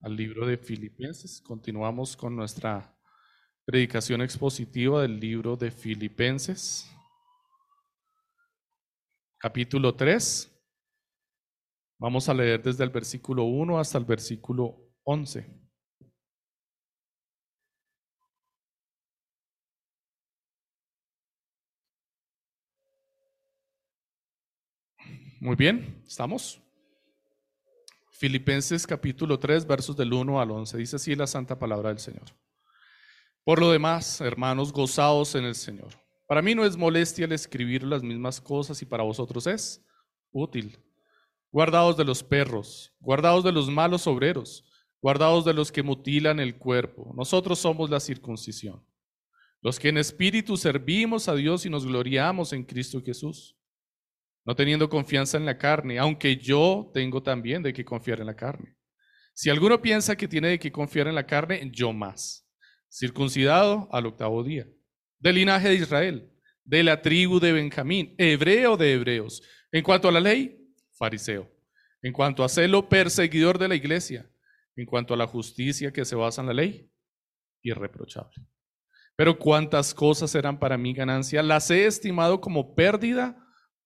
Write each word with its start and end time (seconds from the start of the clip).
al 0.00 0.16
libro 0.16 0.46
de 0.46 0.56
Filipenses. 0.56 1.40
Continuamos 1.42 2.16
con 2.16 2.34
nuestra 2.34 2.96
predicación 3.64 4.22
expositiva 4.22 5.02
del 5.02 5.20
libro 5.20 5.56
de 5.56 5.70
Filipenses, 5.70 6.90
capítulo 9.38 9.94
3. 9.94 10.50
Vamos 11.98 12.28
a 12.28 12.34
leer 12.34 12.62
desde 12.62 12.82
el 12.84 12.90
versículo 12.90 13.44
1 13.44 13.78
hasta 13.78 13.98
el 13.98 14.04
versículo 14.04 14.76
11. 15.04 15.60
Muy 25.40 25.56
bien, 25.56 26.02
¿estamos? 26.06 26.60
Filipenses 28.20 28.86
capítulo 28.86 29.38
3, 29.38 29.66
versos 29.66 29.96
del 29.96 30.12
1 30.12 30.42
al 30.42 30.50
11. 30.50 30.76
Dice 30.76 30.96
así 30.96 31.14
la 31.14 31.26
santa 31.26 31.58
palabra 31.58 31.88
del 31.88 32.00
Señor. 32.00 32.26
Por 33.44 33.58
lo 33.58 33.70
demás, 33.70 34.20
hermanos, 34.20 34.74
gozaos 34.74 35.34
en 35.36 35.46
el 35.46 35.54
Señor. 35.54 35.88
Para 36.26 36.42
mí 36.42 36.54
no 36.54 36.66
es 36.66 36.76
molestia 36.76 37.24
el 37.24 37.32
escribir 37.32 37.82
las 37.82 38.02
mismas 38.02 38.38
cosas 38.38 38.82
y 38.82 38.84
para 38.84 39.04
vosotros 39.04 39.46
es 39.46 39.82
útil. 40.32 40.78
Guardaos 41.50 41.96
de 41.96 42.04
los 42.04 42.22
perros, 42.22 42.92
guardaos 43.00 43.42
de 43.42 43.52
los 43.52 43.70
malos 43.70 44.06
obreros, 44.06 44.66
guardaos 45.00 45.46
de 45.46 45.54
los 45.54 45.72
que 45.72 45.82
mutilan 45.82 46.40
el 46.40 46.58
cuerpo. 46.58 47.14
Nosotros 47.16 47.58
somos 47.58 47.88
la 47.88 48.00
circuncisión, 48.00 48.84
los 49.62 49.78
que 49.78 49.88
en 49.88 49.96
espíritu 49.96 50.58
servimos 50.58 51.26
a 51.26 51.34
Dios 51.34 51.64
y 51.64 51.70
nos 51.70 51.86
gloriamos 51.86 52.52
en 52.52 52.64
Cristo 52.64 53.00
Jesús 53.02 53.56
no 54.44 54.54
teniendo 54.56 54.88
confianza 54.88 55.36
en 55.36 55.44
la 55.44 55.58
carne, 55.58 55.98
aunque 55.98 56.36
yo 56.36 56.90
tengo 56.94 57.22
también 57.22 57.62
de 57.62 57.72
qué 57.72 57.84
confiar 57.84 58.20
en 58.20 58.26
la 58.26 58.36
carne. 58.36 58.76
Si 59.34 59.50
alguno 59.50 59.80
piensa 59.80 60.16
que 60.16 60.28
tiene 60.28 60.48
de 60.48 60.58
qué 60.58 60.72
confiar 60.72 61.06
en 61.06 61.14
la 61.14 61.26
carne, 61.26 61.70
yo 61.72 61.92
más. 61.92 62.46
Circuncidado 62.90 63.88
al 63.92 64.06
octavo 64.06 64.42
día, 64.42 64.66
del 65.18 65.36
linaje 65.36 65.68
de 65.68 65.74
Israel, 65.76 66.30
de 66.64 66.82
la 66.82 67.00
tribu 67.00 67.40
de 67.40 67.52
Benjamín, 67.52 68.14
hebreo 68.18 68.76
de 68.76 68.92
hebreos. 68.92 69.42
En 69.72 69.82
cuanto 69.82 70.08
a 70.08 70.12
la 70.12 70.20
ley, 70.20 70.68
fariseo. 70.98 71.50
En 72.02 72.12
cuanto 72.12 72.42
a 72.42 72.48
celo, 72.48 72.88
perseguidor 72.88 73.58
de 73.58 73.68
la 73.68 73.74
iglesia. 73.74 74.30
En 74.76 74.86
cuanto 74.86 75.14
a 75.14 75.16
la 75.16 75.26
justicia 75.26 75.92
que 75.92 76.04
se 76.04 76.16
basa 76.16 76.40
en 76.40 76.48
la 76.48 76.54
ley, 76.54 76.90
irreprochable. 77.62 78.46
Pero 79.16 79.38
cuántas 79.38 79.92
cosas 79.92 80.34
eran 80.34 80.58
para 80.58 80.78
mí 80.78 80.94
ganancia, 80.94 81.42
las 81.42 81.70
he 81.70 81.86
estimado 81.86 82.40
como 82.40 82.74
pérdida 82.74 83.36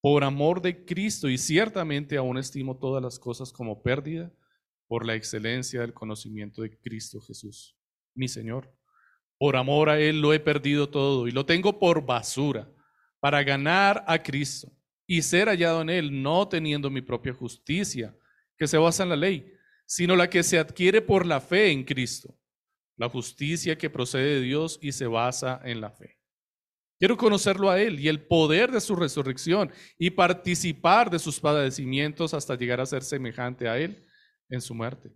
por 0.05 0.23
amor 0.23 0.61
de 0.61 0.85
Cristo 0.85 1.31
y 1.31 1.39
ciertamente 1.39 2.19
aún 2.19 2.37
estimo 2.37 2.77
todas 2.77 3.03
las 3.03 3.19
cosas 3.19 3.51
como 3.51 3.83
pérdida 3.83 4.31
por 4.87 5.07
la 5.07 5.15
excelencia 5.15 5.81
del 5.81 5.95
conocimiento 5.95 6.61
de 6.61 6.79
Cristo 6.79 7.23
Jesús, 7.23 7.75
mi 8.15 8.29
Señor. 8.29 8.71
Por 9.39 9.57
amor 9.57 9.89
a 9.89 9.99
Él 9.99 10.21
lo 10.21 10.35
he 10.35 10.41
perdido 10.41 10.91
todo 10.91 11.27
y 11.27 11.31
lo 11.31 11.47
tengo 11.47 11.79
por 11.79 12.05
basura 12.05 12.71
para 13.19 13.43
ganar 13.43 14.05
a 14.07 14.23
Cristo 14.23 14.71
y 15.07 15.23
ser 15.23 15.49
hallado 15.49 15.81
en 15.81 15.89
Él, 15.89 16.23
no 16.23 16.49
teniendo 16.49 16.91
mi 16.91 17.01
propia 17.01 17.33
justicia 17.33 18.15
que 18.59 18.67
se 18.67 18.77
basa 18.77 19.05
en 19.05 19.09
la 19.09 19.17
ley, 19.17 19.55
sino 19.87 20.17
la 20.17 20.29
que 20.29 20.43
se 20.43 20.59
adquiere 20.59 21.01
por 21.01 21.25
la 21.25 21.41
fe 21.41 21.71
en 21.71 21.83
Cristo, 21.83 22.39
la 22.99 23.09
justicia 23.09 23.79
que 23.79 23.89
procede 23.89 24.35
de 24.35 24.41
Dios 24.43 24.79
y 24.83 24.93
se 24.93 25.07
basa 25.07 25.63
en 25.65 25.81
la 25.81 25.91
fe. 25.91 26.19
Quiero 27.05 27.19
conocerlo 27.19 27.69
a 27.69 27.79
Él 27.79 28.01
y 28.01 28.09
el 28.09 28.27
poder 28.27 28.73
de 28.73 28.81
su 28.81 28.97
resurrección 28.97 29.71
y 29.99 30.09
participar 30.09 31.11
de 31.11 31.19
sus 31.19 31.39
padecimientos 31.39 32.33
hasta 32.33 32.57
llegar 32.57 32.81
a 32.81 32.87
ser 32.87 33.03
semejante 33.03 33.69
a 33.69 33.77
Él 33.77 34.07
en 34.49 34.63
su 34.63 34.75
muerte. 34.75 35.13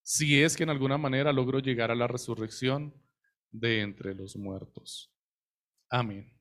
Si 0.00 0.42
es 0.42 0.56
que 0.56 0.62
en 0.62 0.70
alguna 0.70 0.96
manera 0.96 1.30
logro 1.30 1.58
llegar 1.58 1.90
a 1.90 1.94
la 1.94 2.06
resurrección 2.06 2.94
de 3.50 3.82
entre 3.82 4.14
los 4.14 4.36
muertos. 4.36 5.14
Amén. 5.90 6.34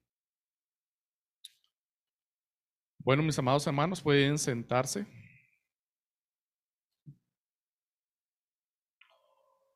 Bueno, 3.00 3.24
mis 3.24 3.38
amados 3.38 3.68
hermanos, 3.68 4.02
pueden 4.02 4.38
sentarse. 4.38 5.06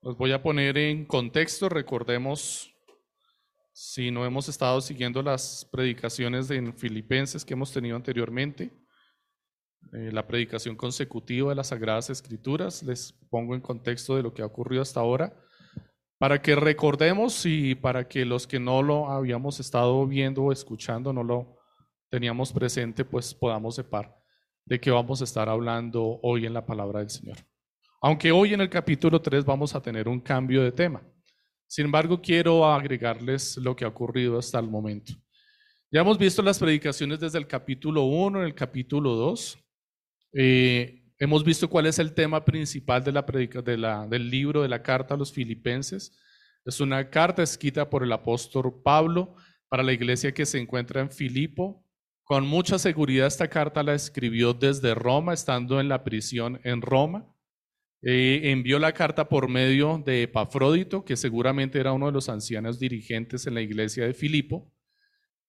Los 0.01 0.17
voy 0.17 0.31
a 0.31 0.41
poner 0.41 0.77
en 0.77 1.03
contexto. 1.03 1.67
Recordemos 1.67 2.70
si 3.73 4.11
no 4.11 4.25
hemos 4.25 4.49
estado 4.49 4.81
siguiendo 4.81 5.21
las 5.21 5.67
predicaciones 5.71 6.49
en 6.51 6.77
Filipenses 6.77 7.45
que 7.45 7.53
hemos 7.53 7.71
tenido 7.71 7.95
anteriormente, 7.95 8.73
eh, 9.93 10.11
la 10.11 10.27
predicación 10.27 10.75
consecutiva 10.75 11.49
de 11.49 11.55
las 11.55 11.67
Sagradas 11.67 12.09
Escrituras, 12.09 12.83
les 12.83 13.13
pongo 13.29 13.55
en 13.55 13.61
contexto 13.61 14.15
de 14.15 14.23
lo 14.23 14.33
que 14.33 14.41
ha 14.41 14.45
ocurrido 14.45 14.81
hasta 14.81 14.99
ahora, 14.99 15.33
para 16.17 16.41
que 16.41 16.55
recordemos 16.55 17.45
y 17.45 17.75
para 17.75 18.07
que 18.07 18.25
los 18.25 18.45
que 18.45 18.59
no 18.59 18.83
lo 18.83 19.09
habíamos 19.09 19.59
estado 19.59 20.05
viendo 20.05 20.43
o 20.43 20.51
escuchando, 20.51 21.11
no 21.11 21.23
lo 21.23 21.57
teníamos 22.09 22.53
presente, 22.53 23.03
pues 23.05 23.33
podamos 23.33 23.75
separar 23.75 24.15
de 24.65 24.79
qué 24.79 24.91
vamos 24.91 25.21
a 25.21 25.23
estar 25.23 25.49
hablando 25.49 26.19
hoy 26.21 26.45
en 26.45 26.53
la 26.53 26.65
palabra 26.65 26.99
del 26.99 27.09
Señor. 27.09 27.37
Aunque 28.01 28.31
hoy 28.31 28.53
en 28.53 28.61
el 28.61 28.69
capítulo 28.69 29.21
3 29.21 29.43
vamos 29.45 29.75
a 29.75 29.81
tener 29.81 30.07
un 30.07 30.19
cambio 30.19 30.63
de 30.63 30.71
tema. 30.71 31.01
Sin 31.71 31.85
embargo, 31.85 32.21
quiero 32.21 32.65
agregarles 32.65 33.55
lo 33.55 33.73
que 33.77 33.85
ha 33.85 33.87
ocurrido 33.87 34.37
hasta 34.37 34.59
el 34.59 34.67
momento. 34.67 35.13
Ya 35.89 36.01
hemos 36.01 36.17
visto 36.17 36.41
las 36.41 36.59
predicaciones 36.59 37.21
desde 37.21 37.37
el 37.37 37.47
capítulo 37.47 38.03
1, 38.03 38.41
en 38.41 38.45
el 38.45 38.53
capítulo 38.53 39.15
2. 39.15 39.57
Eh, 40.33 41.01
hemos 41.17 41.45
visto 41.45 41.69
cuál 41.69 41.85
es 41.85 41.97
el 41.97 42.13
tema 42.13 42.43
principal 42.43 43.01
del 43.01 44.29
libro 44.29 44.63
de 44.63 44.67
la 44.67 44.83
carta 44.83 45.13
a 45.13 45.17
los 45.17 45.31
filipenses. 45.31 46.13
Es 46.65 46.81
una 46.81 47.09
carta 47.09 47.41
escrita 47.41 47.89
por 47.89 48.03
el 48.03 48.11
apóstol 48.11 48.81
Pablo 48.83 49.33
para 49.69 49.81
la 49.81 49.93
iglesia 49.93 50.33
que 50.33 50.45
se 50.45 50.59
encuentra 50.59 50.99
en 50.99 51.09
Filipo. 51.09 51.85
Con 52.25 52.45
mucha 52.45 52.79
seguridad 52.79 53.27
esta 53.27 53.47
carta 53.47 53.81
la 53.81 53.93
escribió 53.93 54.53
desde 54.53 54.93
Roma, 54.93 55.33
estando 55.33 55.79
en 55.79 55.87
la 55.87 56.03
prisión 56.03 56.59
en 56.65 56.81
Roma. 56.81 57.33
Eh, 58.03 58.51
envió 58.51 58.79
la 58.79 58.93
carta 58.93 59.29
por 59.29 59.47
medio 59.47 60.01
de 60.03 60.23
Epafrodito, 60.23 61.05
que 61.05 61.15
seguramente 61.15 61.79
era 61.79 61.93
uno 61.93 62.07
de 62.07 62.11
los 62.11 62.29
ancianos 62.29 62.79
dirigentes 62.79 63.45
en 63.45 63.53
la 63.53 63.61
iglesia 63.61 64.05
de 64.05 64.13
Filipo, 64.13 64.73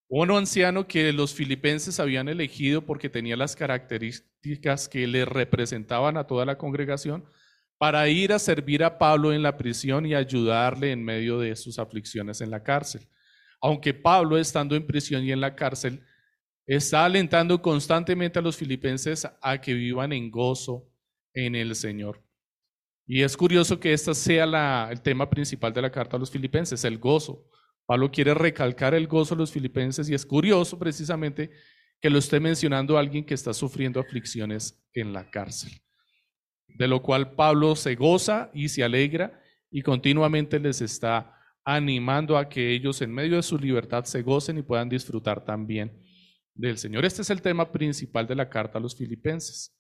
un 0.09 0.31
anciano 0.31 0.87
que 0.87 1.11
los 1.15 1.33
filipenses 1.33 1.99
habían 1.99 2.29
elegido 2.29 2.85
porque 2.85 3.09
tenía 3.09 3.35
las 3.35 3.57
características 3.57 4.87
que 4.87 5.07
le 5.07 5.25
representaban 5.25 6.19
a 6.19 6.27
toda 6.27 6.45
la 6.45 6.59
congregación 6.59 7.25
para 7.79 8.07
ir 8.09 8.35
a 8.35 8.39
servir 8.39 8.85
a 8.85 8.99
Pablo 8.99 9.33
en 9.33 9.43
la 9.43 9.57
prisión 9.57 10.05
y 10.05 10.15
ayudarle 10.15 10.93
en 10.93 11.03
medio 11.03 11.39
de 11.39 11.57
sus 11.57 11.79
aflicciones 11.79 12.43
en 12.43 12.51
la 12.51 12.63
cárcel. 12.63 13.09
Aunque 13.63 13.95
Pablo, 13.95 14.37
estando 14.37 14.77
en 14.77 14.87
prisión 14.87 15.25
y 15.25 15.33
en 15.33 15.41
la 15.41 15.57
cárcel, 15.57 16.05
está 16.67 17.07
alentando 17.07 17.63
constantemente 17.63 18.39
a 18.39 18.43
los 18.43 18.57
filipenses 18.57 19.27
a 19.41 19.61
que 19.61 19.73
vivan 19.73 20.13
en 20.13 20.31
gozo 20.31 20.87
en 21.33 21.55
el 21.55 21.75
Señor. 21.75 22.23
Y 23.15 23.23
es 23.23 23.37
curioso 23.37 23.79
que 23.79 23.93
este 23.93 24.15
sea 24.15 24.89
el 24.91 25.03
tema 25.03 25.29
principal 25.29 25.71
de 25.71 25.83
la 25.83 25.93
carta 25.93 26.17
a 26.17 26.19
los 26.19 26.31
filipenses, 26.31 26.83
el 26.83 26.97
gozo. 26.97 27.47
Pablo 27.85 28.11
quiere 28.11 28.33
recalcar 28.33 28.95
el 28.95 29.07
gozo 29.07 29.35
a 29.35 29.37
los 29.37 29.53
filipenses 29.53 30.09
y 30.09 30.15
es 30.15 30.25
curioso 30.25 30.79
precisamente 30.79 31.51
que 32.01 32.09
lo 32.09 32.19
esté 32.19 32.41
mencionando 32.41 32.97
alguien 32.97 33.27
que 33.27 33.35
está 33.35 33.53
sufriendo 33.53 34.01
aflicciones 34.01 34.83
en 34.95 35.13
la 35.13 35.31
cárcel. 35.31 35.73
De 36.69 36.89
lo 36.89 37.03
cual 37.03 37.35
Pablo 37.35 37.77
se 37.77 37.97
goza 37.97 38.51
y 38.55 38.71
se 38.71 38.83
alegra 38.83 39.43
y 39.71 39.83
continuamente 39.83 40.59
les 40.59 40.81
está 40.81 41.39
animando 41.67 42.39
a 42.39 42.49
que 42.49 42.73
ellos 42.73 43.03
en 43.03 43.13
medio 43.13 43.37
de 43.37 43.43
su 43.43 43.59
libertad 43.59 44.05
se 44.05 44.23
gocen 44.23 44.57
y 44.57 44.63
puedan 44.63 44.89
disfrutar 44.89 45.45
también 45.45 46.03
del 46.55 46.79
Señor. 46.79 47.05
Este 47.05 47.21
es 47.21 47.29
el 47.29 47.43
tema 47.43 47.71
principal 47.71 48.27
de 48.27 48.37
la 48.37 48.49
carta 48.49 48.79
a 48.79 48.81
los 48.81 48.97
filipenses. 48.97 49.77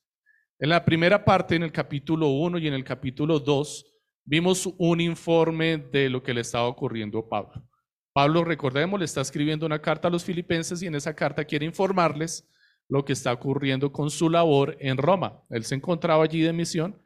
En 0.63 0.69
la 0.69 0.85
primera 0.85 1.25
parte, 1.25 1.57
en 1.57 1.65
el 1.65 1.73
capítulo 1.73 2.29
1 2.29 2.59
y 2.59 2.69
en 2.69 2.75
el 2.75 2.85
capítulo 2.85 3.41
2, 3.41 3.85
vimos 4.25 4.73
un 4.79 5.01
informe 5.01 5.77
de 5.77 6.09
lo 6.09 6.23
que 6.23 6.33
le 6.33 6.43
estaba 6.43 6.69
ocurriendo 6.69 7.19
a 7.19 7.29
Pablo. 7.29 7.69
Pablo, 8.13 8.45
recordemos, 8.45 8.97
le 9.01 9.07
está 9.07 9.23
escribiendo 9.23 9.67
una 9.67 9.83
carta 9.83 10.07
a 10.07 10.11
los 10.13 10.23
filipenses 10.23 10.81
y 10.81 10.87
en 10.87 10.95
esa 10.95 11.17
carta 11.17 11.45
quiere 11.45 11.67
informarles 11.67 12.49
lo 12.89 13.05
que 13.05 13.13
está 13.13 13.33
ocurriendo 13.33 13.91
con 13.91 14.09
su 14.09 14.31
labor 14.31 14.77
en 14.79 14.99
Roma. 14.99 15.43
Él 15.51 15.65
se 15.65 15.75
encontraba 15.75 16.23
allí 16.23 16.43
de 16.43 16.53
misión 16.53 16.97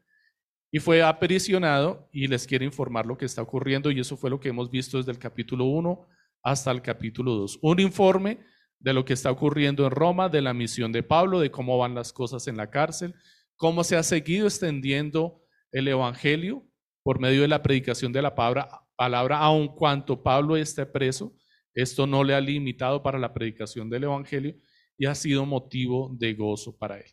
y 0.71 0.79
fue 0.79 1.03
aprisionado 1.03 2.11
y 2.13 2.27
les 2.27 2.47
quiere 2.47 2.67
informar 2.67 3.07
lo 3.07 3.17
que 3.17 3.25
está 3.25 3.41
ocurriendo 3.41 3.91
y 3.91 4.01
eso 4.01 4.19
fue 4.19 4.29
lo 4.29 4.39
que 4.39 4.51
hemos 4.51 4.71
visto 4.71 4.99
desde 4.99 5.13
el 5.13 5.19
capítulo 5.19 5.65
1 5.65 6.07
hasta 6.43 6.71
el 6.73 6.83
capítulo 6.83 7.33
2. 7.37 7.61
Un 7.63 7.81
informe 7.81 8.39
de 8.79 8.93
lo 8.93 9.07
que 9.07 9.15
está 9.15 9.31
ocurriendo 9.31 9.87
en 9.87 9.93
Roma, 9.93 10.29
de 10.29 10.43
la 10.43 10.53
misión 10.53 10.93
de 10.93 11.03
Pablo, 11.03 11.41
de 11.41 11.51
cómo 11.51 11.79
van 11.79 11.95
las 11.95 12.13
cosas 12.13 12.47
en 12.49 12.59
la 12.59 12.69
cárcel, 12.69 13.15
cómo 13.57 13.85
se 13.85 13.97
ha 13.97 14.03
seguido 14.03 14.47
extendiendo 14.47 15.43
el 15.73 15.89
Evangelio 15.89 16.67
por 17.03 17.21
medio 17.21 17.43
de 17.43 17.49
la 17.49 17.63
predicación 17.63 18.13
de 18.13 18.23
la 18.23 18.35
palabra, 18.35 18.69
palabra 18.97 19.39
aun 19.39 19.69
cuanto 19.69 20.23
Pablo 20.23 20.57
esté 20.57 20.87
preso. 20.87 21.35
Esto 21.75 22.07
no 22.07 22.25
le 22.25 22.35
ha 22.35 22.41
limitado 22.41 23.03
para 23.03 23.19
la 23.19 23.33
predicación 23.33 23.91
del 23.91 24.05
Evangelio 24.05 24.57
y 24.97 25.07
ha 25.07 25.15
sido 25.15 25.45
motivo 25.45 26.11
de 26.19 26.35
gozo 26.35 26.77
para 26.77 26.99
él. 26.99 27.11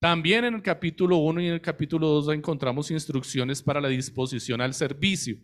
También 0.00 0.44
en 0.44 0.54
el 0.54 0.62
capítulo 0.62 1.18
1 1.18 1.40
y 1.42 1.46
en 1.48 1.52
el 1.54 1.60
capítulo 1.60 2.08
2 2.08 2.34
encontramos 2.34 2.90
instrucciones 2.90 3.62
para 3.62 3.80
la 3.80 3.88
disposición 3.88 4.60
al 4.60 4.74
servicio. 4.74 5.36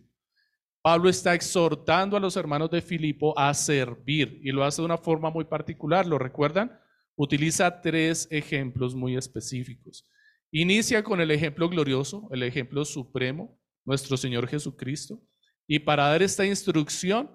Pablo 0.81 1.09
está 1.09 1.33
exhortando 1.33 2.17
a 2.17 2.19
los 2.19 2.35
hermanos 2.37 2.71
de 2.71 2.81
Filipo 2.81 3.37
a 3.37 3.53
servir 3.53 4.39
y 4.41 4.51
lo 4.51 4.63
hace 4.63 4.81
de 4.81 4.85
una 4.85 4.97
forma 4.97 5.29
muy 5.29 5.45
particular. 5.45 6.07
¿Lo 6.07 6.17
recuerdan? 6.17 6.79
Utiliza 7.15 7.81
tres 7.81 8.27
ejemplos 8.31 8.95
muy 8.95 9.15
específicos. 9.15 10.09
Inicia 10.59 11.03
con 11.03 11.21
el 11.21 11.29
ejemplo 11.29 11.69
glorioso, 11.69 12.27
el 12.31 12.41
ejemplo 12.41 12.83
supremo, 12.83 13.61
nuestro 13.85 14.17
Señor 14.17 14.47
Jesucristo. 14.47 15.21
Y 15.67 15.77
para 15.77 16.07
dar 16.07 16.23
esta 16.23 16.47
instrucción, 16.47 17.29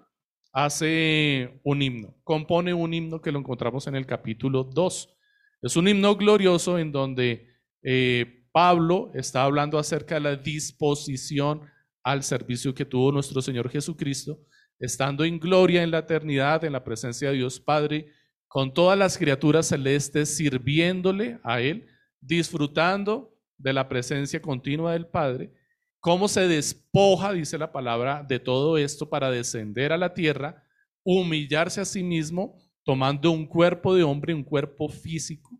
hace 0.52 1.60
un 1.62 1.82
himno, 1.82 2.16
compone 2.24 2.74
un 2.74 2.92
himno 2.92 3.22
que 3.22 3.30
lo 3.30 3.38
encontramos 3.38 3.86
en 3.86 3.94
el 3.94 4.06
capítulo 4.06 4.64
2. 4.64 5.16
Es 5.62 5.76
un 5.76 5.86
himno 5.86 6.16
glorioso 6.16 6.80
en 6.80 6.90
donde 6.90 7.46
eh, 7.84 8.44
Pablo 8.50 9.12
está 9.14 9.44
hablando 9.44 9.78
acerca 9.78 10.16
de 10.16 10.22
la 10.22 10.34
disposición 10.34 11.60
al 12.02 12.24
servicio 12.24 12.74
que 12.74 12.84
tuvo 12.84 13.12
nuestro 13.12 13.40
Señor 13.40 13.70
Jesucristo, 13.70 14.40
estando 14.80 15.22
en 15.22 15.38
gloria 15.38 15.84
en 15.84 15.92
la 15.92 15.98
eternidad, 15.98 16.64
en 16.64 16.72
la 16.72 16.82
presencia 16.82 17.30
de 17.30 17.36
Dios 17.36 17.60
Padre, 17.60 18.08
con 18.48 18.74
todas 18.74 18.98
las 18.98 19.16
criaturas 19.16 19.68
celestes 19.68 20.36
sirviéndole 20.36 21.38
a 21.44 21.60
Él, 21.60 21.86
disfrutando 22.22 23.36
de 23.58 23.74
la 23.74 23.88
presencia 23.88 24.40
continua 24.40 24.92
del 24.92 25.06
Padre 25.06 25.52
cómo 26.00 26.26
se 26.26 26.48
despoja, 26.48 27.32
dice 27.32 27.56
la 27.58 27.70
palabra, 27.70 28.24
de 28.26 28.40
todo 28.40 28.76
esto 28.76 29.08
para 29.08 29.30
descender 29.30 29.92
a 29.92 29.96
la 29.96 30.14
tierra, 30.14 30.64
humillarse 31.04 31.80
a 31.80 31.84
sí 31.84 32.02
mismo, 32.02 32.58
tomando 32.84 33.30
un 33.30 33.46
cuerpo 33.46 33.94
de 33.94 34.02
hombre, 34.02 34.34
un 34.34 34.42
cuerpo 34.42 34.88
físico, 34.88 35.56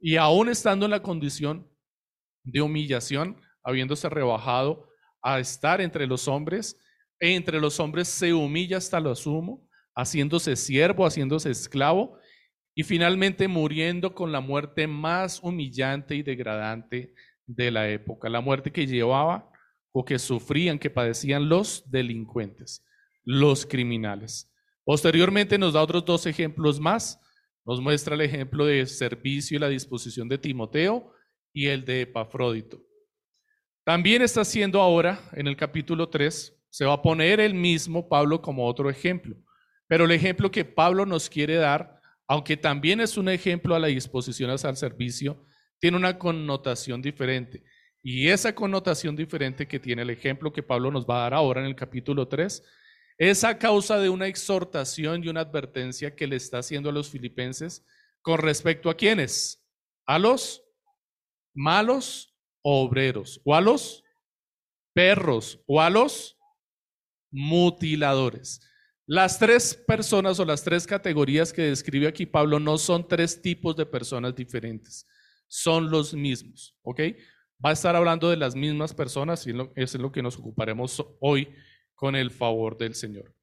y 0.00 0.16
aún 0.16 0.48
estando 0.48 0.86
en 0.86 0.92
la 0.92 1.02
condición 1.02 1.70
de 2.44 2.62
humillación, 2.62 3.38
habiéndose 3.62 4.08
rebajado 4.08 4.88
a 5.20 5.38
estar 5.38 5.82
entre 5.82 6.06
los 6.06 6.28
hombres, 6.28 6.78
entre 7.20 7.60
los 7.60 7.78
hombres 7.78 8.08
se 8.08 8.32
humilla 8.32 8.78
hasta 8.78 9.00
lo 9.00 9.14
sumo, 9.14 9.68
haciéndose 9.94 10.56
siervo, 10.56 11.04
haciéndose 11.04 11.50
esclavo, 11.50 12.18
y 12.78 12.84
finalmente 12.84 13.48
muriendo 13.48 14.14
con 14.14 14.30
la 14.30 14.40
muerte 14.40 14.86
más 14.86 15.42
humillante 15.42 16.14
y 16.14 16.22
degradante 16.22 17.12
de 17.44 17.72
la 17.72 17.90
época, 17.90 18.28
la 18.28 18.40
muerte 18.40 18.70
que 18.70 18.86
llevaba 18.86 19.50
o 19.90 20.04
que 20.04 20.16
sufrían, 20.16 20.78
que 20.78 20.88
padecían 20.88 21.48
los 21.48 21.90
delincuentes, 21.90 22.86
los 23.24 23.66
criminales. 23.66 24.48
Posteriormente 24.84 25.58
nos 25.58 25.72
da 25.72 25.82
otros 25.82 26.04
dos 26.04 26.24
ejemplos 26.26 26.78
más. 26.78 27.20
Nos 27.66 27.80
muestra 27.80 28.14
el 28.14 28.20
ejemplo 28.20 28.64
de 28.64 28.86
servicio 28.86 29.56
y 29.56 29.60
la 29.60 29.68
disposición 29.68 30.28
de 30.28 30.38
Timoteo 30.38 31.12
y 31.52 31.66
el 31.66 31.84
de 31.84 32.02
Epafrodito. 32.02 32.80
También 33.84 34.22
está 34.22 34.42
haciendo 34.42 34.80
ahora, 34.80 35.28
en 35.32 35.48
el 35.48 35.56
capítulo 35.56 36.10
3, 36.10 36.56
se 36.70 36.84
va 36.84 36.92
a 36.92 37.02
poner 37.02 37.40
el 37.40 37.54
mismo 37.54 38.08
Pablo 38.08 38.40
como 38.40 38.68
otro 38.68 38.88
ejemplo. 38.88 39.34
Pero 39.88 40.04
el 40.04 40.12
ejemplo 40.12 40.52
que 40.52 40.64
Pablo 40.64 41.04
nos 41.06 41.28
quiere 41.28 41.56
dar, 41.56 41.97
aunque 42.28 42.58
también 42.58 43.00
es 43.00 43.16
un 43.16 43.30
ejemplo 43.30 43.74
a 43.74 43.78
la 43.78 43.86
disposición 43.86 44.50
al 44.50 44.76
servicio, 44.76 45.44
tiene 45.80 45.96
una 45.96 46.18
connotación 46.18 47.00
diferente. 47.00 47.64
Y 48.02 48.28
esa 48.28 48.54
connotación 48.54 49.16
diferente 49.16 49.66
que 49.66 49.80
tiene 49.80 50.02
el 50.02 50.10
ejemplo 50.10 50.52
que 50.52 50.62
Pablo 50.62 50.90
nos 50.90 51.06
va 51.06 51.16
a 51.16 51.22
dar 51.22 51.34
ahora 51.34 51.60
en 51.60 51.66
el 51.66 51.74
capítulo 51.74 52.28
3 52.28 52.62
es 53.18 53.44
a 53.44 53.58
causa 53.58 53.98
de 53.98 54.08
una 54.08 54.28
exhortación 54.28 55.24
y 55.24 55.28
una 55.28 55.40
advertencia 55.40 56.14
que 56.14 56.26
le 56.26 56.36
está 56.36 56.58
haciendo 56.58 56.90
a 56.90 56.92
los 56.92 57.10
filipenses 57.10 57.84
con 58.22 58.38
respecto 58.38 58.90
a 58.90 58.96
quiénes? 58.96 59.66
A 60.06 60.18
los 60.18 60.62
malos 61.54 62.36
obreros 62.62 63.40
o 63.44 63.54
a 63.54 63.60
los 63.60 64.04
perros 64.94 65.60
o 65.66 65.80
a 65.80 65.90
los 65.90 66.38
mutiladores. 67.30 68.60
Las 69.08 69.40
tres 69.40 69.74
personas 69.74 70.38
o 70.38 70.44
las 70.44 70.62
tres 70.62 70.86
categorías 70.86 71.52
que 71.52 71.62
describe 71.62 72.06
aquí 72.06 72.26
Pablo 72.26 72.60
no 72.60 72.78
son 72.78 73.08
tres 73.08 73.42
tipos 73.42 73.74
de 73.74 73.86
personas 73.86 74.36
diferentes, 74.36 75.04
son 75.48 75.90
los 75.90 76.14
mismos, 76.14 76.76
¿ok? 76.82 77.00
va 77.64 77.70
a 77.70 77.72
estar 77.72 77.96
hablando 77.96 78.30
de 78.30 78.36
las 78.36 78.54
mismas 78.54 78.94
personas 78.94 79.46
y 79.46 79.50
eso 79.50 79.68
es 79.74 79.94
lo 79.94 80.12
que 80.12 80.22
nos 80.22 80.38
ocuparemos 80.38 81.04
hoy 81.20 81.48
con 81.94 82.14
el 82.14 82.30
favor 82.30 82.78
del 82.78 82.94
Señor. 82.94 83.34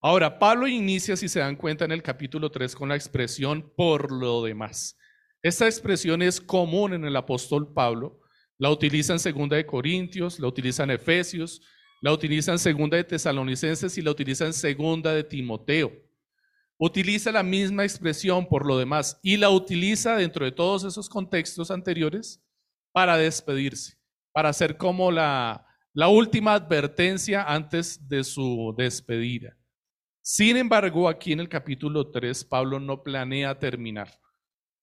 Ahora, 0.00 0.38
Pablo 0.38 0.68
inicia, 0.68 1.16
si 1.16 1.28
se 1.28 1.40
dan 1.40 1.56
cuenta, 1.56 1.84
en 1.84 1.92
el 1.92 2.02
capítulo 2.02 2.50
3 2.50 2.74
con 2.74 2.88
la 2.88 2.96
expresión 2.96 3.72
por 3.76 4.12
lo 4.12 4.42
demás. 4.42 4.96
Esta 5.42 5.66
expresión 5.66 6.22
es 6.22 6.40
común 6.40 6.94
en 6.94 7.04
el 7.04 7.16
apóstol 7.16 7.72
Pablo. 7.72 8.20
La 8.58 8.70
utiliza 8.70 9.12
en 9.12 9.18
segunda 9.18 9.56
de 9.56 9.66
Corintios, 9.66 10.38
la 10.40 10.48
utiliza 10.48 10.84
en 10.84 10.92
Efesios, 10.92 11.60
la 12.00 12.12
utiliza 12.12 12.52
en 12.52 12.58
segunda 12.58 12.96
de 12.96 13.04
Tesalonicenses 13.04 13.96
y 13.98 14.02
la 14.02 14.10
utiliza 14.10 14.46
en 14.46 14.52
segunda 14.52 15.12
de 15.12 15.24
Timoteo. 15.24 15.92
Utiliza 16.78 17.32
la 17.32 17.42
misma 17.42 17.82
expresión 17.82 18.46
por 18.46 18.64
lo 18.64 18.78
demás 18.78 19.18
y 19.22 19.36
la 19.36 19.50
utiliza 19.50 20.16
dentro 20.16 20.44
de 20.44 20.52
todos 20.52 20.84
esos 20.84 21.08
contextos 21.08 21.70
anteriores 21.70 22.40
para 22.92 23.16
despedirse, 23.16 23.98
para 24.32 24.50
hacer 24.50 24.76
como 24.76 25.10
la, 25.10 25.66
la 25.92 26.08
última 26.08 26.54
advertencia 26.54 27.42
antes 27.42 28.08
de 28.08 28.22
su 28.22 28.74
despedida. 28.78 29.56
Sin 30.22 30.56
embargo, 30.56 31.08
aquí 31.08 31.32
en 31.32 31.40
el 31.40 31.48
capítulo 31.48 32.10
3, 32.10 32.44
Pablo 32.44 32.78
no 32.78 33.02
planea 33.02 33.58
terminar. 33.58 34.20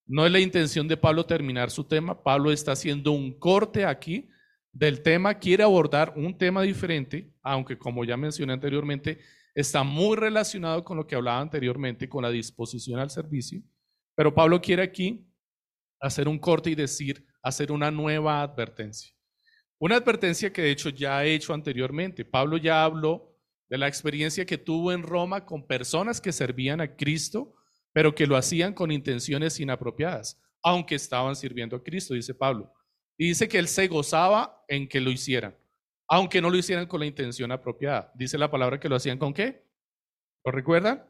No 0.06 0.26
es 0.26 0.32
la 0.32 0.40
intención 0.40 0.88
de 0.88 0.98
Pablo 0.98 1.26
terminar 1.26 1.72
su 1.72 1.84
tema. 1.84 2.22
Pablo 2.22 2.52
está 2.52 2.74
haciendo 2.74 3.12
un 3.12 3.40
corte 3.40 3.86
aquí 3.86 4.28
del 4.76 5.02
tema, 5.02 5.40
quiere 5.40 5.64
abordar 5.64 6.14
un 6.18 6.38
tema 6.38 6.62
diferente, 6.62 7.34
aunque 7.42 7.78
como 7.78 8.04
ya 8.04 8.18
mencioné 8.18 8.52
anteriormente, 8.52 9.20
está 9.56 9.84
muy 9.84 10.18
relacionado 10.18 10.84
con 10.84 10.98
lo 10.98 11.08
que 11.08 11.16
hablaba 11.16 11.40
anteriormente, 11.40 12.10
con 12.10 12.24
la 12.24 12.30
disposición 12.30 13.00
al 13.00 13.10
servicio. 13.10 13.62
Pero 14.16 14.36
Pablo 14.36 14.62
quiere 14.62 14.84
aquí 14.84 15.26
hacer 16.02 16.28
un 16.28 16.38
corte 16.38 16.72
y 16.72 16.76
decir, 16.76 17.26
hacer 17.42 17.72
una 17.72 17.90
nueva 17.90 18.42
advertencia. 18.42 19.16
Una 19.80 19.96
advertencia 19.96 20.52
que 20.52 20.64
de 20.64 20.72
hecho 20.72 20.90
ya 20.90 21.24
he 21.24 21.34
hecho 21.34 21.54
anteriormente. 21.54 22.26
Pablo 22.26 22.58
ya 22.58 22.84
habló 22.84 23.34
de 23.70 23.78
la 23.78 23.88
experiencia 23.88 24.46
que 24.46 24.58
tuvo 24.58 24.92
en 24.92 25.04
Roma 25.04 25.46
con 25.46 25.66
personas 25.66 26.20
que 26.20 26.34
servían 26.34 26.82
a 26.82 26.98
Cristo, 26.98 27.56
pero 27.94 28.14
que 28.14 28.28
lo 28.28 28.36
hacían 28.36 28.74
con 28.74 28.92
intenciones 28.92 29.58
inapropiadas, 29.58 30.38
aunque 30.62 30.96
estaban 30.96 31.34
sirviendo 31.38 31.78
a 31.78 31.84
Cristo, 31.84 32.14
dice 32.14 32.34
Pablo. 32.34 32.74
Y 33.18 33.30
dice 33.30 33.48
que 33.48 33.58
él 33.58 33.68
se 33.68 33.88
gozaba 33.88 34.64
en 34.68 34.88
que 34.88 35.00
lo 35.00 35.12
hicieran, 35.12 35.56
aunque 36.08 36.42
no 36.42 36.50
lo 36.50 36.58
hicieran 36.58 36.88
con 36.88 37.00
la 37.00 37.06
intención 37.06 37.52
apropiada. 37.52 38.12
Dice 38.16 38.38
la 38.38 38.52
palabra 38.52 38.80
que 38.80 38.90
lo 38.90 38.96
hacían 38.96 39.18
con 39.18 39.34
qué? 39.34 39.66
¿Lo 40.44 40.52
recuerdan? 40.52 41.04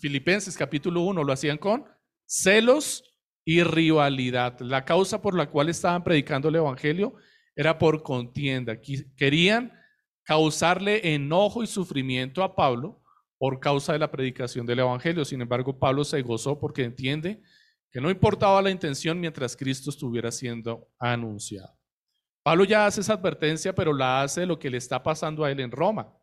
Filipenses 0.00 0.56
capítulo 0.56 1.02
1 1.02 1.24
lo 1.24 1.32
hacían 1.32 1.58
con 1.58 1.86
celos 2.26 3.04
y 3.44 3.62
rivalidad. 3.62 4.58
La 4.60 4.84
causa 4.84 5.22
por 5.22 5.36
la 5.36 5.48
cual 5.48 5.68
estaban 5.68 6.02
predicando 6.02 6.48
el 6.48 6.56
Evangelio 6.56 7.14
era 7.54 7.78
por 7.78 8.02
contienda. 8.02 8.78
Querían 9.16 9.72
causarle 10.24 11.14
enojo 11.14 11.62
y 11.62 11.66
sufrimiento 11.66 12.42
a 12.42 12.56
Pablo 12.56 13.02
por 13.38 13.60
causa 13.60 13.92
de 13.92 14.00
la 14.00 14.10
predicación 14.10 14.66
del 14.66 14.80
Evangelio. 14.80 15.24
Sin 15.24 15.40
embargo, 15.40 15.78
Pablo 15.78 16.04
se 16.04 16.20
gozó 16.22 16.58
porque 16.58 16.82
entiende 16.82 17.42
que 17.96 18.00
no 18.02 18.10
importaba 18.10 18.60
la 18.60 18.70
intención 18.70 19.18
mientras 19.18 19.56
Cristo 19.56 19.88
estuviera 19.88 20.30
siendo 20.30 20.86
anunciado. 20.98 21.74
Pablo 22.42 22.64
ya 22.64 22.84
hace 22.84 23.00
esa 23.00 23.14
advertencia, 23.14 23.74
pero 23.74 23.90
la 23.94 24.20
hace 24.20 24.44
lo 24.44 24.58
que 24.58 24.68
le 24.68 24.76
está 24.76 25.02
pasando 25.02 25.42
a 25.42 25.50
él 25.50 25.60
en 25.60 25.70
Roma. 25.70 26.14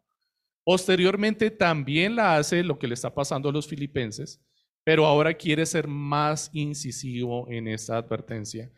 Posteriormente 0.63 1.49
también 1.49 2.15
la 2.15 2.37
hace 2.37 2.61
lo 2.61 2.77
que 2.77 2.87
le 2.87 2.93
está 2.93 3.11
pasando 3.11 3.49
a 3.49 3.51
los 3.51 3.67
filipenses, 3.67 4.39
pero 4.83 5.07
ahora 5.07 5.33
quiere 5.33 5.65
ser 5.65 5.87
más 5.87 6.51
incisivo 6.53 7.49
en 7.49 7.67
esta 7.67 7.97
advertencia. 7.97 8.71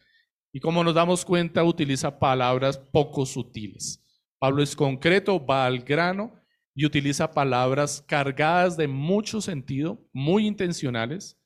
Y 0.53 0.61
como 0.61 0.81
nos 0.81 0.95
damos 0.95 1.25
cuenta, 1.25 1.65
utiliza 1.65 2.17
palabras 2.17 2.77
poco 2.77 3.25
sutiles. 3.25 4.01
Pablo 4.39 4.63
es 4.63 4.73
concreto, 4.73 5.45
va 5.45 5.65
al 5.65 5.79
grano 5.79 6.33
y 6.73 6.85
utiliza 6.85 7.29
palabras 7.29 8.01
cargadas 8.07 8.77
de 8.77 8.87
mucho 8.87 9.41
sentido, 9.41 10.01
muy 10.13 10.47
intencionales, 10.47 11.37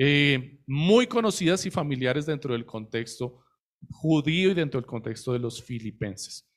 eh, 0.00 0.60
muy 0.64 1.08
conocidas 1.08 1.66
y 1.66 1.70
familiares 1.70 2.24
dentro 2.24 2.52
del 2.52 2.64
contexto 2.64 3.42
judío 3.90 4.52
y 4.52 4.54
dentro 4.54 4.80
del 4.80 4.86
contexto 4.86 5.32
de 5.32 5.40
los 5.40 5.60
filipenses. 5.60 6.48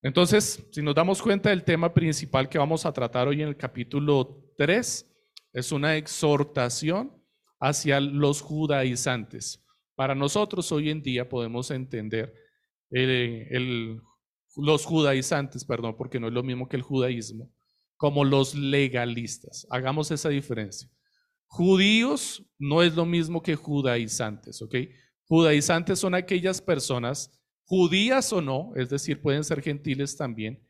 Entonces, 0.00 0.66
si 0.72 0.82
nos 0.82 0.94
damos 0.94 1.20
cuenta 1.20 1.50
del 1.50 1.62
tema 1.62 1.92
principal 1.92 2.48
que 2.48 2.58
vamos 2.58 2.86
a 2.86 2.92
tratar 2.92 3.28
hoy 3.28 3.42
en 3.42 3.48
el 3.48 3.56
capítulo 3.56 4.42
3, 4.56 5.08
es 5.52 5.72
una 5.72 5.96
exhortación 5.96 7.12
hacia 7.60 8.00
los 8.00 8.40
judaizantes. 8.40 9.62
Para 9.94 10.14
nosotros 10.14 10.72
hoy 10.72 10.88
en 10.88 11.02
día 11.02 11.28
podemos 11.28 11.70
entender 11.70 12.34
eh, 12.90 14.00
los 14.56 14.86
judaizantes, 14.86 15.66
perdón, 15.66 15.96
porque 15.98 16.18
no 16.18 16.28
es 16.28 16.32
lo 16.32 16.42
mismo 16.42 16.66
que 16.66 16.76
el 16.76 16.82
judaísmo, 16.82 17.52
como 17.96 18.24
los 18.24 18.54
legalistas. 18.54 19.66
Hagamos 19.70 20.10
esa 20.10 20.30
diferencia. 20.30 20.88
Judíos 21.52 22.42
no 22.58 22.82
es 22.82 22.96
lo 22.96 23.04
mismo 23.04 23.42
que 23.42 23.56
judaizantes, 23.56 24.62
¿ok? 24.62 24.74
Judaizantes 25.26 25.98
son 25.98 26.14
aquellas 26.14 26.62
personas, 26.62 27.38
judías 27.64 28.32
o 28.32 28.40
no, 28.40 28.72
es 28.74 28.88
decir, 28.88 29.20
pueden 29.20 29.44
ser 29.44 29.60
gentiles 29.60 30.16
también, 30.16 30.66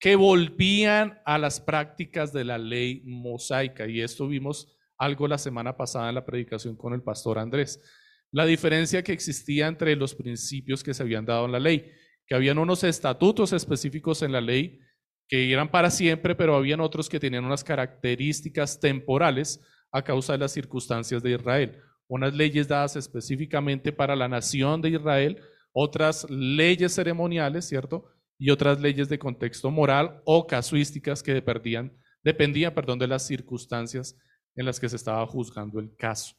que 0.00 0.16
volvían 0.16 1.20
a 1.26 1.36
las 1.36 1.60
prácticas 1.60 2.32
de 2.32 2.44
la 2.44 2.56
ley 2.56 3.02
mosaica. 3.04 3.86
Y 3.86 4.00
esto 4.00 4.26
vimos 4.26 4.74
algo 4.96 5.28
la 5.28 5.36
semana 5.36 5.76
pasada 5.76 6.08
en 6.08 6.14
la 6.14 6.24
predicación 6.24 6.76
con 6.76 6.94
el 6.94 7.02
pastor 7.02 7.38
Andrés. 7.38 7.82
La 8.30 8.46
diferencia 8.46 9.04
que 9.04 9.12
existía 9.12 9.66
entre 9.66 9.94
los 9.96 10.14
principios 10.14 10.82
que 10.82 10.94
se 10.94 11.02
habían 11.02 11.26
dado 11.26 11.44
en 11.44 11.52
la 11.52 11.60
ley, 11.60 11.92
que 12.26 12.34
habían 12.34 12.56
unos 12.56 12.84
estatutos 12.84 13.52
específicos 13.52 14.22
en 14.22 14.32
la 14.32 14.40
ley 14.40 14.80
que 15.28 15.52
eran 15.52 15.70
para 15.70 15.90
siempre, 15.90 16.34
pero 16.34 16.56
habían 16.56 16.80
otros 16.80 17.10
que 17.10 17.20
tenían 17.20 17.44
unas 17.44 17.64
características 17.64 18.80
temporales 18.80 19.60
a 19.92 20.02
causa 20.02 20.32
de 20.32 20.38
las 20.38 20.52
circunstancias 20.52 21.22
de 21.22 21.32
Israel. 21.32 21.80
Unas 22.08 22.34
leyes 22.34 22.66
dadas 22.66 22.96
específicamente 22.96 23.92
para 23.92 24.16
la 24.16 24.28
nación 24.28 24.80
de 24.80 24.90
Israel, 24.90 25.40
otras 25.72 26.28
leyes 26.28 26.94
ceremoniales, 26.94 27.68
¿cierto? 27.68 28.06
Y 28.38 28.50
otras 28.50 28.80
leyes 28.80 29.08
de 29.08 29.18
contexto 29.18 29.70
moral 29.70 30.20
o 30.24 30.46
casuísticas 30.46 31.22
que 31.22 31.34
dependían, 31.34 31.96
dependían 32.24 32.74
perdón, 32.74 32.98
de 32.98 33.06
las 33.06 33.26
circunstancias 33.26 34.18
en 34.56 34.66
las 34.66 34.80
que 34.80 34.88
se 34.88 34.96
estaba 34.96 35.26
juzgando 35.26 35.78
el 35.78 35.94
caso. 35.96 36.34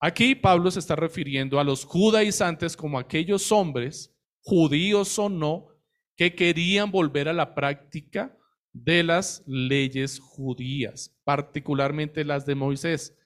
Aquí 0.00 0.34
Pablo 0.34 0.70
se 0.70 0.78
está 0.78 0.96
refiriendo 0.96 1.60
a 1.60 1.64
los 1.64 1.84
judaizantes 1.84 2.76
como 2.76 2.98
aquellos 2.98 3.52
hombres, 3.52 4.16
judíos 4.40 5.18
o 5.18 5.28
no, 5.28 5.68
que 6.16 6.34
querían 6.34 6.90
volver 6.90 7.28
a 7.28 7.34
la 7.34 7.54
práctica 7.54 8.36
de 8.72 9.02
las 9.02 9.42
leyes 9.46 10.18
judías, 10.18 11.18
particularmente 11.24 12.24
las 12.24 12.46
de 12.46 12.54
Moisés. 12.54 13.16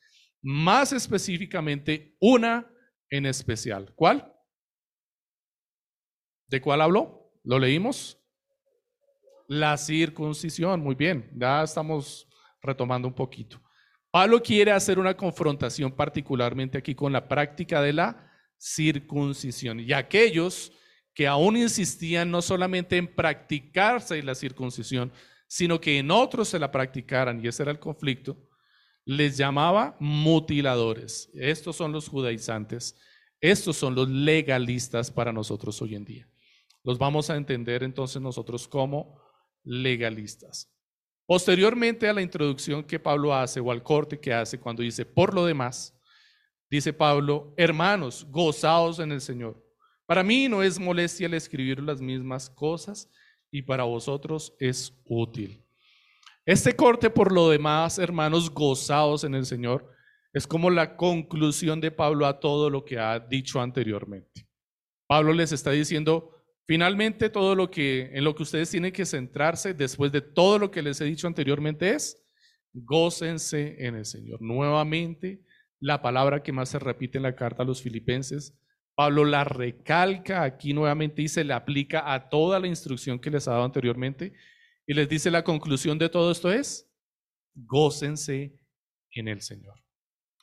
Más 0.42 0.92
específicamente, 0.92 2.16
una 2.20 2.70
en 3.10 3.26
especial. 3.26 3.92
¿Cuál? 3.94 4.32
¿De 6.48 6.60
cuál 6.60 6.80
habló? 6.80 7.32
¿Lo 7.44 7.58
leímos? 7.58 8.18
La 9.48 9.76
circuncisión, 9.76 10.80
muy 10.80 10.94
bien, 10.94 11.30
ya 11.34 11.62
estamos 11.62 12.26
retomando 12.62 13.08
un 13.08 13.14
poquito. 13.14 13.60
Pablo 14.10 14.42
quiere 14.42 14.72
hacer 14.72 14.98
una 14.98 15.16
confrontación 15.16 15.92
particularmente 15.92 16.78
aquí 16.78 16.94
con 16.94 17.12
la 17.12 17.26
práctica 17.26 17.82
de 17.82 17.92
la 17.92 18.32
circuncisión. 18.56 19.80
Y 19.80 19.92
aquellos 19.92 20.72
que 21.14 21.26
aún 21.26 21.56
insistían 21.56 22.30
no 22.30 22.40
solamente 22.40 22.96
en 22.96 23.12
practicarse 23.14 24.22
la 24.22 24.34
circuncisión, 24.34 25.12
sino 25.46 25.80
que 25.80 25.98
en 25.98 26.10
otros 26.10 26.48
se 26.48 26.58
la 26.58 26.70
practicaran, 26.70 27.42
y 27.42 27.48
ese 27.48 27.62
era 27.62 27.72
el 27.72 27.78
conflicto, 27.78 28.36
les 29.04 29.36
llamaba 29.36 29.96
mutiladores. 30.00 31.30
Estos 31.34 31.76
son 31.76 31.92
los 31.92 32.08
judaizantes, 32.08 32.96
estos 33.40 33.76
son 33.76 33.94
los 33.94 34.08
legalistas 34.08 35.10
para 35.10 35.32
nosotros 35.32 35.80
hoy 35.82 35.94
en 35.94 36.04
día. 36.04 36.28
Los 36.82 36.98
vamos 36.98 37.30
a 37.30 37.36
entender 37.36 37.82
entonces 37.82 38.20
nosotros 38.20 38.68
como 38.68 39.20
legalistas. 39.62 40.70
Posteriormente 41.26 42.08
a 42.08 42.12
la 42.12 42.20
introducción 42.22 42.84
que 42.84 42.98
Pablo 42.98 43.34
hace 43.34 43.60
o 43.60 43.70
al 43.70 43.82
corte 43.82 44.20
que 44.20 44.32
hace 44.32 44.60
cuando 44.60 44.82
dice, 44.82 45.06
por 45.06 45.34
lo 45.34 45.46
demás, 45.46 45.98
dice 46.70 46.92
Pablo, 46.92 47.54
hermanos, 47.56 48.26
gozaos 48.30 48.98
en 48.98 49.12
el 49.12 49.22
Señor. 49.22 49.62
Para 50.06 50.22
mí 50.22 50.48
no 50.48 50.62
es 50.62 50.78
molestia 50.78 51.26
el 51.26 51.34
escribir 51.34 51.80
las 51.80 52.00
mismas 52.00 52.50
cosas 52.50 53.10
y 53.54 53.62
para 53.62 53.84
vosotros 53.84 54.52
es 54.58 55.00
útil. 55.04 55.64
Este 56.44 56.74
corte, 56.74 57.08
por 57.08 57.30
lo 57.30 57.48
demás, 57.48 58.00
hermanos, 58.00 58.50
gozados 58.50 59.22
en 59.22 59.36
el 59.36 59.46
Señor, 59.46 59.88
es 60.32 60.44
como 60.44 60.70
la 60.70 60.96
conclusión 60.96 61.80
de 61.80 61.92
Pablo 61.92 62.26
a 62.26 62.40
todo 62.40 62.68
lo 62.68 62.84
que 62.84 62.98
ha 62.98 63.20
dicho 63.20 63.60
anteriormente. 63.60 64.48
Pablo 65.06 65.32
les 65.32 65.52
está 65.52 65.70
diciendo, 65.70 66.32
finalmente 66.66 67.30
todo 67.30 67.54
lo 67.54 67.70
que 67.70 68.10
en 68.12 68.24
lo 68.24 68.34
que 68.34 68.42
ustedes 68.42 68.70
tienen 68.70 68.92
que 68.92 69.06
centrarse 69.06 69.72
después 69.72 70.10
de 70.10 70.20
todo 70.20 70.58
lo 70.58 70.72
que 70.72 70.82
les 70.82 71.00
he 71.00 71.04
dicho 71.04 71.28
anteriormente 71.28 71.90
es 71.90 72.20
gócense 72.72 73.76
en 73.78 73.94
el 73.94 74.04
Señor. 74.04 74.42
Nuevamente, 74.42 75.44
la 75.78 76.02
palabra 76.02 76.42
que 76.42 76.50
más 76.50 76.70
se 76.70 76.80
repite 76.80 77.18
en 77.18 77.22
la 77.22 77.36
carta 77.36 77.62
a 77.62 77.66
los 77.66 77.80
filipenses 77.80 78.58
Pablo 78.94 79.24
la 79.24 79.44
recalca 79.44 80.42
aquí 80.42 80.72
nuevamente 80.72 81.22
y 81.22 81.28
se 81.28 81.44
le 81.44 81.52
aplica 81.52 82.12
a 82.12 82.28
toda 82.28 82.60
la 82.60 82.68
instrucción 82.68 83.18
que 83.18 83.30
les 83.30 83.48
ha 83.48 83.52
dado 83.52 83.64
anteriormente 83.64 84.34
y 84.86 84.94
les 84.94 85.08
dice 85.08 85.30
la 85.30 85.42
conclusión 85.42 85.98
de 85.98 86.08
todo 86.08 86.30
esto 86.30 86.52
es, 86.52 86.88
gócense 87.54 88.56
en 89.10 89.28
el 89.28 89.40
Señor. 89.40 89.82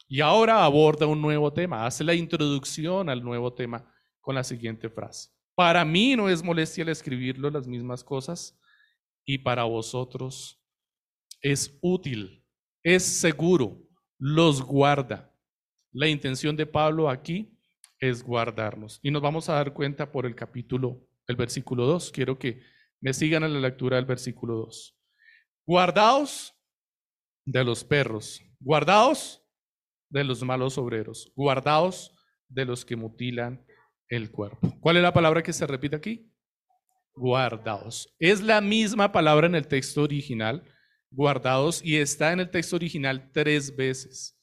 Y 0.08 0.20
ahora 0.20 0.66
aborda 0.66 1.08
un 1.08 1.22
nuevo 1.22 1.54
tema, 1.54 1.86
hace 1.86 2.04
la 2.04 2.14
introducción 2.14 3.08
al 3.10 3.24
nuevo 3.24 3.54
tema 3.54 3.90
con 4.20 4.36
la 4.36 4.44
siguiente 4.44 4.90
frase. 4.90 5.30
Para 5.56 5.86
mí 5.86 6.16
no 6.16 6.28
es 6.28 6.44
molestia 6.44 6.82
el 6.82 6.90
escribirlo 6.90 7.50
las 7.50 7.68
mismas 7.68 8.04
cosas 8.04 8.60
y 9.24 9.38
para 9.38 9.64
vosotros 9.64 10.62
es 11.42 11.78
útil, 11.82 12.44
es 12.84 13.04
seguro, 13.04 13.88
los 14.18 14.62
guarda. 14.62 15.34
La 15.94 16.08
intención 16.08 16.56
de 16.56 16.66
Pablo 16.66 17.10
aquí 17.10 17.58
es 18.02 18.24
guardarnos. 18.24 19.00
Y 19.02 19.12
nos 19.12 19.22
vamos 19.22 19.48
a 19.48 19.54
dar 19.54 19.74
cuenta 19.74 20.12
por 20.12 20.26
el 20.26 20.36
capítulo, 20.36 21.08
el 21.28 21.38
versículo 21.38 21.86
2. 21.86 22.12
Quiero 22.12 22.38
que 22.38 22.62
me 23.00 23.14
sigan 23.14 23.44
en 23.44 23.54
la 23.54 23.60
lectura 23.60 23.96
del 23.96 24.06
versículo 24.06 24.56
2. 24.56 24.98
Guardaos 25.66 26.54
de 27.46 27.64
los 27.64 27.84
perros, 27.84 28.42
guardaos 28.60 29.44
de 30.10 30.24
los 30.24 30.44
malos 30.44 30.78
obreros, 30.78 31.32
guardaos 31.36 32.14
de 32.50 32.66
los 32.66 32.84
que 32.84 32.96
mutilan 32.96 33.66
el 34.10 34.32
cuerpo. 34.32 34.76
¿Cuál 34.82 34.98
es 34.98 35.04
la 35.04 35.14
palabra 35.14 35.44
que 35.44 35.54
se 35.54 35.66
repite 35.66 35.96
aquí? 35.96 36.30
Guardaos. 37.16 38.14
Es 38.20 38.42
la 38.42 38.62
misma 38.62 39.12
palabra 39.12 39.48
en 39.48 39.56
el 39.56 39.68
texto 39.68 40.02
original, 40.02 40.64
guardaos, 41.12 41.84
y 41.84 41.98
está 41.98 42.34
en 42.34 42.42
el 42.42 42.50
texto 42.50 42.76
original 42.76 43.32
tres 43.32 43.76
veces. 43.76 44.41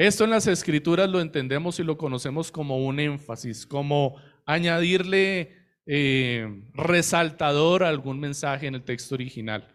Esto 0.00 0.24
en 0.24 0.30
las 0.30 0.46
escrituras 0.46 1.10
lo 1.10 1.20
entendemos 1.20 1.78
y 1.78 1.84
lo 1.84 1.98
conocemos 1.98 2.50
como 2.50 2.78
un 2.86 2.98
énfasis, 2.98 3.66
como 3.66 4.16
añadirle 4.46 5.58
eh, 5.84 6.48
resaltador 6.72 7.84
a 7.84 7.90
algún 7.90 8.18
mensaje 8.18 8.66
en 8.66 8.76
el 8.76 8.82
texto 8.82 9.14
original. 9.14 9.68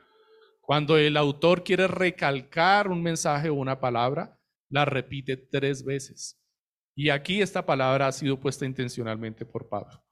Cuando 0.61 0.97
el 0.97 1.15
autor 1.15 1.63
quiere 1.63 1.85
recalcar 1.85 2.87
un 2.87 3.03
mensaje 3.03 3.49
o 3.49 3.53
una 3.53 3.79
palabra, 3.79 4.39
la 4.67 4.83
repite 4.83 5.37
tres 5.37 5.85
veces. 5.85 6.43
Y 6.95 7.11
aquí 7.11 7.39
esta 7.39 7.63
palabra 7.63 8.07
ha 8.07 8.11
sido 8.11 8.39
puesta 8.39 8.65
intencionalmente 8.65 9.45
por 9.45 9.69
Pablo. 9.69 10.03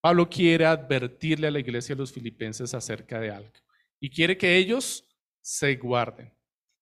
Pablo 0.00 0.30
quiere 0.30 0.64
advertirle 0.64 1.48
a 1.48 1.50
la 1.50 1.60
iglesia 1.60 1.94
de 1.94 2.00
los 2.00 2.14
filipenses 2.14 2.72
acerca 2.72 3.20
de 3.20 3.30
algo 3.30 3.52
y 4.00 4.08
quiere 4.08 4.38
que 4.38 4.56
ellos 4.56 5.06
se 5.42 5.76
guarden. 5.76 6.32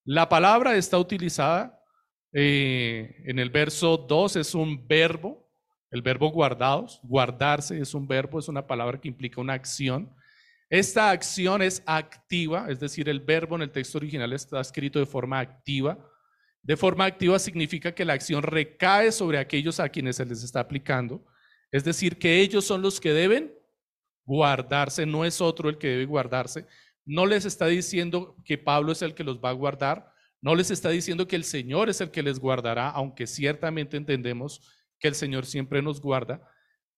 La 0.04 0.28
palabra 0.28 0.76
está 0.76 0.96
utilizada 0.96 1.77
eh, 2.32 3.22
en 3.24 3.38
el 3.38 3.50
verso 3.50 3.96
2 3.96 4.36
es 4.36 4.54
un 4.54 4.86
verbo, 4.86 5.48
el 5.90 6.02
verbo 6.02 6.30
guardados, 6.30 7.00
guardarse 7.02 7.80
es 7.80 7.94
un 7.94 8.06
verbo, 8.06 8.38
es 8.38 8.48
una 8.48 8.66
palabra 8.66 9.00
que 9.00 9.08
implica 9.08 9.40
una 9.40 9.54
acción. 9.54 10.14
Esta 10.68 11.10
acción 11.10 11.62
es 11.62 11.82
activa, 11.86 12.66
es 12.68 12.78
decir, 12.78 13.08
el 13.08 13.20
verbo 13.20 13.56
en 13.56 13.62
el 13.62 13.70
texto 13.70 13.96
original 13.96 14.32
está 14.34 14.60
escrito 14.60 14.98
de 14.98 15.06
forma 15.06 15.40
activa. 15.40 15.98
De 16.62 16.76
forma 16.76 17.06
activa 17.06 17.38
significa 17.38 17.94
que 17.94 18.04
la 18.04 18.12
acción 18.12 18.42
recae 18.42 19.10
sobre 19.10 19.38
aquellos 19.38 19.80
a 19.80 19.88
quienes 19.88 20.16
se 20.16 20.26
les 20.26 20.42
está 20.42 20.60
aplicando. 20.60 21.24
Es 21.72 21.84
decir, 21.84 22.18
que 22.18 22.40
ellos 22.40 22.66
son 22.66 22.82
los 22.82 23.00
que 23.00 23.12
deben 23.14 23.54
guardarse, 24.26 25.06
no 25.06 25.24
es 25.24 25.40
otro 25.40 25.70
el 25.70 25.78
que 25.78 25.88
debe 25.88 26.04
guardarse. 26.04 26.66
No 27.06 27.24
les 27.24 27.46
está 27.46 27.66
diciendo 27.66 28.36
que 28.44 28.58
Pablo 28.58 28.92
es 28.92 29.00
el 29.00 29.14
que 29.14 29.24
los 29.24 29.40
va 29.40 29.48
a 29.48 29.54
guardar, 29.54 30.12
no 30.40 30.54
les 30.54 30.70
está 30.70 30.90
diciendo 30.90 31.26
que 31.26 31.36
el 31.36 31.44
Señor 31.44 31.88
es 31.88 32.00
el 32.00 32.10
que 32.10 32.22
les 32.22 32.38
guardará, 32.38 32.90
aunque 32.90 33.26
ciertamente 33.26 33.96
entendemos 33.96 34.60
que 34.98 35.08
el 35.08 35.14
Señor 35.14 35.46
siempre 35.46 35.82
nos 35.82 36.00
guarda. 36.00 36.42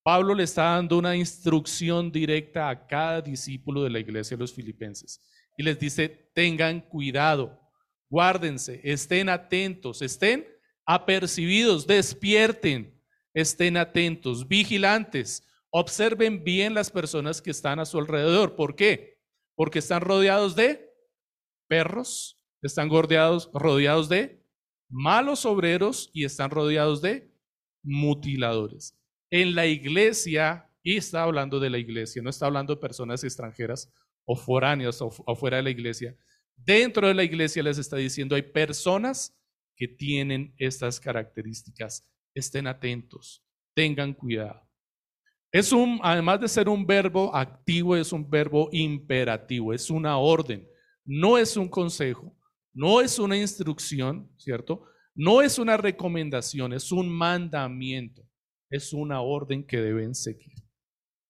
Pablo 0.02 0.34
le 0.34 0.44
está 0.44 0.64
dando 0.64 0.98
una 0.98 1.16
instrucción 1.16 2.10
directa 2.10 2.68
a 2.68 2.86
cada 2.86 3.20
discípulo 3.20 3.82
de 3.82 3.90
la 3.90 3.98
iglesia 3.98 4.36
de 4.36 4.42
los 4.42 4.52
filipenses 4.52 5.20
y 5.56 5.62
les 5.62 5.78
dice, 5.78 6.30
tengan 6.34 6.80
cuidado, 6.80 7.60
guárdense, 8.08 8.80
estén 8.82 9.28
atentos, 9.28 10.00
estén 10.00 10.46
apercibidos, 10.86 11.86
despierten, 11.86 12.98
estén 13.34 13.76
atentos, 13.76 14.48
vigilantes, 14.48 15.46
observen 15.70 16.42
bien 16.42 16.72
las 16.72 16.90
personas 16.90 17.42
que 17.42 17.50
están 17.50 17.78
a 17.78 17.84
su 17.84 17.98
alrededor. 17.98 18.56
¿Por 18.56 18.74
qué? 18.74 19.20
Porque 19.54 19.80
están 19.80 20.00
rodeados 20.00 20.56
de 20.56 20.90
perros, 21.68 22.39
están 22.62 22.90
rodeados, 22.90 23.50
rodeados 23.52 24.08
de 24.08 24.42
malos 24.88 25.46
obreros 25.46 26.10
y 26.12 26.24
están 26.24 26.50
rodeados 26.50 27.00
de 27.00 27.32
mutiladores. 27.82 28.98
En 29.30 29.54
la 29.54 29.66
iglesia, 29.66 30.68
y 30.82 30.96
está 30.96 31.22
hablando 31.22 31.60
de 31.60 31.70
la 31.70 31.78
iglesia, 31.78 32.22
no 32.22 32.30
está 32.30 32.46
hablando 32.46 32.74
de 32.74 32.80
personas 32.80 33.22
extranjeras 33.22 33.92
o 34.24 34.36
foráneas 34.36 35.00
o, 35.00 35.10
fuera 35.10 35.58
de 35.58 35.62
la 35.62 35.70
iglesia, 35.70 36.16
Dentro 36.64 37.08
de 37.08 37.14
la 37.14 37.24
iglesia 37.24 37.62
les 37.62 37.78
está 37.78 37.96
diciendo, 37.96 38.34
hay 38.34 38.42
personas 38.42 39.36
que 39.76 39.88
tienen 39.88 40.54
estas 40.58 41.00
características. 41.00 42.06
Estén 42.34 42.66
atentos, 42.66 43.42
tengan 43.74 44.12
cuidado. 44.12 44.68
Es 45.52 45.72
un, 45.72 45.98
además 46.02 46.40
de 46.40 46.48
ser 46.48 46.68
un 46.68 46.86
verbo 46.86 47.34
activo, 47.34 47.96
es 47.96 48.12
un 48.12 48.28
verbo 48.28 48.68
imperativo, 48.72 49.72
es 49.72 49.90
una 49.90 50.16
orden, 50.18 50.68
no 51.04 51.38
es 51.38 51.56
un 51.56 51.68
consejo, 51.68 52.36
no 52.72 53.00
es 53.00 53.18
una 53.18 53.36
instrucción, 53.36 54.30
¿cierto? 54.36 54.84
No 55.14 55.42
es 55.42 55.58
una 55.58 55.76
recomendación, 55.76 56.72
es 56.72 56.92
un 56.92 57.08
mandamiento, 57.08 58.22
es 58.70 58.92
una 58.92 59.20
orden 59.20 59.66
que 59.66 59.80
deben 59.80 60.14
seguir. 60.14 60.54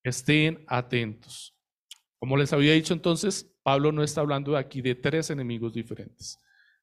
Estén 0.03 0.65
atentos. 0.69 1.57
Como 2.19 2.37
les 2.37 2.53
había 2.53 2.75
dicho 2.75 2.93
entonces, 2.93 3.51
Pablo 3.63 3.93
no 3.93 4.03
está 4.03 4.21
hablando 4.21 4.57
aquí 4.57 4.83
de 4.83 4.95
tres 4.95 5.31
enemigos 5.31 5.73
diferentes. 5.73 6.39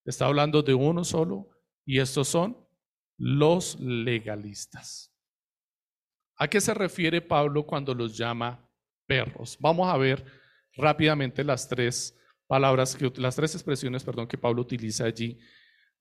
Está 0.06 0.26
hablando 0.26 0.62
de 0.62 0.74
uno 0.74 1.04
solo 1.04 1.50
y 1.86 2.00
estos 2.00 2.28
son 2.28 2.58
los 3.18 3.80
legalistas. 3.80 5.14
¿A 6.38 6.48
qué 6.48 6.62
se 6.62 6.74
refiere 6.74 7.22
Pablo 7.22 7.66
cuando 7.66 7.94
los 7.94 8.18
llama 8.18 8.70
perros? 9.08 9.58
Vamos 9.60 9.88
a 9.92 9.98
ver 9.98 10.24
rápidamente 10.76 11.44
las 11.44 11.68
tres 11.68 12.18
palabras, 12.48 12.96
que, 12.96 13.12
las 13.18 13.36
tres 13.36 13.54
expresiones, 13.56 14.04
perdón, 14.04 14.27
que 14.27 14.38
Pablo 14.38 14.62
utiliza 14.62 15.06
allí 15.06 15.39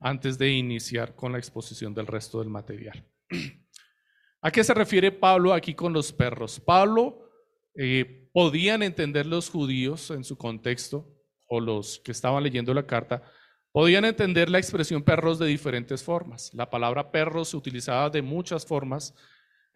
antes 0.01 0.39
de 0.39 0.51
iniciar 0.51 1.15
con 1.15 1.33
la 1.33 1.39
exposición 1.39 1.95
del 1.95 2.07
resto 2.07 2.39
del 2.41 2.49
material. 2.49 3.05
¿A 4.43 4.51
qué 4.51 4.63
se 4.63 4.75
refiere 4.75 5.11
Pablo 5.11 5.53
aquí 5.53 5.75
con 5.75 5.93
los 5.93 6.13
perros? 6.13 6.61
Pablo 6.61 7.29
eh, 7.75 8.29
podían 8.33 8.83
entender 8.83 9.27
los 9.27 9.51
judíos 9.51 10.11
en 10.11 10.25
su 10.25 10.37
contexto 10.37 11.13
o 11.49 11.61
los 11.61 12.01
que 12.01 12.13
estaban 12.13 12.43
leyendo 12.43 12.75
la 12.75 12.87
carta, 12.87 13.23
podían 13.73 14.05
entender 14.05 14.49
la 14.49 14.59
expresión 14.59 15.03
perros 15.03 15.39
de 15.39 15.47
diferentes 15.47 16.03
formas. 16.03 16.53
La 16.55 16.71
palabra 16.71 17.11
perros 17.11 17.49
se 17.51 17.57
utilizaba 17.57 18.11
de 18.11 18.23
muchas 18.23 18.65
formas 18.67 19.15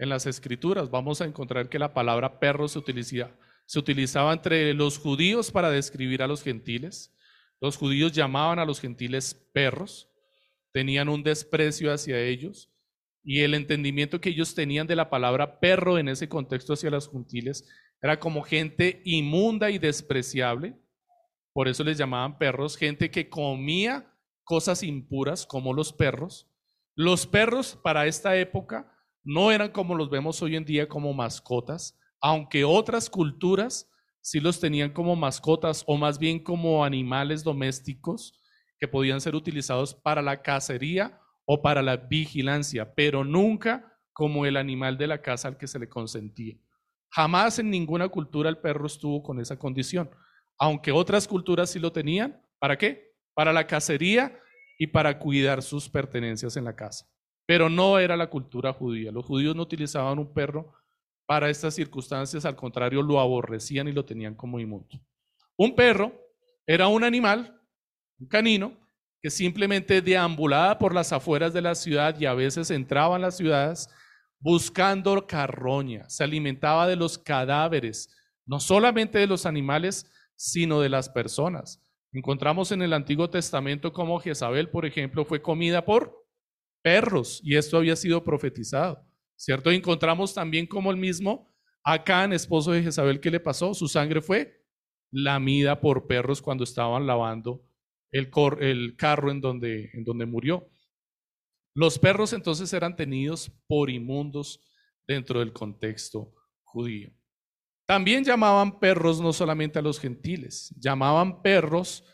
en 0.00 0.08
las 0.08 0.26
escrituras 0.26 0.90
vamos 0.90 1.20
a 1.20 1.26
encontrar 1.26 1.68
que 1.68 1.78
la 1.78 1.92
palabra 1.92 2.40
perro 2.40 2.66
se 2.68 2.78
utilizaba, 2.78 3.30
se 3.70 3.78
utilizaba 3.78 4.32
entre 4.32 4.74
los 4.74 4.98
judíos 4.98 5.52
para 5.52 5.70
describir 5.70 6.24
a 6.24 6.26
los 6.26 6.42
gentiles. 6.42 7.14
Los 7.60 7.76
judíos 7.76 8.10
llamaban 8.10 8.58
a 8.58 8.64
los 8.64 8.80
gentiles 8.80 9.32
perros, 9.54 10.10
tenían 10.72 11.08
un 11.08 11.22
desprecio 11.22 11.92
hacia 11.92 12.18
ellos 12.18 12.68
y 13.22 13.42
el 13.42 13.54
entendimiento 13.54 14.20
que 14.20 14.30
ellos 14.30 14.56
tenían 14.56 14.88
de 14.88 14.96
la 14.96 15.08
palabra 15.08 15.60
perro 15.60 15.98
en 15.98 16.08
ese 16.08 16.28
contexto 16.28 16.72
hacia 16.72 16.90
los 16.90 17.08
gentiles 17.12 17.64
era 18.02 18.18
como 18.18 18.42
gente 18.42 19.02
inmunda 19.04 19.70
y 19.70 19.78
despreciable. 19.78 20.74
Por 21.52 21.68
eso 21.68 21.84
les 21.84 21.96
llamaban 21.96 22.38
perros, 22.38 22.76
gente 22.76 23.08
que 23.08 23.28
comía 23.28 24.12
cosas 24.42 24.82
impuras 24.82 25.46
como 25.46 25.74
los 25.74 25.92
perros. 25.92 26.50
Los 26.96 27.24
perros 27.24 27.78
para 27.80 28.08
esta 28.08 28.36
época 28.36 28.92
no 29.22 29.52
eran 29.52 29.70
como 29.70 29.94
los 29.94 30.10
vemos 30.10 30.42
hoy 30.42 30.56
en 30.56 30.64
día 30.64 30.88
como 30.88 31.14
mascotas, 31.14 31.96
aunque 32.20 32.64
otras 32.64 33.08
culturas 33.08 33.88
sí 34.20 34.40
los 34.40 34.60
tenían 34.60 34.92
como 34.92 35.16
mascotas 35.16 35.84
o 35.86 35.96
más 35.96 36.18
bien 36.18 36.42
como 36.42 36.84
animales 36.84 37.42
domésticos 37.42 38.38
que 38.78 38.88
podían 38.88 39.20
ser 39.20 39.34
utilizados 39.34 39.94
para 39.94 40.22
la 40.22 40.42
cacería 40.42 41.20
o 41.44 41.62
para 41.62 41.82
la 41.82 41.96
vigilancia, 41.96 42.94
pero 42.94 43.24
nunca 43.24 43.98
como 44.12 44.46
el 44.46 44.56
animal 44.56 44.98
de 44.98 45.06
la 45.06 45.22
casa 45.22 45.48
al 45.48 45.56
que 45.56 45.66
se 45.66 45.78
le 45.78 45.88
consentía. 45.88 46.56
Jamás 47.10 47.58
en 47.58 47.70
ninguna 47.70 48.08
cultura 48.08 48.48
el 48.48 48.58
perro 48.58 48.86
estuvo 48.86 49.22
con 49.22 49.40
esa 49.40 49.58
condición, 49.58 50.10
aunque 50.58 50.92
otras 50.92 51.26
culturas 51.26 51.70
sí 51.70 51.78
lo 51.78 51.92
tenían. 51.92 52.40
¿Para 52.58 52.76
qué? 52.76 53.14
Para 53.34 53.52
la 53.52 53.66
cacería 53.66 54.38
y 54.78 54.86
para 54.88 55.18
cuidar 55.18 55.62
sus 55.62 55.88
pertenencias 55.88 56.56
en 56.56 56.64
la 56.64 56.76
casa. 56.76 57.06
Pero 57.46 57.68
no 57.68 57.98
era 57.98 58.16
la 58.16 58.30
cultura 58.30 58.72
judía. 58.72 59.10
Los 59.10 59.24
judíos 59.24 59.56
no 59.56 59.62
utilizaban 59.62 60.18
un 60.18 60.32
perro 60.32 60.72
para 61.30 61.48
estas 61.48 61.74
circunstancias, 61.76 62.44
al 62.44 62.56
contrario, 62.56 63.02
lo 63.02 63.20
aborrecían 63.20 63.86
y 63.86 63.92
lo 63.92 64.04
tenían 64.04 64.34
como 64.34 64.58
inmundo. 64.58 65.00
Un 65.56 65.76
perro 65.76 66.12
era 66.66 66.88
un 66.88 67.04
animal, 67.04 67.56
un 68.18 68.26
canino, 68.26 68.76
que 69.22 69.30
simplemente 69.30 70.02
deambulaba 70.02 70.76
por 70.76 70.92
las 70.92 71.12
afueras 71.12 71.52
de 71.52 71.62
la 71.62 71.76
ciudad 71.76 72.18
y 72.18 72.26
a 72.26 72.34
veces 72.34 72.72
entraba 72.72 73.14
en 73.14 73.22
las 73.22 73.36
ciudades 73.36 73.88
buscando 74.40 75.24
carroña, 75.24 76.10
se 76.10 76.24
alimentaba 76.24 76.88
de 76.88 76.96
los 76.96 77.16
cadáveres, 77.16 78.12
no 78.44 78.58
solamente 78.58 79.20
de 79.20 79.28
los 79.28 79.46
animales, 79.46 80.10
sino 80.34 80.80
de 80.80 80.88
las 80.88 81.08
personas. 81.08 81.80
Encontramos 82.12 82.72
en 82.72 82.82
el 82.82 82.92
Antiguo 82.92 83.30
Testamento 83.30 83.92
como 83.92 84.18
Jezabel, 84.18 84.68
por 84.68 84.84
ejemplo, 84.84 85.24
fue 85.24 85.40
comida 85.40 85.84
por 85.84 86.26
perros, 86.82 87.40
y 87.44 87.54
esto 87.54 87.76
había 87.76 87.94
sido 87.94 88.24
profetizado, 88.24 89.08
¿cierto? 89.40 89.70
encontramos 89.70 90.34
también 90.34 90.66
como 90.66 90.90
el 90.90 90.98
mismo 90.98 91.48
Acán, 91.82 92.34
esposo 92.34 92.72
de 92.72 92.82
Jezabel, 92.82 93.20
¿qué 93.20 93.30
le 93.30 93.40
pasó? 93.40 93.72
Su 93.72 93.88
sangre 93.88 94.20
fue 94.20 94.66
lamida 95.10 95.80
por 95.80 96.06
perros 96.06 96.42
cuando 96.42 96.62
estaban 96.62 97.06
lavando 97.06 97.66
el, 98.12 98.28
carro 98.96 99.30
en 99.30 99.40
donde, 99.40 99.90
en 99.94 100.04
donde 100.04 100.26
murió. 100.26 100.68
Los 101.74 101.98
perros 101.98 102.34
entonces 102.34 102.70
eran 102.74 102.96
tenidos 102.96 103.50
por 103.66 103.88
inmundos 103.88 104.60
dentro 105.06 105.40
del 105.40 105.54
contexto 105.54 106.34
judío. 106.62 107.10
También 107.86 108.22
llamaban 108.24 108.78
perros 108.78 109.22
no 109.22 109.32
solamente 109.32 109.78
a 109.78 109.82
los 109.82 109.98
gentiles, 109.98 110.74
llamaban 110.78 111.40
perros 111.40 112.04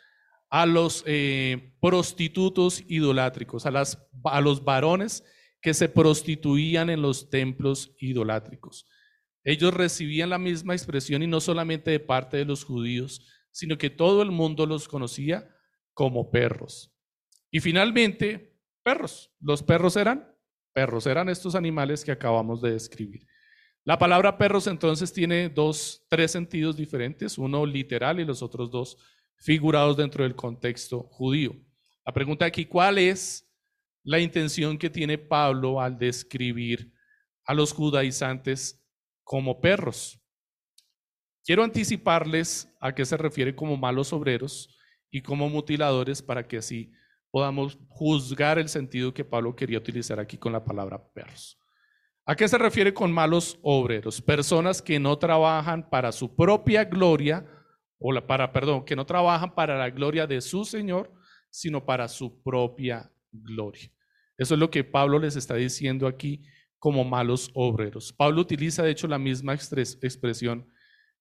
a 0.48 0.64
los 0.64 1.02
eh, 1.06 1.74
prostitutos 1.80 2.84
idolátricos, 2.86 3.66
a, 3.66 3.72
a 4.24 4.40
los 4.40 4.64
varones 4.64 5.24
que 5.66 5.74
se 5.74 5.88
prostituían 5.88 6.90
en 6.90 7.02
los 7.02 7.28
templos 7.28 7.96
idolátricos. 7.98 8.86
Ellos 9.42 9.74
recibían 9.74 10.30
la 10.30 10.38
misma 10.38 10.74
expresión 10.74 11.24
y 11.24 11.26
no 11.26 11.40
solamente 11.40 11.90
de 11.90 11.98
parte 11.98 12.36
de 12.36 12.44
los 12.44 12.62
judíos, 12.62 13.26
sino 13.50 13.76
que 13.76 13.90
todo 13.90 14.22
el 14.22 14.30
mundo 14.30 14.64
los 14.64 14.86
conocía 14.86 15.52
como 15.92 16.30
perros. 16.30 16.94
Y 17.50 17.58
finalmente, 17.58 18.56
perros. 18.84 19.34
Los 19.40 19.64
perros 19.64 19.96
eran 19.96 20.32
perros, 20.72 21.04
eran 21.08 21.28
estos 21.28 21.56
animales 21.56 22.04
que 22.04 22.12
acabamos 22.12 22.62
de 22.62 22.70
describir. 22.70 23.26
La 23.82 23.98
palabra 23.98 24.38
perros 24.38 24.68
entonces 24.68 25.12
tiene 25.12 25.48
dos, 25.48 26.06
tres 26.08 26.30
sentidos 26.30 26.76
diferentes, 26.76 27.38
uno 27.38 27.66
literal 27.66 28.20
y 28.20 28.24
los 28.24 28.40
otros 28.40 28.70
dos 28.70 28.98
figurados 29.34 29.96
dentro 29.96 30.22
del 30.22 30.36
contexto 30.36 31.08
judío. 31.10 31.56
La 32.04 32.12
pregunta 32.12 32.44
aquí, 32.44 32.66
¿cuál 32.66 32.98
es 32.98 33.45
la 34.06 34.20
intención 34.20 34.78
que 34.78 34.88
tiene 34.88 35.18
Pablo 35.18 35.80
al 35.80 35.98
describir 35.98 36.92
a 37.44 37.52
los 37.54 37.72
judaizantes 37.72 38.80
como 39.24 39.60
perros? 39.60 40.22
Quiero 41.44 41.64
anticiparles 41.64 42.72
a 42.80 42.94
qué 42.94 43.04
se 43.04 43.16
refiere 43.16 43.56
como 43.56 43.76
malos 43.76 44.12
obreros 44.12 44.78
y 45.10 45.22
como 45.22 45.48
mutiladores 45.48 46.22
para 46.22 46.46
que 46.46 46.58
así 46.58 46.92
podamos 47.32 47.78
juzgar 47.88 48.60
el 48.60 48.68
sentido 48.68 49.12
que 49.12 49.24
Pablo 49.24 49.56
quería 49.56 49.78
utilizar 49.78 50.20
aquí 50.20 50.38
con 50.38 50.52
la 50.52 50.64
palabra 50.64 51.02
perros. 51.12 51.60
¿A 52.24 52.36
qué 52.36 52.46
se 52.46 52.58
refiere 52.58 52.94
con 52.94 53.12
malos 53.12 53.58
obreros? 53.62 54.22
Personas 54.22 54.80
que 54.80 55.00
no 55.00 55.18
trabajan 55.18 55.90
para 55.90 56.12
su 56.12 56.34
propia 56.34 56.84
gloria, 56.84 57.44
o 57.98 58.12
la, 58.12 58.24
para, 58.24 58.52
perdón, 58.52 58.84
que 58.84 58.94
no 58.94 59.04
trabajan 59.04 59.52
para 59.52 59.76
la 59.76 59.90
gloria 59.90 60.28
de 60.28 60.40
su 60.40 60.64
Señor, 60.64 61.12
sino 61.50 61.84
para 61.84 62.06
su 62.06 62.40
propia 62.42 63.12
gloria. 63.32 63.90
Eso 64.38 64.54
es 64.54 64.60
lo 64.60 64.70
que 64.70 64.84
Pablo 64.84 65.18
les 65.18 65.36
está 65.36 65.54
diciendo 65.54 66.06
aquí 66.06 66.42
como 66.78 67.04
malos 67.04 67.50
obreros. 67.54 68.12
Pablo 68.12 68.42
utiliza 68.42 68.82
de 68.82 68.90
hecho 68.90 69.08
la 69.08 69.18
misma 69.18 69.54
expresión 69.54 70.68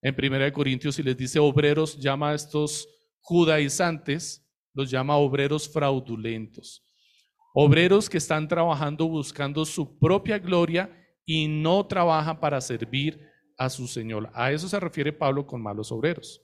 en 0.01 0.15
1 0.15 0.53
Corintios 0.53 0.99
y 0.99 1.03
les 1.03 1.17
dice 1.17 1.39
obreros, 1.39 1.97
llama 1.97 2.31
a 2.31 2.35
estos 2.35 2.87
judaizantes, 3.21 4.45
los 4.73 4.91
llama 4.91 5.17
obreros 5.17 5.67
fraudulentos. 5.67 6.83
Obreros 7.53 8.09
que 8.09 8.17
están 8.17 8.47
trabajando 8.47 9.07
buscando 9.07 9.65
su 9.65 9.97
propia 9.97 10.37
gloria 10.37 10.91
y 11.25 11.47
no 11.47 11.85
trabajan 11.87 12.39
para 12.39 12.61
servir 12.61 13.19
a 13.57 13.69
su 13.69 13.87
Señor. 13.87 14.29
A 14.33 14.51
eso 14.51 14.67
se 14.67 14.79
refiere 14.79 15.13
Pablo 15.13 15.47
con 15.47 15.63
malos 15.63 15.91
obreros. 15.91 16.41